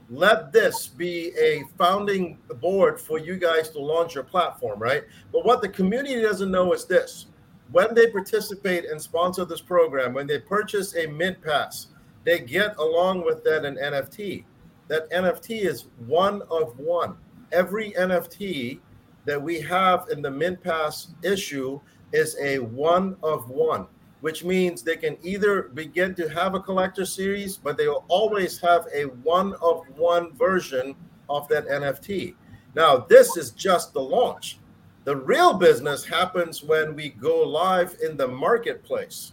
let 0.09 0.51
this 0.51 0.87
be 0.87 1.31
a 1.39 1.63
founding 1.77 2.37
board 2.59 2.99
for 2.99 3.19
you 3.19 3.37
guys 3.37 3.69
to 3.69 3.79
launch 3.79 4.15
your 4.15 4.23
platform, 4.23 4.79
right? 4.79 5.03
But 5.31 5.45
what 5.45 5.61
the 5.61 5.69
community 5.69 6.21
doesn't 6.21 6.49
know 6.49 6.73
is 6.73 6.85
this 6.85 7.27
when 7.71 7.93
they 7.93 8.07
participate 8.07 8.85
and 8.85 8.99
sponsor 8.99 9.45
this 9.45 9.61
program, 9.61 10.13
when 10.13 10.27
they 10.27 10.39
purchase 10.39 10.95
a 10.95 11.05
Mint 11.07 11.41
Pass, 11.41 11.87
they 12.23 12.39
get 12.39 12.75
along 12.77 13.23
with 13.23 13.43
that 13.43 13.65
an 13.65 13.75
NFT. 13.75 14.43
That 14.87 15.09
NFT 15.11 15.61
is 15.61 15.85
one 16.07 16.41
of 16.49 16.77
one. 16.79 17.15
Every 17.51 17.91
NFT 17.91 18.79
that 19.25 19.41
we 19.41 19.61
have 19.61 20.07
in 20.11 20.21
the 20.21 20.31
Mint 20.31 20.63
Pass 20.63 21.09
issue 21.23 21.79
is 22.11 22.35
a 22.41 22.57
one 22.59 23.15
of 23.21 23.49
one, 23.49 23.85
which 24.21 24.43
means 24.43 24.81
they 24.81 24.97
can 24.97 25.17
either 25.23 25.63
begin 25.73 26.13
to 26.15 26.27
have 26.29 26.53
a 26.53 26.59
collector 26.59 27.05
series, 27.05 27.57
but 27.57 27.77
they 27.77 27.87
will 27.87 28.05
always 28.07 28.59
have 28.59 28.85
a 28.93 29.03
one 29.23 29.53
of 29.61 29.83
one 29.97 30.33
version 30.33 30.95
of 31.29 31.47
that 31.47 31.67
NFT. 31.67 32.35
Now, 32.75 32.97
this 32.97 33.37
is 33.37 33.51
just 33.51 33.93
the 33.93 34.01
launch. 34.01 34.59
The 35.05 35.15
real 35.15 35.53
business 35.53 36.05
happens 36.05 36.63
when 36.63 36.95
we 36.95 37.09
go 37.09 37.41
live 37.41 37.95
in 38.03 38.17
the 38.17 38.27
marketplace. 38.27 39.31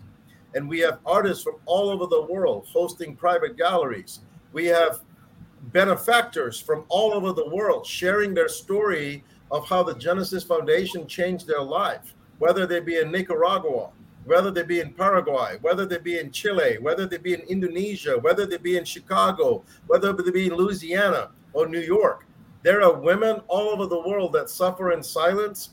And 0.55 0.69
we 0.69 0.79
have 0.81 1.01
artists 1.05 1.43
from 1.43 1.57
all 1.67 1.91
over 1.91 2.07
the 2.07 2.33
world 2.33 2.67
hosting 2.73 3.15
private 3.15 3.59
galleries. 3.59 4.21
We 4.53 4.67
have 4.67 5.01
benefactors 5.73 6.59
from 6.59 6.85
all 6.89 7.13
over 7.13 7.33
the 7.33 7.49
world 7.51 7.87
sharing 7.87 8.33
their 8.33 8.49
story 8.49 9.25
of 9.51 9.69
how 9.69 9.83
the 9.83 9.95
Genesis 9.95 10.45
Foundation 10.45 11.07
changed 11.07 11.47
their 11.47 11.63
life, 11.63 12.15
whether 12.39 12.67
they 12.67 12.81
be 12.81 12.99
in 12.99 13.11
Nicaragua, 13.11 13.91
whether 14.27 14.51
they 14.51 14.65
be 14.65 14.81
in 14.81 14.93
Paraguay, 14.93 15.57
whether 15.63 15.87
they 15.87 15.99
be 15.99 16.19
in 16.19 16.31
Chile, 16.31 16.79
whether 16.81 17.07
they 17.07 17.17
be 17.17 17.35
in 17.35 17.41
Indonesia, 17.43 18.19
whether 18.19 18.45
they 18.45 18.59
be 18.59 18.77
in 18.77 18.85
Chicago, 18.85 19.65
whether 19.87 20.13
they 20.13 20.31
be 20.31 20.47
in 20.47 20.55
Louisiana 20.55 21.31
or 21.53 21.67
New 21.69 21.81
York. 21.81 22.27
There 22.63 22.83
are 22.83 22.93
women 22.93 23.41
all 23.47 23.69
over 23.69 23.87
the 23.87 24.01
world 24.01 24.33
that 24.33 24.51
suffer 24.51 24.93
in 24.93 25.03
silence, 25.03 25.71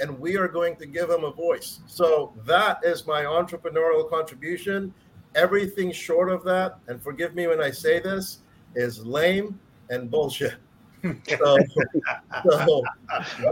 and 0.00 0.18
we 0.18 0.36
are 0.36 0.46
going 0.46 0.76
to 0.76 0.86
give 0.86 1.08
them 1.08 1.24
a 1.24 1.32
voice. 1.32 1.80
So 1.86 2.32
that 2.46 2.78
is 2.84 3.06
my 3.06 3.22
entrepreneurial 3.24 4.08
contribution. 4.08 4.94
Everything 5.34 5.90
short 5.90 6.30
of 6.30 6.44
that, 6.44 6.78
and 6.86 7.02
forgive 7.02 7.34
me 7.34 7.48
when 7.48 7.60
I 7.60 7.70
say 7.72 7.98
this, 7.98 8.38
is 8.76 9.04
lame 9.04 9.58
and 9.90 10.10
bullshit. 10.10 10.54
So, 11.28 11.56
so 12.44 12.82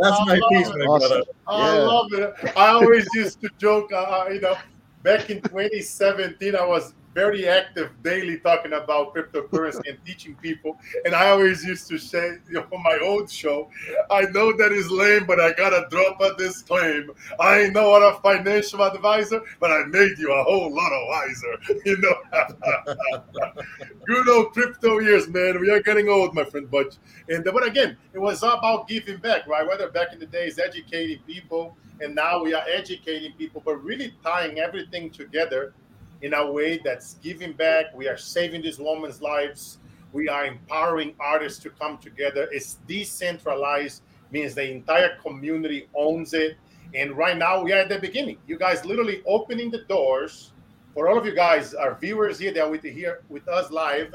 that's 0.00 0.20
my 0.26 0.40
piece, 0.50 0.68
my 0.68 0.84
awesome. 0.86 1.08
brother. 1.08 1.22
I 1.46 1.78
love 1.78 2.12
it. 2.12 2.34
I 2.56 2.68
always 2.68 3.06
used 3.14 3.40
to 3.40 3.48
joke, 3.58 3.92
uh, 3.92 3.96
uh 3.96 4.28
you 4.30 4.40
know, 4.40 4.56
back 5.02 5.30
in 5.30 5.40
2017, 5.42 6.56
I 6.56 6.64
was 6.64 6.94
very 7.14 7.48
active 7.48 7.90
daily 8.02 8.38
talking 8.38 8.72
about 8.72 9.14
cryptocurrency 9.14 9.88
and 9.88 9.98
teaching 10.04 10.34
people. 10.42 10.76
And 11.04 11.14
I 11.14 11.30
always 11.30 11.64
used 11.64 11.88
to 11.88 11.98
say 11.98 12.38
you 12.48 12.54
know, 12.54 12.66
on 12.72 12.82
my 12.82 12.98
old 13.02 13.30
show, 13.30 13.70
I 14.10 14.22
know 14.32 14.52
that 14.56 14.72
is 14.72 14.90
lame, 14.90 15.24
but 15.24 15.40
I 15.40 15.52
gotta 15.52 15.86
drop 15.90 16.20
a 16.20 16.34
disclaim. 16.36 17.10
I 17.38 17.60
ain't 17.60 17.72
no 17.72 17.94
a 17.94 18.20
financial 18.20 18.82
advisor, 18.82 19.40
but 19.60 19.70
I 19.70 19.84
made 19.84 20.18
you 20.18 20.32
a 20.32 20.42
whole 20.42 20.74
lot 20.74 20.92
of 20.92 21.08
wiser. 21.08 21.80
You 21.84 21.98
know, 21.98 22.14
good 24.06 24.28
old 24.28 24.52
crypto 24.52 24.98
years, 24.98 25.28
man. 25.28 25.60
We 25.60 25.70
are 25.70 25.80
getting 25.82 26.08
old, 26.08 26.34
my 26.34 26.44
friend 26.44 26.70
Butch. 26.70 26.94
And 27.28 27.46
uh, 27.46 27.52
but 27.52 27.66
again, 27.66 27.96
it 28.14 28.18
was 28.18 28.42
about 28.42 28.88
giving 28.88 29.18
back, 29.18 29.46
right? 29.46 29.66
Whether 29.66 29.90
back 29.90 30.12
in 30.12 30.18
the 30.18 30.26
days 30.26 30.58
educating 30.58 31.18
people, 31.26 31.76
and 32.00 32.14
now 32.14 32.42
we 32.42 32.54
are 32.54 32.64
educating 32.66 33.32
people, 33.32 33.62
but 33.64 33.82
really 33.84 34.14
tying 34.24 34.58
everything 34.58 35.10
together 35.10 35.74
in 36.24 36.32
a 36.32 36.50
way 36.50 36.80
that's 36.82 37.14
giving 37.22 37.52
back. 37.52 37.94
We 37.94 38.08
are 38.08 38.16
saving 38.16 38.62
these 38.62 38.78
women's 38.78 39.20
lives. 39.20 39.76
We 40.14 40.26
are 40.26 40.46
empowering 40.46 41.14
artists 41.20 41.62
to 41.64 41.70
come 41.70 41.98
together. 41.98 42.48
It's 42.50 42.78
decentralized, 42.88 44.00
means 44.30 44.54
the 44.54 44.70
entire 44.70 45.16
community 45.16 45.86
owns 45.94 46.32
it. 46.32 46.56
And 46.94 47.14
right 47.14 47.36
now 47.36 47.62
we 47.62 47.74
are 47.74 47.80
at 47.80 47.90
the 47.90 47.98
beginning. 47.98 48.38
You 48.46 48.58
guys 48.58 48.86
literally 48.86 49.22
opening 49.26 49.70
the 49.70 49.82
doors 49.82 50.52
for 50.94 51.08
all 51.08 51.18
of 51.18 51.26
you 51.26 51.34
guys, 51.34 51.74
our 51.74 51.98
viewers 52.00 52.38
here 52.38 52.54
that 52.54 52.62
are 52.62 52.70
with 52.70 52.84
here 52.84 53.20
with 53.28 53.46
us 53.46 53.70
live. 53.70 54.14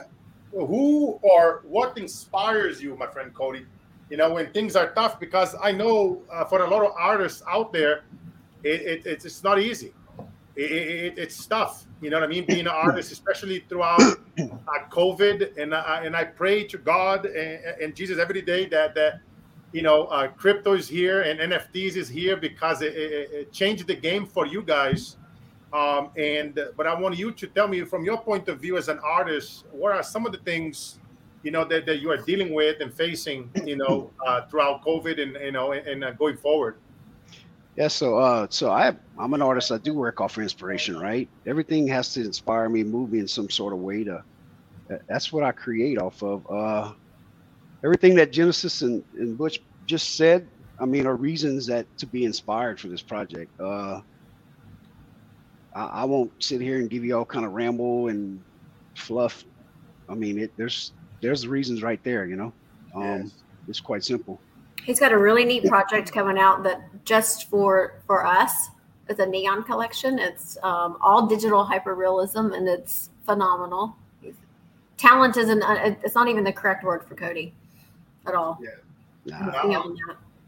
who 0.51 1.19
or 1.21 1.61
what 1.65 1.97
inspires 1.97 2.81
you, 2.81 2.95
my 2.95 3.07
friend 3.07 3.33
Cody? 3.33 3.65
You 4.09 4.17
know, 4.17 4.33
when 4.33 4.51
things 4.51 4.75
are 4.75 4.91
tough, 4.93 5.19
because 5.19 5.55
I 5.61 5.71
know 5.71 6.21
uh, 6.31 6.45
for 6.45 6.63
a 6.63 6.69
lot 6.69 6.85
of 6.85 6.91
artists 6.97 7.41
out 7.47 7.71
there, 7.71 8.03
it, 8.63 9.05
it, 9.05 9.25
it's 9.25 9.43
not 9.43 9.59
easy. 9.59 9.93
It, 10.55 11.17
it's 11.17 11.45
tough. 11.45 11.85
You 12.01 12.09
know 12.09 12.19
what 12.19 12.23
I 12.23 12.27
mean? 12.27 12.45
Being 12.45 12.61
an 12.61 12.67
artist, 12.87 13.11
especially 13.11 13.59
throughout 13.69 14.01
uh, 14.01 14.47
COVID, 14.89 15.57
and 15.57 15.73
I, 15.73 16.03
and 16.03 16.15
I 16.15 16.23
pray 16.25 16.63
to 16.65 16.77
God 16.77 17.25
and, 17.25 17.81
and 17.81 17.95
Jesus 17.95 18.19
every 18.19 18.41
day 18.41 18.65
that 18.65 18.95
that 18.95 19.21
you 19.71 19.81
know, 19.81 20.05
uh, 20.05 20.27
crypto 20.27 20.73
is 20.73 20.87
here 20.87 21.21
and 21.21 21.39
NFTs 21.39 21.95
is 21.95 22.09
here 22.09 22.35
because 22.35 22.81
it, 22.81 22.93
it, 22.93 23.31
it 23.31 23.53
changed 23.53 23.87
the 23.87 23.95
game 23.95 24.25
for 24.25 24.45
you 24.45 24.61
guys. 24.61 25.17
Um, 25.73 26.09
and 26.17 26.59
but 26.75 26.85
I 26.85 26.99
want 26.99 27.17
you 27.17 27.31
to 27.31 27.47
tell 27.47 27.67
me 27.67 27.81
from 27.83 28.03
your 28.03 28.17
point 28.17 28.49
of 28.49 28.59
view 28.59 28.77
as 28.77 28.89
an 28.89 28.99
artist, 28.99 29.65
what 29.71 29.93
are 29.93 30.03
some 30.03 30.25
of 30.25 30.33
the 30.33 30.39
things 30.39 30.99
you 31.43 31.51
know 31.51 31.63
that, 31.65 31.85
that 31.85 32.01
you 32.01 32.11
are 32.11 32.17
dealing 32.17 32.53
with 32.53 32.81
and 32.81 32.93
facing, 32.93 33.49
you 33.65 33.77
know, 33.77 34.11
uh, 34.25 34.45
throughout 34.47 34.83
COVID 34.83 35.21
and 35.21 35.37
you 35.43 35.51
know 35.53 35.71
and, 35.71 35.87
and 35.87 36.03
uh, 36.03 36.11
going 36.11 36.37
forward. 36.37 36.75
Yeah, 37.75 37.87
so 37.87 38.17
uh, 38.17 38.47
so 38.49 38.69
I 38.69 38.93
I'm 39.17 39.33
an 39.33 39.41
artist. 39.41 39.71
I 39.71 39.77
do 39.77 39.93
work 39.93 40.19
off 40.19 40.37
inspiration, 40.37 40.99
right? 40.99 41.29
Everything 41.45 41.87
has 41.87 42.13
to 42.13 42.21
inspire 42.21 42.67
me, 42.67 42.83
move 42.83 43.11
me 43.11 43.19
in 43.19 43.27
some 43.27 43.49
sort 43.49 43.73
of 43.73 43.79
way 43.79 44.03
to. 44.03 44.23
That's 45.07 45.31
what 45.31 45.43
I 45.43 45.53
create 45.53 45.97
off 45.97 46.21
of. 46.21 46.45
Uh, 46.51 46.91
everything 47.81 48.15
that 48.15 48.33
Genesis 48.33 48.81
and, 48.81 49.03
and 49.17 49.37
Butch 49.37 49.61
just 49.85 50.15
said, 50.15 50.47
I 50.79 50.85
mean, 50.85 51.05
are 51.05 51.15
reasons 51.15 51.67
that 51.67 51.85
to 51.99 52.05
be 52.05 52.25
inspired 52.25 52.77
for 52.77 52.89
this 52.89 53.01
project. 53.01 53.51
Uh, 53.59 54.01
I, 55.73 55.85
I, 55.85 56.03
won't 56.03 56.31
sit 56.43 56.59
here 56.59 56.77
and 56.77 56.89
give 56.89 57.05
you 57.05 57.17
all 57.17 57.23
kind 57.23 57.45
of 57.45 57.53
ramble 57.53 58.09
and 58.09 58.43
fluff. 58.95 59.45
I 60.09 60.15
mean, 60.15 60.39
it 60.39 60.51
there's 60.57 60.91
there's 61.21 61.43
the 61.43 61.49
reasons 61.49 61.81
right 61.83 62.03
there. 62.03 62.25
You 62.25 62.35
know, 62.35 62.53
um, 62.93 63.21
yes. 63.21 63.31
it's 63.69 63.79
quite 63.79 64.03
simple. 64.03 64.41
He's 64.85 64.99
got 64.99 65.11
a 65.11 65.17
really 65.17 65.45
neat 65.45 65.65
project 65.65 66.11
coming 66.11 66.37
out 66.37 66.63
that 66.63 66.81
just 67.05 67.49
for 67.49 68.01
for 68.07 68.25
us. 68.25 68.69
It's 69.09 69.19
a 69.19 69.25
neon 69.25 69.63
collection. 69.63 70.19
It's 70.19 70.57
um, 70.63 70.97
all 71.01 71.27
digital 71.27 71.65
hyperrealism, 71.65 72.55
and 72.55 72.67
it's 72.67 73.09
phenomenal. 73.25 73.95
Talent 74.97 75.37
isn't. 75.37 75.61
Uh, 75.61 75.95
it's 76.03 76.15
not 76.15 76.27
even 76.27 76.43
the 76.43 76.53
correct 76.53 76.83
word 76.83 77.03
for 77.03 77.15
Cody 77.15 77.53
at 78.27 78.35
all. 78.35 78.59
Yeah. 78.61 78.71
I'm, 79.27 79.95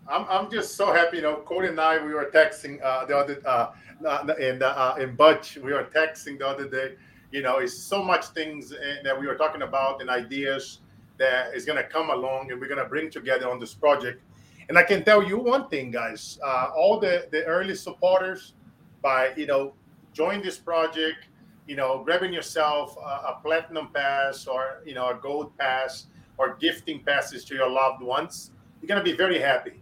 I'm, 0.08 0.26
I'm 0.30 0.52
just 0.52 0.76
so 0.76 0.94
happy. 0.94 1.18
You 1.18 1.24
know, 1.24 1.36
Cody 1.46 1.68
and 1.68 1.80
I, 1.80 2.04
we 2.04 2.14
were 2.14 2.30
texting 2.34 2.84
uh, 2.84 3.06
the 3.06 3.18
other, 3.18 3.42
uh, 3.46 4.34
in, 4.40 4.62
uh, 4.62 4.96
in 5.00 5.16
Butch, 5.16 5.58
we 5.58 5.74
were 5.74 5.88
texting 5.96 6.40
the 6.40 6.48
other 6.48 6.68
day. 6.68 6.96
You 7.32 7.42
know, 7.42 7.58
it's 7.58 7.74
so 7.74 8.04
much 8.04 8.26
things 8.28 8.72
eh, 8.74 8.98
that 9.04 9.20
we 9.20 9.28
were 9.28 9.36
talking 9.36 9.64
about 9.64 10.02
and 10.02 10.10
ideas 10.10 10.80
that 11.18 11.54
is 11.56 11.66
going 11.66 11.78
to 11.78 11.88
come 11.88 12.10
along 12.10 12.52
and 12.52 12.60
we're 12.60 12.68
going 12.68 12.84
to 12.84 12.90
bring 12.90 13.10
together 13.10 13.50
on 13.50 13.60
this 13.60 13.74
project. 13.74 14.22
And 14.70 14.78
I 14.78 14.84
can 14.84 15.04
tell 15.04 15.22
you 15.24 15.38
one 15.38 15.68
thing, 15.70 15.92
guys, 15.92 16.40
uh, 16.44 16.70
all 16.76 17.00
the, 17.00 17.28
the 17.32 17.44
early 17.46 17.76
supporters 17.76 18.54
by, 19.02 19.34
you 19.36 19.46
know, 19.46 19.74
join 20.14 20.42
this 20.42 20.58
project, 20.58 21.28
you 21.68 21.76
know, 21.76 22.04
grabbing 22.04 22.34
yourself 22.34 22.96
a, 22.98 23.34
a 23.34 23.40
platinum 23.44 23.90
pass 23.94 24.48
or, 24.48 24.82
you 24.86 24.94
know, 24.94 25.10
a 25.10 25.16
gold 25.16 25.58
pass, 25.58 26.08
or 26.38 26.56
gifting 26.60 27.04
passes 27.04 27.46
to 27.46 27.54
your 27.54 27.70
loved 27.70 28.02
ones, 28.02 28.52
you're 28.82 28.88
going 28.88 29.04
to 29.04 29.04
be 29.04 29.16
very 29.16 29.40
happy 29.40 29.82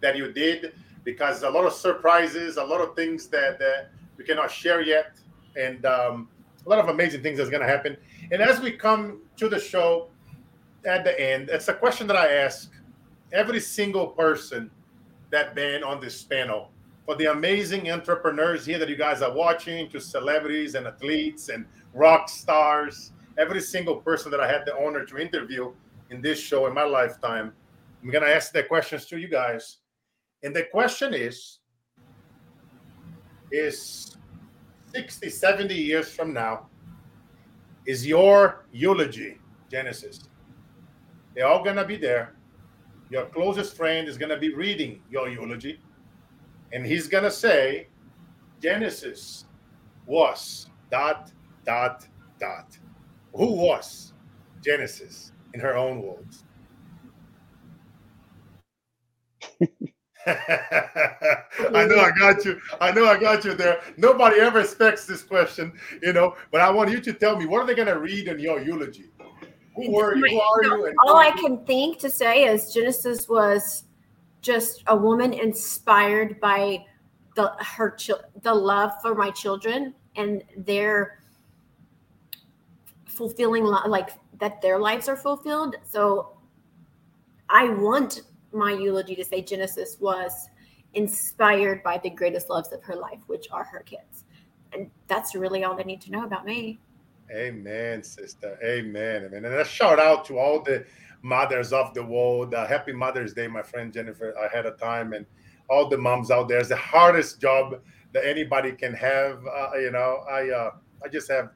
that 0.00 0.16
you 0.16 0.32
did 0.32 0.74
because 1.04 1.42
a 1.42 1.50
lot 1.50 1.64
of 1.64 1.72
surprises, 1.72 2.56
a 2.56 2.64
lot 2.64 2.80
of 2.80 2.94
things 2.96 3.28
that, 3.28 3.58
that 3.58 3.90
we 4.16 4.24
cannot 4.24 4.50
share 4.50 4.80
yet, 4.82 5.18
and 5.56 5.84
um, 5.86 6.28
a 6.66 6.68
lot 6.68 6.78
of 6.78 6.88
amazing 6.88 7.22
things 7.22 7.38
that's 7.38 7.50
going 7.50 7.62
to 7.62 7.68
happen. 7.68 7.96
And 8.30 8.40
as 8.42 8.60
we 8.60 8.72
come 8.72 9.22
to 9.36 9.48
the 9.48 9.58
show 9.58 10.08
at 10.84 11.04
the 11.04 11.18
end, 11.20 11.48
it's 11.50 11.68
a 11.68 11.74
question 11.74 12.06
that 12.08 12.16
I 12.16 12.28
ask 12.28 12.70
every 13.32 13.60
single 13.60 14.08
person 14.08 14.70
that 15.30 15.54
been 15.54 15.82
on 15.82 16.00
this 16.00 16.22
panel 16.22 16.70
for 17.06 17.16
the 17.16 17.26
amazing 17.26 17.90
entrepreneurs 17.90 18.64
here 18.66 18.78
that 18.78 18.88
you 18.88 18.96
guys 18.96 19.22
are 19.22 19.32
watching, 19.32 19.88
to 19.90 20.00
celebrities 20.00 20.74
and 20.74 20.86
athletes 20.86 21.48
and 21.48 21.66
rock 21.94 22.28
stars, 22.28 23.12
every 23.38 23.60
single 23.60 23.96
person 23.96 24.30
that 24.30 24.40
I 24.40 24.50
had 24.50 24.64
the 24.66 24.76
honor 24.76 25.04
to 25.04 25.18
interview 25.18 25.72
in 26.10 26.20
this 26.20 26.38
show 26.38 26.66
in 26.66 26.74
my 26.74 26.84
lifetime. 26.84 27.52
I'm 28.02 28.10
going 28.10 28.24
to 28.24 28.34
ask 28.34 28.52
the 28.52 28.62
questions 28.62 29.06
to 29.06 29.18
you 29.18 29.28
guys. 29.28 29.78
And 30.42 30.54
the 30.54 30.64
question 30.64 31.14
is 31.14 31.58
is 33.50 34.16
60, 34.94 35.28
70 35.28 35.74
years 35.74 36.08
from 36.08 36.32
now, 36.32 36.68
is 37.86 38.06
your 38.06 38.64
eulogy, 38.72 39.38
Genesis? 39.70 40.28
They're 41.34 41.46
all 41.46 41.62
going 41.62 41.76
to 41.76 41.84
be 41.84 41.96
there. 41.96 42.34
Your 43.10 43.26
closest 43.26 43.76
friend 43.76 44.08
is 44.08 44.16
going 44.16 44.30
to 44.30 44.38
be 44.38 44.54
reading 44.54 45.02
your 45.10 45.28
eulogy. 45.28 45.80
And 46.72 46.86
he's 46.86 47.08
going 47.08 47.24
to 47.24 47.30
say, 47.30 47.88
Genesis 48.60 49.44
was 50.06 50.68
dot, 50.90 51.30
dot, 51.64 52.06
dot. 52.38 52.78
Who 53.34 53.52
was 53.52 54.14
Genesis? 54.62 55.32
in 55.54 55.60
her 55.60 55.76
own 55.76 56.02
words. 56.02 56.44
I 60.24 61.84
know 61.86 61.98
I 61.98 62.12
got 62.18 62.44
you. 62.44 62.60
I 62.80 62.92
know 62.92 63.06
I 63.06 63.18
got 63.18 63.44
you 63.44 63.54
there. 63.54 63.80
Nobody 63.96 64.40
ever 64.40 64.60
expects 64.60 65.04
this 65.04 65.22
question, 65.22 65.72
you 66.00 66.12
know. 66.12 66.36
But 66.52 66.60
I 66.60 66.70
want 66.70 66.90
you 66.90 67.00
to 67.00 67.12
tell 67.12 67.36
me 67.36 67.46
what 67.46 67.62
are 67.62 67.66
they 67.66 67.74
going 67.74 67.88
to 67.88 67.98
read 67.98 68.28
in 68.28 68.38
your 68.38 68.60
eulogy? 68.60 69.10
Who 69.76 69.82
you? 69.84 69.90
Who 69.90 70.40
are 70.40 70.64
you? 70.64 70.94
all 71.06 71.16
I 71.16 71.30
can 71.32 71.64
think 71.64 71.98
to 72.00 72.10
say 72.10 72.44
is 72.44 72.72
Genesis 72.72 73.28
was 73.28 73.84
just 74.40 74.82
a 74.88 74.96
woman 74.96 75.32
inspired 75.32 76.40
by 76.40 76.84
the 77.34 77.52
her 77.60 77.96
the 78.42 78.54
love 78.54 78.92
for 79.00 79.14
my 79.14 79.30
children 79.30 79.94
and 80.16 80.42
their 80.56 81.20
fulfilling 83.06 83.64
like 83.64 84.10
that 84.38 84.60
their 84.60 84.78
lives 84.78 85.08
are 85.08 85.16
fulfilled. 85.16 85.76
So 85.88 86.36
I 87.48 87.68
want 87.68 88.22
my 88.52 88.72
eulogy 88.72 89.14
to 89.14 89.24
say 89.24 89.42
Genesis 89.42 89.96
was 90.00 90.48
inspired 90.94 91.82
by 91.82 91.98
the 91.98 92.10
greatest 92.10 92.50
loves 92.50 92.72
of 92.72 92.82
her 92.82 92.96
life, 92.96 93.20
which 93.26 93.46
are 93.50 93.64
her 93.64 93.80
kids. 93.80 94.24
And 94.72 94.90
that's 95.06 95.34
really 95.34 95.64
all 95.64 95.76
they 95.76 95.84
need 95.84 96.00
to 96.02 96.10
know 96.10 96.24
about 96.24 96.44
me. 96.44 96.80
Amen, 97.30 98.02
sister. 98.02 98.58
Amen. 98.64 99.24
Amen. 99.24 99.44
And 99.44 99.54
a 99.54 99.64
shout 99.64 99.98
out 99.98 100.24
to 100.26 100.38
all 100.38 100.62
the 100.62 100.84
mothers 101.22 101.72
of 101.72 101.94
the 101.94 102.04
world. 102.04 102.54
Uh, 102.54 102.66
happy 102.66 102.92
Mother's 102.92 103.32
Day, 103.32 103.46
my 103.46 103.62
friend 103.62 103.92
Jennifer, 103.92 104.32
ahead 104.32 104.66
of 104.66 104.78
time. 104.78 105.12
And 105.12 105.24
all 105.72 105.88
the 105.88 105.96
moms 105.96 106.30
out 106.30 106.48
there. 106.48 106.58
It's 106.58 106.68
the 106.68 106.76
hardest 106.76 107.40
job 107.40 107.80
that 108.12 108.26
anybody 108.26 108.72
can 108.72 108.92
have. 108.94 109.40
Uh, 109.46 109.70
you 109.78 109.90
know, 109.90 110.24
I 110.30 110.50
uh, 110.50 110.70
I 111.04 111.08
just 111.08 111.30
have, 111.30 111.50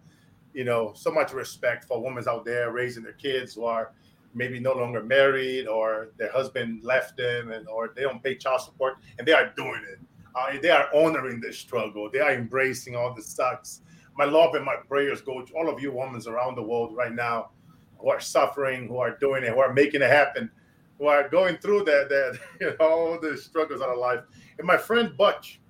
you 0.55 0.65
know, 0.65 0.93
so 0.95 1.11
much 1.11 1.33
respect 1.33 1.85
for 1.85 2.03
women 2.03 2.25
out 2.29 2.45
there 2.45 2.73
raising 2.73 3.03
their 3.03 3.13
kids 3.13 3.55
who 3.55 3.65
are 3.65 3.93
maybe 4.35 4.59
no 4.59 4.73
longer 4.73 5.03
married 5.03 5.67
or 5.67 6.09
their 6.19 6.31
husband 6.33 6.83
left 6.83 7.17
them 7.17 7.51
and 7.53 7.69
or 7.69 7.93
they 7.95 8.03
don't 8.03 8.23
pay 8.23 8.35
child 8.35 8.61
support 8.61 8.95
and 9.19 9.27
they 9.27 9.33
are 9.33 9.53
doing 9.57 9.83
it. 9.91 9.99
Uh, 10.35 10.59
they 10.61 10.71
are 10.71 10.89
honoring 10.95 11.41
the 11.41 11.53
struggle. 11.53 12.11
They 12.11 12.21
are 12.21 12.33
embracing 12.33 12.97
all 12.97 13.15
the 13.15 13.23
sucks. 13.23 13.81
My 14.17 14.25
love 14.25 14.55
and 14.55 14.65
my 14.65 14.77
prayers 14.89 15.21
go 15.21 15.43
to 15.43 15.53
all 15.55 15.69
of 15.69 15.81
you 15.81 15.93
women 15.93 16.21
around 16.27 16.57
the 16.57 16.63
world 16.63 16.97
right 16.97 17.13
now 17.13 17.51
who 17.99 18.11
are 18.11 18.21
suffering, 18.21 18.89
who 18.89 18.99
are 18.99 19.17
doing 19.19 19.45
it, 19.45 19.51
who 19.51 19.61
are 19.61 19.73
making 19.73 20.03
it 20.03 20.11
happen, 20.11 20.51
who 20.99 21.07
are 21.07 21.29
going 21.29 21.57
through 21.59 21.85
that, 21.85 22.09
that 22.09 22.39
you 22.61 22.67
know, 22.69 22.77
all 22.87 23.21
the 23.21 23.37
struggles 23.37 23.81
of 23.81 23.99
life. 23.99 24.21
And 24.59 24.67
my 24.67 24.77
friend 24.77 25.17
Butch, 25.17 25.61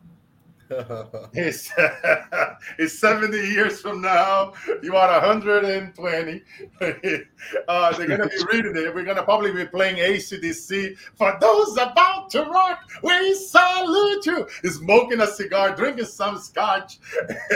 it's, 1.32 1.70
it's 2.78 2.98
70 2.98 3.36
years 3.36 3.80
from 3.80 4.00
now. 4.00 4.52
You 4.82 4.96
are 4.96 5.20
120. 5.20 6.42
uh, 7.68 7.96
they're 7.96 8.06
going 8.06 8.20
to 8.20 8.28
be 8.28 8.56
reading 8.56 8.76
it. 8.76 8.94
We're 8.94 9.04
going 9.04 9.16
to 9.16 9.22
probably 9.22 9.52
be 9.52 9.66
playing 9.66 9.98
AC/DC. 9.98 10.96
For 11.14 11.36
those 11.40 11.76
about 11.76 12.30
to 12.30 12.42
rock, 12.42 12.80
we 13.02 13.34
salute 13.34 14.26
you. 14.26 14.46
Smoking 14.64 15.20
a 15.20 15.26
cigar, 15.26 15.74
drinking 15.74 16.06
some 16.06 16.38
scotch 16.38 16.98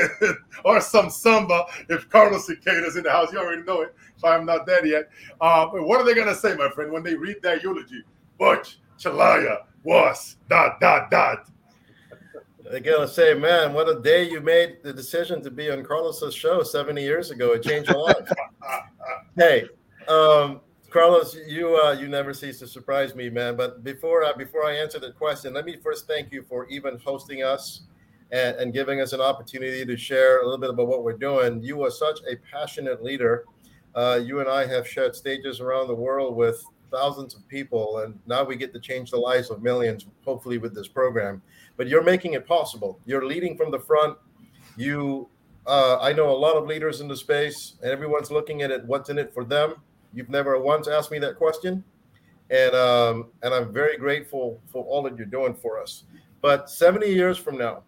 or 0.64 0.80
some 0.80 1.10
samba. 1.10 1.64
If 1.88 2.08
Carlos 2.08 2.46
Cicada's 2.46 2.96
in 2.96 3.04
the 3.04 3.10
house, 3.10 3.32
you 3.32 3.38
already 3.38 3.62
know 3.62 3.82
it. 3.82 3.94
If 4.16 4.24
I'm 4.24 4.46
not 4.46 4.66
dead 4.66 4.86
yet. 4.86 5.10
Uh, 5.40 5.66
what 5.68 6.00
are 6.00 6.04
they 6.04 6.14
going 6.14 6.28
to 6.28 6.34
say, 6.34 6.54
my 6.54 6.70
friend, 6.70 6.92
when 6.92 7.02
they 7.02 7.14
read 7.14 7.36
that 7.42 7.62
eulogy? 7.62 8.02
Butch 8.38 8.78
Chalaya 8.98 9.64
was 9.82 10.36
dot, 10.48 10.80
dot, 10.80 11.10
dot 11.10 11.50
they're 12.70 12.80
gonna 12.80 13.08
say, 13.08 13.34
"Man, 13.34 13.72
what 13.72 13.88
a 13.88 14.00
day 14.00 14.28
you 14.28 14.40
made 14.40 14.82
the 14.82 14.92
decision 14.92 15.42
to 15.42 15.50
be 15.50 15.70
on 15.70 15.84
Carlos's 15.84 16.34
show 16.34 16.62
70 16.62 17.02
years 17.02 17.30
ago. 17.30 17.52
It 17.52 17.62
changed 17.62 17.90
your 17.90 17.98
life." 17.98 18.28
hey, 19.36 19.64
um, 20.08 20.60
Carlos, 20.90 21.36
you 21.46 21.76
uh, 21.76 21.92
you 21.92 22.08
never 22.08 22.32
cease 22.32 22.60
to 22.60 22.68
surprise 22.68 23.14
me, 23.14 23.28
man. 23.28 23.56
But 23.56 23.82
before 23.82 24.22
uh, 24.22 24.34
before 24.36 24.64
I 24.64 24.74
answer 24.74 25.00
the 25.00 25.12
question, 25.12 25.54
let 25.54 25.64
me 25.64 25.76
first 25.82 26.06
thank 26.06 26.32
you 26.32 26.42
for 26.42 26.68
even 26.68 26.98
hosting 27.04 27.42
us 27.42 27.82
and, 28.30 28.56
and 28.56 28.72
giving 28.72 29.00
us 29.00 29.12
an 29.12 29.20
opportunity 29.20 29.84
to 29.84 29.96
share 29.96 30.40
a 30.40 30.44
little 30.44 30.58
bit 30.58 30.70
about 30.70 30.86
what 30.86 31.02
we're 31.02 31.16
doing. 31.16 31.62
You 31.62 31.82
are 31.84 31.90
such 31.90 32.20
a 32.30 32.36
passionate 32.50 33.02
leader. 33.02 33.44
Uh, 33.96 34.20
you 34.22 34.38
and 34.38 34.48
I 34.48 34.66
have 34.66 34.86
shared 34.86 35.16
stages 35.16 35.60
around 35.60 35.88
the 35.88 35.94
world 35.94 36.36
with 36.36 36.62
thousands 36.92 37.34
of 37.34 37.46
people, 37.48 37.98
and 37.98 38.18
now 38.26 38.44
we 38.44 38.54
get 38.54 38.72
to 38.72 38.80
change 38.80 39.10
the 39.10 39.16
lives 39.16 39.50
of 39.50 39.62
millions, 39.62 40.06
hopefully, 40.24 40.58
with 40.58 40.74
this 40.74 40.86
program 40.86 41.42
but 41.80 41.88
you're 41.88 42.02
making 42.02 42.34
it 42.34 42.46
possible. 42.46 43.00
You're 43.06 43.24
leading 43.24 43.56
from 43.56 43.70
the 43.70 43.78
front. 43.78 44.18
You, 44.76 45.30
uh, 45.66 45.98
I 45.98 46.12
know 46.12 46.28
a 46.28 46.36
lot 46.36 46.54
of 46.54 46.66
leaders 46.66 47.00
in 47.00 47.08
the 47.08 47.16
space, 47.16 47.76
and 47.80 47.90
everyone's 47.90 48.30
looking 48.30 48.60
at 48.60 48.70
it. 48.70 48.84
What's 48.84 49.08
in 49.08 49.16
it 49.16 49.32
for 49.32 49.46
them? 49.46 49.76
You've 50.12 50.28
never 50.28 50.60
once 50.60 50.88
asked 50.88 51.10
me 51.10 51.18
that 51.20 51.36
question, 51.36 51.82
and 52.50 52.74
um, 52.74 53.28
and 53.42 53.54
I'm 53.54 53.72
very 53.72 53.96
grateful 53.96 54.60
for 54.66 54.84
all 54.84 55.02
that 55.04 55.16
you're 55.16 55.24
doing 55.24 55.54
for 55.54 55.80
us. 55.80 56.04
But 56.42 56.68
70 56.68 57.06
years 57.06 57.38
from 57.38 57.56
now, 57.56 57.82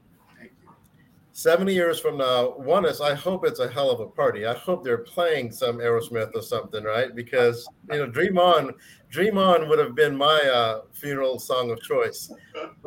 70 1.32 1.74
years 1.74 2.00
from 2.00 2.16
now, 2.16 2.50
one 2.52 2.86
is 2.86 3.02
I 3.02 3.14
hope 3.14 3.44
it's 3.44 3.60
a 3.60 3.68
hell 3.68 3.90
of 3.90 4.00
a 4.00 4.06
party. 4.06 4.46
I 4.46 4.54
hope 4.54 4.84
they're 4.84 4.98
playing 4.98 5.52
some 5.52 5.78
Aerosmith 5.78 6.34
or 6.34 6.40
something, 6.40 6.84
right? 6.84 7.14
Because 7.14 7.68
you 7.90 7.98
know, 7.98 8.06
Dream 8.06 8.38
On, 8.38 8.72
Dream 9.10 9.36
On 9.36 9.68
would 9.68 9.78
have 9.78 9.94
been 9.94 10.16
my 10.16 10.40
uh, 10.50 10.82
funeral 10.92 11.38
song 11.38 11.70
of 11.70 11.82
choice. 11.82 12.32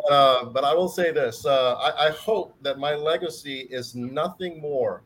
Uh, 0.09 0.45
but 0.45 0.63
I 0.63 0.73
will 0.73 0.89
say 0.89 1.11
this: 1.11 1.45
uh, 1.45 1.75
I, 1.75 2.07
I, 2.07 2.11
hope 2.11 2.53
that 2.61 2.77
my 2.77 2.95
legacy 2.95 3.61
is 3.71 3.95
nothing 3.95 4.59
more 4.59 5.03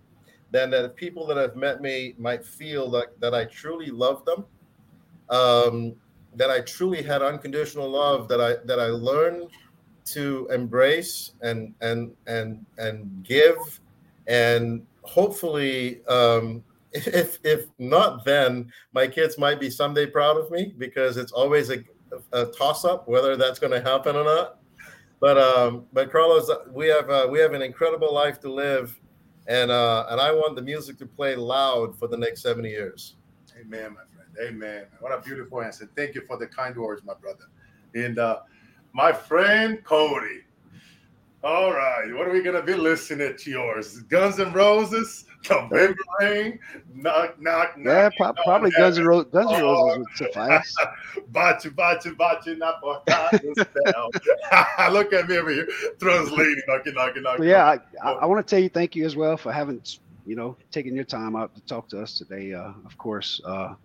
than 0.52 0.72
that 0.72 0.96
people 0.96 1.28
that 1.28 1.38
have 1.38 1.56
met 1.56 1.80
me 1.80 2.16
might 2.18 2.44
feel 2.44 2.90
that 2.92 3.20
that 3.20 3.36
I 3.36 3.46
truly 3.46 3.92
love 3.92 4.26
them, 4.26 4.46
um, 5.30 5.94
that 6.36 6.50
I 6.50 6.62
truly 6.62 7.04
had 7.04 7.22
unconditional 7.22 7.88
love, 7.88 8.28
that 8.30 8.42
I 8.42 8.56
that 8.66 8.80
I 8.80 8.88
learned 8.88 9.50
to 10.06 10.48
embrace 10.52 11.34
and 11.42 11.74
and 11.82 12.12
and 12.26 12.66
and 12.80 13.24
give 13.24 13.80
and 14.28 14.86
hopefully 15.04 16.06
um, 16.08 16.64
if 16.92 17.40
if 17.44 17.68
not 17.78 18.26
then 18.26 18.72
my 18.94 19.08
kids 19.08 19.38
might 19.38 19.60
be 19.60 19.70
someday 19.70 20.06
proud 20.06 20.38
of 20.38 20.50
me 20.50 20.74
because 20.78 21.18
it's 21.18 21.32
always 21.32 21.70
a, 21.70 21.84
a 22.34 22.46
toss 22.46 22.86
up 22.86 23.08
whether 23.08 23.36
that's 23.36 23.60
going 23.60 23.72
to 23.72 23.82
happen 23.82 24.16
or 24.16 24.24
not 24.24 24.59
but 25.20 25.38
um 25.38 25.86
but 25.94 26.12
carlos 26.12 26.50
we 26.72 26.88
have 26.88 27.10
uh, 27.10 27.28
we 27.30 27.40
have 27.40 27.54
an 27.54 27.62
incredible 27.62 28.14
life 28.14 28.40
to 28.42 28.52
live. 28.52 29.00
And 29.48 29.72
uh 29.72 30.06
and 30.10 30.22
i 30.22 30.32
want 30.32 30.56
the 30.56 30.62
music 30.62 30.98
to 31.00 31.06
play 31.06 31.36
loud 31.36 31.98
for 31.98 32.08
the 32.08 32.18
next 32.18 32.42
70 32.44 32.70
years. 32.70 33.16
Amen 33.60 33.94
my 33.94 34.02
friend. 34.14 34.30
Amen. 34.48 34.86
What 35.00 35.12
a 35.12 35.22
beautiful 35.22 35.62
answer. 35.62 35.90
Thank 35.96 36.16
you 36.16 36.22
for 36.28 36.38
the 36.38 36.48
kind 36.48 36.76
words 36.76 37.04
my 37.04 37.16
brother. 37.16 37.46
And 37.96 38.20
uh 38.20 38.40
my 38.94 39.12
friend 39.12 39.84
Cody. 39.84 40.42
All 41.42 41.72
right, 41.72 42.14
what 42.14 42.28
are 42.28 42.32
we 42.32 42.44
gonna 42.44 42.62
be 42.62 42.74
listening 42.74 43.36
to 43.38 43.50
yours? 43.50 44.02
Guns 44.02 44.40
N' 44.40 44.52
Roses, 44.52 45.24
November 45.50 45.96
Rain, 46.20 46.60
knock, 46.94 47.40
knock, 47.40 47.78
knock. 47.78 47.86
Yeah, 47.86 48.10
pro- 48.18 48.34
probably 48.44 48.72
Guns 48.72 48.98
N' 48.98 49.06
Roses. 49.06 49.32
Guns 49.32 49.52
N' 49.52 49.64
Roses 49.64 50.00
would 50.00 50.18
suffice. 50.18 50.76
Bachi, 51.30 51.70
bachi, 51.70 52.12
bachi, 52.12 52.56
not 52.56 52.84
Look 54.92 55.14
at 55.14 55.30
me 55.30 55.38
over 55.38 55.50
here, 55.50 55.68
translating, 56.00 56.62
knocking, 56.68 56.94
knocking, 56.94 57.24
knocking. 57.24 57.46
Yeah, 57.46 57.66
I, 57.66 57.80
I, 58.04 58.12
I 58.14 58.26
want 58.26 58.46
to 58.46 58.50
tell 58.50 58.62
you 58.62 58.70
thank 58.70 58.96
you 58.96 59.06
as 59.06 59.16
well 59.16 59.38
for 59.38 59.52
having, 59.52 59.82
you 60.26 60.36
know, 60.36 60.58
taking 60.72 60.96
your 60.96 61.06
time 61.06 61.36
out 61.36 61.56
to 61.56 61.62
talk 61.62 61.88
to 61.90 62.02
us 62.02 62.18
today. 62.18 62.54
Uh, 62.54 62.74
of 62.86 62.98
course, 62.98 63.42
uh, 63.46 63.76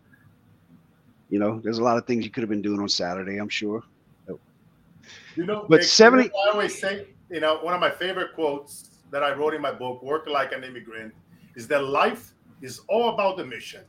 you 1.31 1.39
know, 1.39 1.61
there's 1.61 1.79
a 1.79 1.85
lot 1.85 1.97
of 1.97 2.07
things 2.07 2.25
you 2.25 2.31
could 2.31 2.43
have 2.43 2.51
been 2.51 2.63
doing 2.63 2.81
on 2.81 2.89
Saturday. 2.89 3.39
I'm 3.39 3.49
sure. 3.49 3.83
You 5.37 5.45
know, 5.45 5.67
but 5.69 5.85
70 5.85 6.29
I 6.29 6.51
always 6.53 6.79
say, 6.79 7.09
you 7.29 7.41
know, 7.41 7.59
one 7.59 7.75
of 7.75 7.81
my 7.81 7.91
favorite 7.91 8.35
quotes 8.35 8.91
that 9.11 9.23
I 9.23 9.33
wrote 9.33 9.55
in 9.55 9.61
my 9.61 9.73
book, 9.73 10.03
Work 10.03 10.29
Like 10.29 10.53
an 10.53 10.65
Immigrant, 10.65 11.13
is 11.57 11.69
that 11.69 11.85
life 11.85 12.35
is 12.63 12.81
all 12.89 13.15
about 13.15 13.37
the 13.37 13.45
mission, 13.45 13.83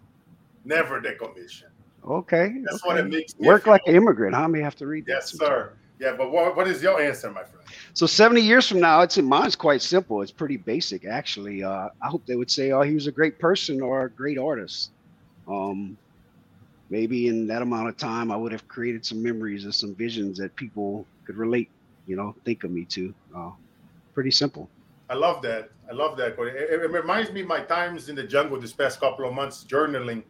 never 0.64 1.00
the 1.00 1.14
commission. 1.14 1.68
Okay. 2.06 2.56
That's 2.64 2.84
okay. 2.84 2.88
what 2.88 2.98
it 2.98 3.10
makes 3.10 3.36
Work 3.40 3.68
like 3.68 3.82
an 3.88 3.96
immigrant. 3.96 4.36
How 4.36 4.48
may 4.48 4.62
have 4.62 4.76
to 4.76 4.88
read 4.88 5.06
yes, 5.08 5.32
that? 5.32 5.42
Yes, 5.42 5.50
sir. 5.50 5.74
Yeah, 6.00 6.14
but 6.18 6.32
what, 6.32 6.56
what 6.58 6.68
is 6.68 6.84
your 6.84 7.00
answer, 7.00 7.32
my 7.32 7.44
friend? 7.44 7.66
So 7.94 8.06
70 8.06 8.42
years 8.42 8.68
from 8.68 8.82
now, 8.82 9.02
it's 9.02 9.18
mine's 9.18 9.56
quite 9.56 9.82
simple. 9.82 10.22
It's 10.22 10.32
pretty 10.32 10.58
basic, 10.58 11.06
actually. 11.06 11.64
Uh, 11.64 11.90
I 12.02 12.08
hope 12.08 12.26
they 12.26 12.36
would 12.36 12.52
say, 12.52 12.72
oh, 12.72 12.82
he 12.82 12.94
was 12.94 13.08
a 13.08 13.12
great 13.12 13.40
person 13.40 13.82
or 13.82 14.04
a 14.04 14.10
great 14.10 14.38
artist. 14.38 14.92
Um, 15.48 15.98
maybe 16.90 17.30
in 17.30 17.48
that 17.48 17.62
amount 17.62 17.88
of 17.88 17.98
time, 17.98 18.30
I 18.30 18.36
would 18.36 18.52
have 18.52 18.68
created 18.68 19.06
some 19.06 19.24
memories 19.24 19.64
and 19.64 19.74
some 19.74 19.96
visions 19.96 20.38
that 20.38 20.54
people 20.58 21.06
could 21.24 21.38
relate, 21.38 21.70
you 22.08 22.18
know, 22.18 22.36
think 22.44 22.66
of 22.66 22.72
me 22.72 22.84
to. 22.86 23.14
Uh, 23.36 23.52
pretty 24.14 24.32
simple. 24.32 24.70
I 25.10 25.14
love 25.14 25.42
that. 25.44 25.70
I 25.90 25.94
love 25.94 26.18
that. 26.18 26.36
It, 26.40 26.82
it, 26.82 26.92
reminds 26.92 27.32
me 27.32 27.44
my 27.44 27.60
times 27.60 28.10
in 28.10 28.16
the 28.16 28.24
jungle 28.24 28.60
this 28.60 28.74
past 28.74 29.00
couple 29.00 29.28
of 29.28 29.34
months, 29.34 29.64
journaling 29.64 30.24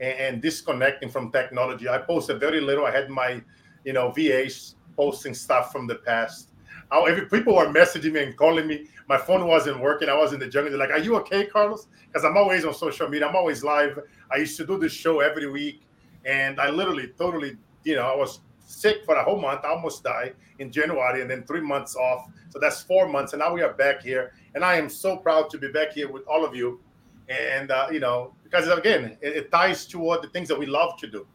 and, 0.00 0.18
and 0.18 0.42
disconnecting 0.42 1.10
from 1.10 1.30
technology. 1.30 1.88
I 1.88 1.98
posted 1.98 2.40
very 2.40 2.60
little. 2.60 2.86
I 2.86 2.90
had 2.90 3.10
my, 3.10 3.42
you 3.84 3.92
know, 3.92 4.10
VAs 4.12 4.76
posting 4.96 5.34
stuff 5.34 5.72
from 5.72 5.86
the 5.86 5.96
past. 5.96 6.50
How 6.90 7.04
every 7.04 7.26
people 7.26 7.54
were 7.56 7.66
messaging 7.66 8.12
me 8.12 8.22
and 8.22 8.36
calling 8.36 8.66
me. 8.66 8.86
My 9.08 9.18
phone 9.18 9.46
wasn't 9.46 9.80
working. 9.80 10.08
I 10.08 10.16
was 10.16 10.32
in 10.32 10.40
the 10.40 10.46
jungle. 10.46 10.70
They're 10.70 10.78
like, 10.78 10.90
"Are 10.90 11.02
you 11.02 11.16
okay, 11.16 11.46
Carlos?" 11.46 11.88
Because 12.06 12.24
I'm 12.24 12.36
always 12.36 12.64
on 12.64 12.74
social 12.74 13.08
media. 13.08 13.26
I'm 13.26 13.36
always 13.36 13.62
live. 13.64 13.98
I 14.30 14.36
used 14.36 14.56
to 14.58 14.66
do 14.66 14.78
this 14.78 14.92
show 14.92 15.20
every 15.20 15.50
week, 15.50 15.82
and 16.24 16.60
I 16.60 16.70
literally, 16.70 17.08
totally, 17.18 17.56
you 17.84 17.96
know, 17.96 18.02
I 18.02 18.14
was 18.14 18.40
sick 18.74 19.04
for 19.04 19.14
a 19.16 19.24
whole 19.24 19.40
month. 19.40 19.64
I 19.64 19.68
almost 19.68 20.02
died 20.04 20.34
in 20.58 20.70
January, 20.70 21.22
and 21.22 21.30
then 21.30 21.44
three 21.44 21.60
months 21.60 21.96
off. 21.96 22.26
So 22.50 22.58
that's 22.58 22.82
four 22.82 23.08
months, 23.08 23.32
and 23.32 23.40
now 23.40 23.52
we 23.52 23.62
are 23.62 23.72
back 23.72 24.02
here. 24.02 24.32
And 24.54 24.64
I 24.64 24.76
am 24.76 24.88
so 24.88 25.16
proud 25.16 25.50
to 25.50 25.58
be 25.58 25.70
back 25.70 25.92
here 25.92 26.10
with 26.10 26.26
all 26.26 26.44
of 26.44 26.54
you. 26.54 26.80
And 27.28 27.70
uh, 27.70 27.88
you 27.90 28.00
know, 28.00 28.34
because 28.42 28.68
again, 28.68 29.16
it, 29.20 29.36
it 29.36 29.52
ties 29.52 29.86
toward 29.86 30.22
the 30.22 30.28
things 30.28 30.48
that 30.48 30.58
we 30.58 30.66
love 30.66 30.96
to 30.98 31.06
do. 31.06 31.26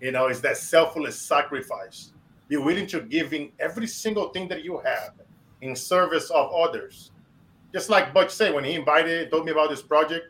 You 0.00 0.12
know, 0.12 0.28
is 0.28 0.40
that 0.42 0.56
selfless 0.56 1.18
sacrifice. 1.18 2.12
Be 2.48 2.56
willing 2.56 2.86
to 2.88 3.00
giving 3.00 3.52
every 3.58 3.86
single 3.86 4.28
thing 4.30 4.48
that 4.48 4.64
you 4.64 4.78
have 4.78 5.12
in 5.60 5.76
service 5.76 6.30
of 6.30 6.50
others. 6.52 7.10
Just 7.72 7.90
like 7.90 8.14
Butch 8.14 8.30
said 8.30 8.54
when 8.54 8.64
he 8.64 8.74
invited, 8.74 9.30
told 9.30 9.44
me 9.44 9.52
about 9.52 9.68
this 9.70 9.82
project. 9.82 10.26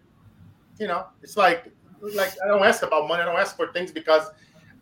You 0.78 0.88
know, 0.88 1.06
it's 1.22 1.36
like 1.36 1.72
like 2.14 2.32
I 2.44 2.48
don't 2.48 2.64
ask 2.64 2.82
about 2.82 3.08
money. 3.08 3.22
I 3.22 3.26
don't 3.26 3.38
ask 3.38 3.56
for 3.56 3.72
things 3.72 3.92
because 3.92 4.30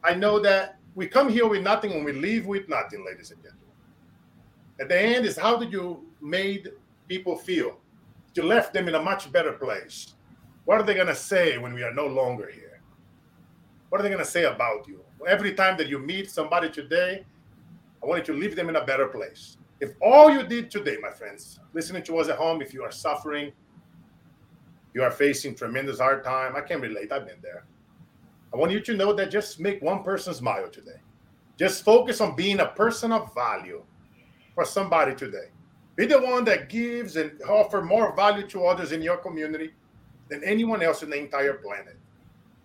I 0.05 0.15
know 0.15 0.39
that 0.41 0.76
we 0.97 1.07
come 1.07 1.29
here 1.29 1.47
with 1.47 1.63
nothing 1.63 1.93
and 1.93 2.05
we 2.05 2.13
leave 2.13 2.47
with 2.47 2.69
nothing, 2.69 3.05
ladies 3.05 3.31
and 3.31 3.41
gentlemen. 3.43 3.63
At 4.81 4.89
the 4.89 4.99
end 4.99 5.27
is 5.27 5.37
how 5.37 5.59
did 5.59 5.71
you 5.71 6.03
made 6.21 6.73
people 7.07 7.37
feel? 7.37 7.79
You 8.35 8.43
left 8.43 8.73
them 8.73 8.89
in 8.89 8.95
a 8.95 9.03
much 9.03 9.31
better 9.31 9.53
place. 9.53 10.15
What 10.65 10.81
are 10.81 10.83
they 10.83 10.95
gonna 10.95 11.15
say 11.15 11.59
when 11.59 11.75
we 11.75 11.83
are 11.83 11.93
no 11.93 12.07
longer 12.07 12.51
here? 12.53 12.81
What 13.91 14.01
are 14.01 14.05
they 14.05 14.11
gonna 14.11 14.25
say 14.25 14.45
about 14.45 14.89
you? 14.89 15.05
Every 15.29 15.53
time 15.53 15.77
that 15.77 15.89
you 15.89 15.99
meet 15.99 16.31
somebody 16.31 16.71
today, 16.71 17.25
I 18.03 18.07
want 18.07 18.27
you 18.27 18.35
to 18.35 18.41
leave 18.41 18.57
them 18.57 18.71
in 18.71 18.77
a 18.77 18.85
better 18.85 19.07
place. 19.07 19.59
If 19.81 19.91
all 20.01 20.31
you 20.31 20.45
did 20.45 20.71
today, 20.71 20.97
my 21.01 21.11
friends, 21.11 21.61
listening 21.75 22.05
to 22.05 22.19
us 22.19 22.29
at 22.29 22.39
home, 22.39 22.63
if 22.63 22.73
you 22.73 22.83
are 22.83 22.91
suffering, 22.91 23.53
you 24.95 25.03
are 25.03 25.11
facing 25.11 25.55
tremendous 25.55 25.99
hard 26.01 26.25
time. 26.25 26.57
I 26.57 26.63
can 26.63 26.81
relate. 26.81 27.13
I've 27.13 27.27
been 27.27 27.41
there. 27.43 27.67
I 28.57 28.59
want 28.59 28.73
you 28.73 28.81
to 28.81 28.97
know 28.97 29.13
that 29.13 29.31
just 29.31 29.61
make 29.61 29.83
one 29.83 30.03
person 30.03 30.33
smile 30.33 30.71
today. 30.71 30.99
Just 31.59 31.85
focus 31.85 32.23
on 32.23 32.35
being 32.35 32.61
a 32.61 32.69
person 32.69 33.13
of 33.13 33.35
value 33.35 33.83
for 34.55 34.65
somebody 34.65 35.15
today. 35.15 35.51
Be 35.95 36.07
the 36.07 36.19
one 36.19 36.43
that 36.47 36.71
gives 36.71 37.17
and 37.17 37.39
offer 37.43 37.83
more 37.83 38.17
value 38.17 38.47
to 38.47 38.65
others 38.65 38.93
in 38.93 39.03
your 39.03 39.19
community 39.19 39.75
than 40.31 40.43
anyone 40.43 40.83
else 40.83 41.03
in 41.03 41.11
the 41.11 41.19
entire 41.19 41.53
planet. 41.53 41.99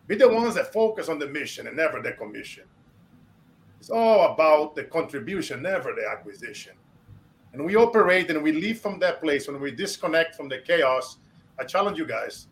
Be 0.08 0.16
the 0.16 0.30
ones 0.30 0.56
that 0.56 0.72
focus 0.72 1.10
on 1.10 1.20
the 1.20 1.28
mission 1.28 1.68
and 1.68 1.76
never 1.76 2.02
the 2.02 2.14
commission. 2.14 2.64
It's 3.82 3.90
all 3.90 4.34
about 4.34 4.76
the 4.76 4.86
contribution, 4.86 5.62
never 5.62 5.94
the 5.94 6.08
acquisition. 6.10 6.72
And 7.52 7.66
we 7.66 7.76
operate 7.76 8.30
and 8.30 8.42
we 8.42 8.54
leave 8.54 8.80
from 8.80 8.98
that 9.00 9.20
place 9.20 9.50
when 9.50 9.60
we 9.60 9.72
disconnect 9.72 10.36
from 10.36 10.48
the 10.48 10.60
chaos. 10.60 11.18
I 11.60 11.66
challenge 11.66 11.98
you 11.98 12.06
guys 12.06 12.48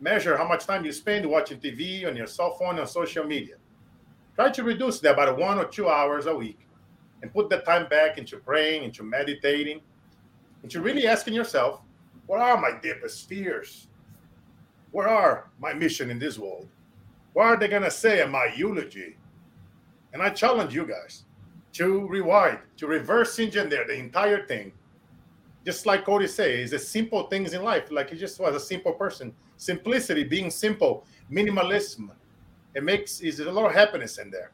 measure 0.00 0.36
how 0.36 0.46
much 0.46 0.66
time 0.66 0.84
you 0.84 0.92
spend 0.92 1.26
watching 1.26 1.58
TV 1.58 2.06
on 2.06 2.16
your 2.16 2.26
cell 2.26 2.56
phone 2.56 2.78
on 2.78 2.86
social 2.86 3.24
media. 3.24 3.56
Try 4.34 4.50
to 4.50 4.62
reduce 4.62 5.00
that 5.00 5.16
by 5.16 5.30
one 5.30 5.58
or 5.58 5.64
two 5.64 5.88
hours 5.88 6.26
a 6.26 6.34
week 6.34 6.60
and 7.22 7.32
put 7.32 7.50
the 7.50 7.58
time 7.58 7.88
back 7.88 8.18
into 8.18 8.36
praying, 8.36 8.84
into 8.84 9.02
meditating, 9.02 9.80
into 10.62 10.80
really 10.80 11.06
asking 11.06 11.34
yourself, 11.34 11.80
what 12.26 12.40
are 12.40 12.60
my 12.60 12.78
deepest 12.80 13.28
fears? 13.28 13.88
Where 14.92 15.08
are 15.08 15.50
my 15.58 15.72
mission 15.72 16.10
in 16.10 16.18
this 16.18 16.38
world? 16.38 16.68
What 17.32 17.46
are 17.46 17.56
they 17.56 17.68
going 17.68 17.82
to 17.82 17.90
say 17.90 18.22
in 18.22 18.30
my 18.30 18.52
eulogy? 18.56 19.16
And 20.12 20.22
I 20.22 20.30
challenge 20.30 20.74
you 20.74 20.86
guys 20.86 21.24
to 21.74 22.06
rewind, 22.08 22.58
to 22.76 22.86
reverse 22.86 23.38
engineer 23.38 23.84
the 23.86 23.94
entire 23.94 24.46
thing. 24.46 24.72
Just 25.68 25.84
like 25.84 26.06
Cody 26.06 26.26
says, 26.26 26.70
the 26.70 26.78
simple 26.78 27.24
things 27.24 27.52
in 27.52 27.62
life. 27.62 27.90
Like 27.90 28.08
he 28.08 28.16
just 28.16 28.40
was 28.40 28.54
a 28.54 28.60
simple 28.60 28.92
person. 28.92 29.34
Simplicity, 29.58 30.24
being 30.24 30.50
simple, 30.50 31.04
minimalism. 31.30 32.08
It 32.74 32.82
makes 32.82 33.20
is 33.20 33.38
a 33.40 33.52
lot 33.52 33.66
of 33.66 33.74
happiness 33.74 34.16
in 34.16 34.30
there. 34.30 34.52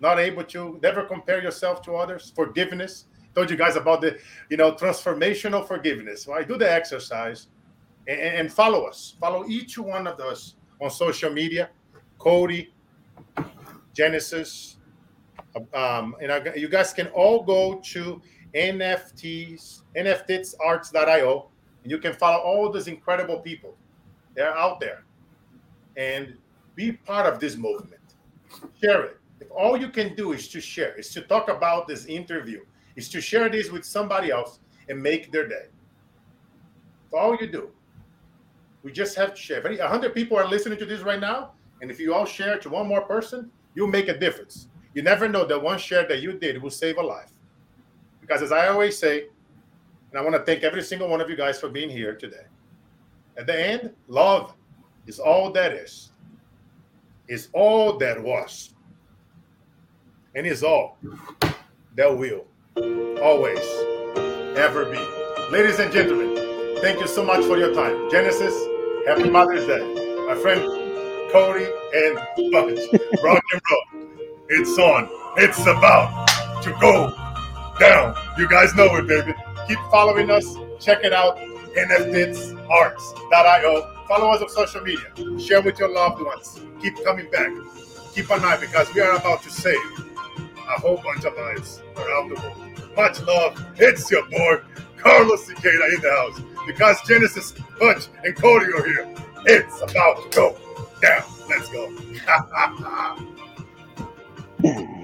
Not 0.00 0.18
able 0.18 0.44
to 0.44 0.78
never 0.82 1.04
compare 1.04 1.42
yourself 1.42 1.80
to 1.84 1.94
others. 1.94 2.30
Forgiveness. 2.36 3.06
Told 3.34 3.50
you 3.50 3.56
guys 3.56 3.76
about 3.76 4.02
the, 4.02 4.18
you 4.50 4.58
know, 4.58 4.72
transformational 4.72 5.66
forgiveness. 5.66 6.26
Right? 6.26 6.46
Do 6.46 6.58
the 6.58 6.70
exercise 6.70 7.46
and, 8.06 8.20
and 8.20 8.52
follow 8.52 8.84
us. 8.84 9.14
Follow 9.18 9.46
each 9.46 9.78
one 9.78 10.06
of 10.06 10.20
us 10.20 10.56
on 10.78 10.90
social 10.90 11.30
media. 11.30 11.70
Cody, 12.18 12.70
Genesis, 13.94 14.76
um, 15.72 16.14
and 16.20 16.52
you 16.54 16.68
guys 16.68 16.92
can 16.92 17.06
all 17.06 17.44
go 17.44 17.80
to 17.94 18.20
NFTits, 18.54 19.82
NFTitsarts.io, 19.96 21.48
and 21.82 21.90
you 21.90 21.98
can 21.98 22.12
follow 22.14 22.42
all 22.42 22.70
these 22.70 22.88
incredible 22.88 23.38
people. 23.38 23.76
They're 24.34 24.56
out 24.56 24.80
there. 24.80 25.04
And 25.96 26.36
be 26.74 26.92
part 26.92 27.26
of 27.26 27.40
this 27.40 27.56
movement. 27.56 28.00
Share 28.82 29.02
it. 29.04 29.16
If 29.40 29.50
all 29.50 29.76
you 29.76 29.88
can 29.88 30.14
do 30.14 30.32
is 30.32 30.48
to 30.48 30.60
share, 30.60 30.94
is 30.98 31.10
to 31.14 31.22
talk 31.22 31.48
about 31.48 31.88
this 31.88 32.06
interview, 32.06 32.60
is 32.96 33.08
to 33.10 33.20
share 33.20 33.48
this 33.48 33.70
with 33.70 33.84
somebody 33.84 34.30
else 34.30 34.60
and 34.88 35.02
make 35.02 35.32
their 35.32 35.48
day. 35.48 35.66
That's 37.10 37.22
all 37.22 37.36
you 37.36 37.46
do. 37.46 37.70
We 38.82 38.92
just 38.92 39.16
have 39.16 39.34
to 39.34 39.40
share. 39.40 39.66
If 39.66 39.78
100 39.78 40.14
people 40.14 40.38
are 40.38 40.46
listening 40.46 40.78
to 40.78 40.86
this 40.86 41.00
right 41.00 41.20
now, 41.20 41.52
and 41.80 41.90
if 41.90 41.98
you 41.98 42.14
all 42.14 42.26
share 42.26 42.58
to 42.58 42.68
one 42.68 42.86
more 42.86 43.02
person, 43.02 43.50
you'll 43.74 43.88
make 43.88 44.08
a 44.08 44.18
difference. 44.18 44.68
You 44.94 45.02
never 45.02 45.28
know 45.28 45.44
that 45.46 45.60
one 45.60 45.78
share 45.78 46.06
that 46.08 46.20
you 46.20 46.32
did 46.32 46.60
will 46.62 46.70
save 46.70 46.98
a 46.98 47.02
life. 47.02 47.30
Because 48.30 48.44
as 48.44 48.52
I 48.52 48.68
always 48.68 48.96
say, 48.96 49.24
and 50.12 50.16
I 50.16 50.22
want 50.22 50.36
to 50.36 50.42
thank 50.44 50.62
every 50.62 50.82
single 50.82 51.08
one 51.08 51.20
of 51.20 51.28
you 51.28 51.34
guys 51.34 51.58
for 51.58 51.68
being 51.68 51.90
here 51.90 52.14
today. 52.14 52.44
At 53.36 53.48
the 53.48 53.60
end, 53.60 53.90
love 54.06 54.54
is 55.08 55.18
all 55.18 55.50
that 55.50 55.72
is, 55.72 56.12
is 57.26 57.48
all 57.54 57.98
that 57.98 58.22
was, 58.22 58.72
and 60.36 60.46
is 60.46 60.62
all 60.62 60.96
that 61.96 62.16
will 62.16 62.46
always 63.20 63.66
ever 64.56 64.84
be. 64.84 65.50
Ladies 65.50 65.80
and 65.80 65.92
gentlemen, 65.92 66.76
thank 66.80 67.00
you 67.00 67.08
so 67.08 67.24
much 67.24 67.44
for 67.46 67.58
your 67.58 67.74
time. 67.74 68.08
Genesis, 68.12 68.54
happy 69.08 69.28
Mother's 69.28 69.66
Day. 69.66 70.24
My 70.28 70.36
friend 70.36 70.60
Cody 71.32 71.66
and 71.94 72.16
Butch, 72.52 72.78
rock 73.24 73.42
and 73.52 73.60
roll. 73.72 74.04
It's 74.50 74.78
on. 74.78 75.08
It's 75.36 75.62
about 75.62 76.28
to 76.62 76.70
go 76.80 77.19
down. 77.80 78.14
You 78.38 78.48
guys 78.48 78.76
know 78.76 78.94
it, 78.96 79.08
baby. 79.08 79.34
Keep 79.66 79.78
following 79.90 80.30
us. 80.30 80.54
Check 80.78 81.02
it 81.02 81.12
out. 81.12 81.36
NFTitsarts.io. 81.76 83.94
Follow 84.06 84.30
us 84.30 84.40
on 84.42 84.48
social 84.48 84.82
media. 84.82 85.12
Share 85.40 85.62
with 85.62 85.78
your 85.78 85.88
loved 85.92 86.22
ones. 86.22 86.60
Keep 86.80 87.04
coming 87.04 87.28
back. 87.30 87.50
Keep 88.14 88.30
an 88.30 88.44
eye 88.44 88.56
because 88.60 88.94
we 88.94 89.00
are 89.00 89.16
about 89.16 89.42
to 89.42 89.50
save 89.50 89.76
a 89.96 90.78
whole 90.80 90.98
bunch 90.98 91.24
of 91.24 91.34
lives 91.34 91.82
around 91.96 92.28
the 92.28 92.36
world. 92.40 92.56
Much 92.96 93.20
love. 93.22 93.60
It's 93.76 94.08
your 94.10 94.28
boy, 94.28 94.58
Carlos 94.98 95.46
Cicada 95.46 95.86
in 95.94 96.00
the 96.00 96.10
house. 96.10 96.40
Because 96.66 97.00
Genesis, 97.06 97.54
Butch, 97.78 98.08
and 98.24 98.34
Cody 98.36 98.66
are 98.66 98.84
here. 98.84 99.06
It's 99.46 99.80
about 99.80 100.30
to 100.30 100.36
go 100.36 100.54
down. 101.00 101.22
Let's 101.48 101.68
go. 101.70 101.88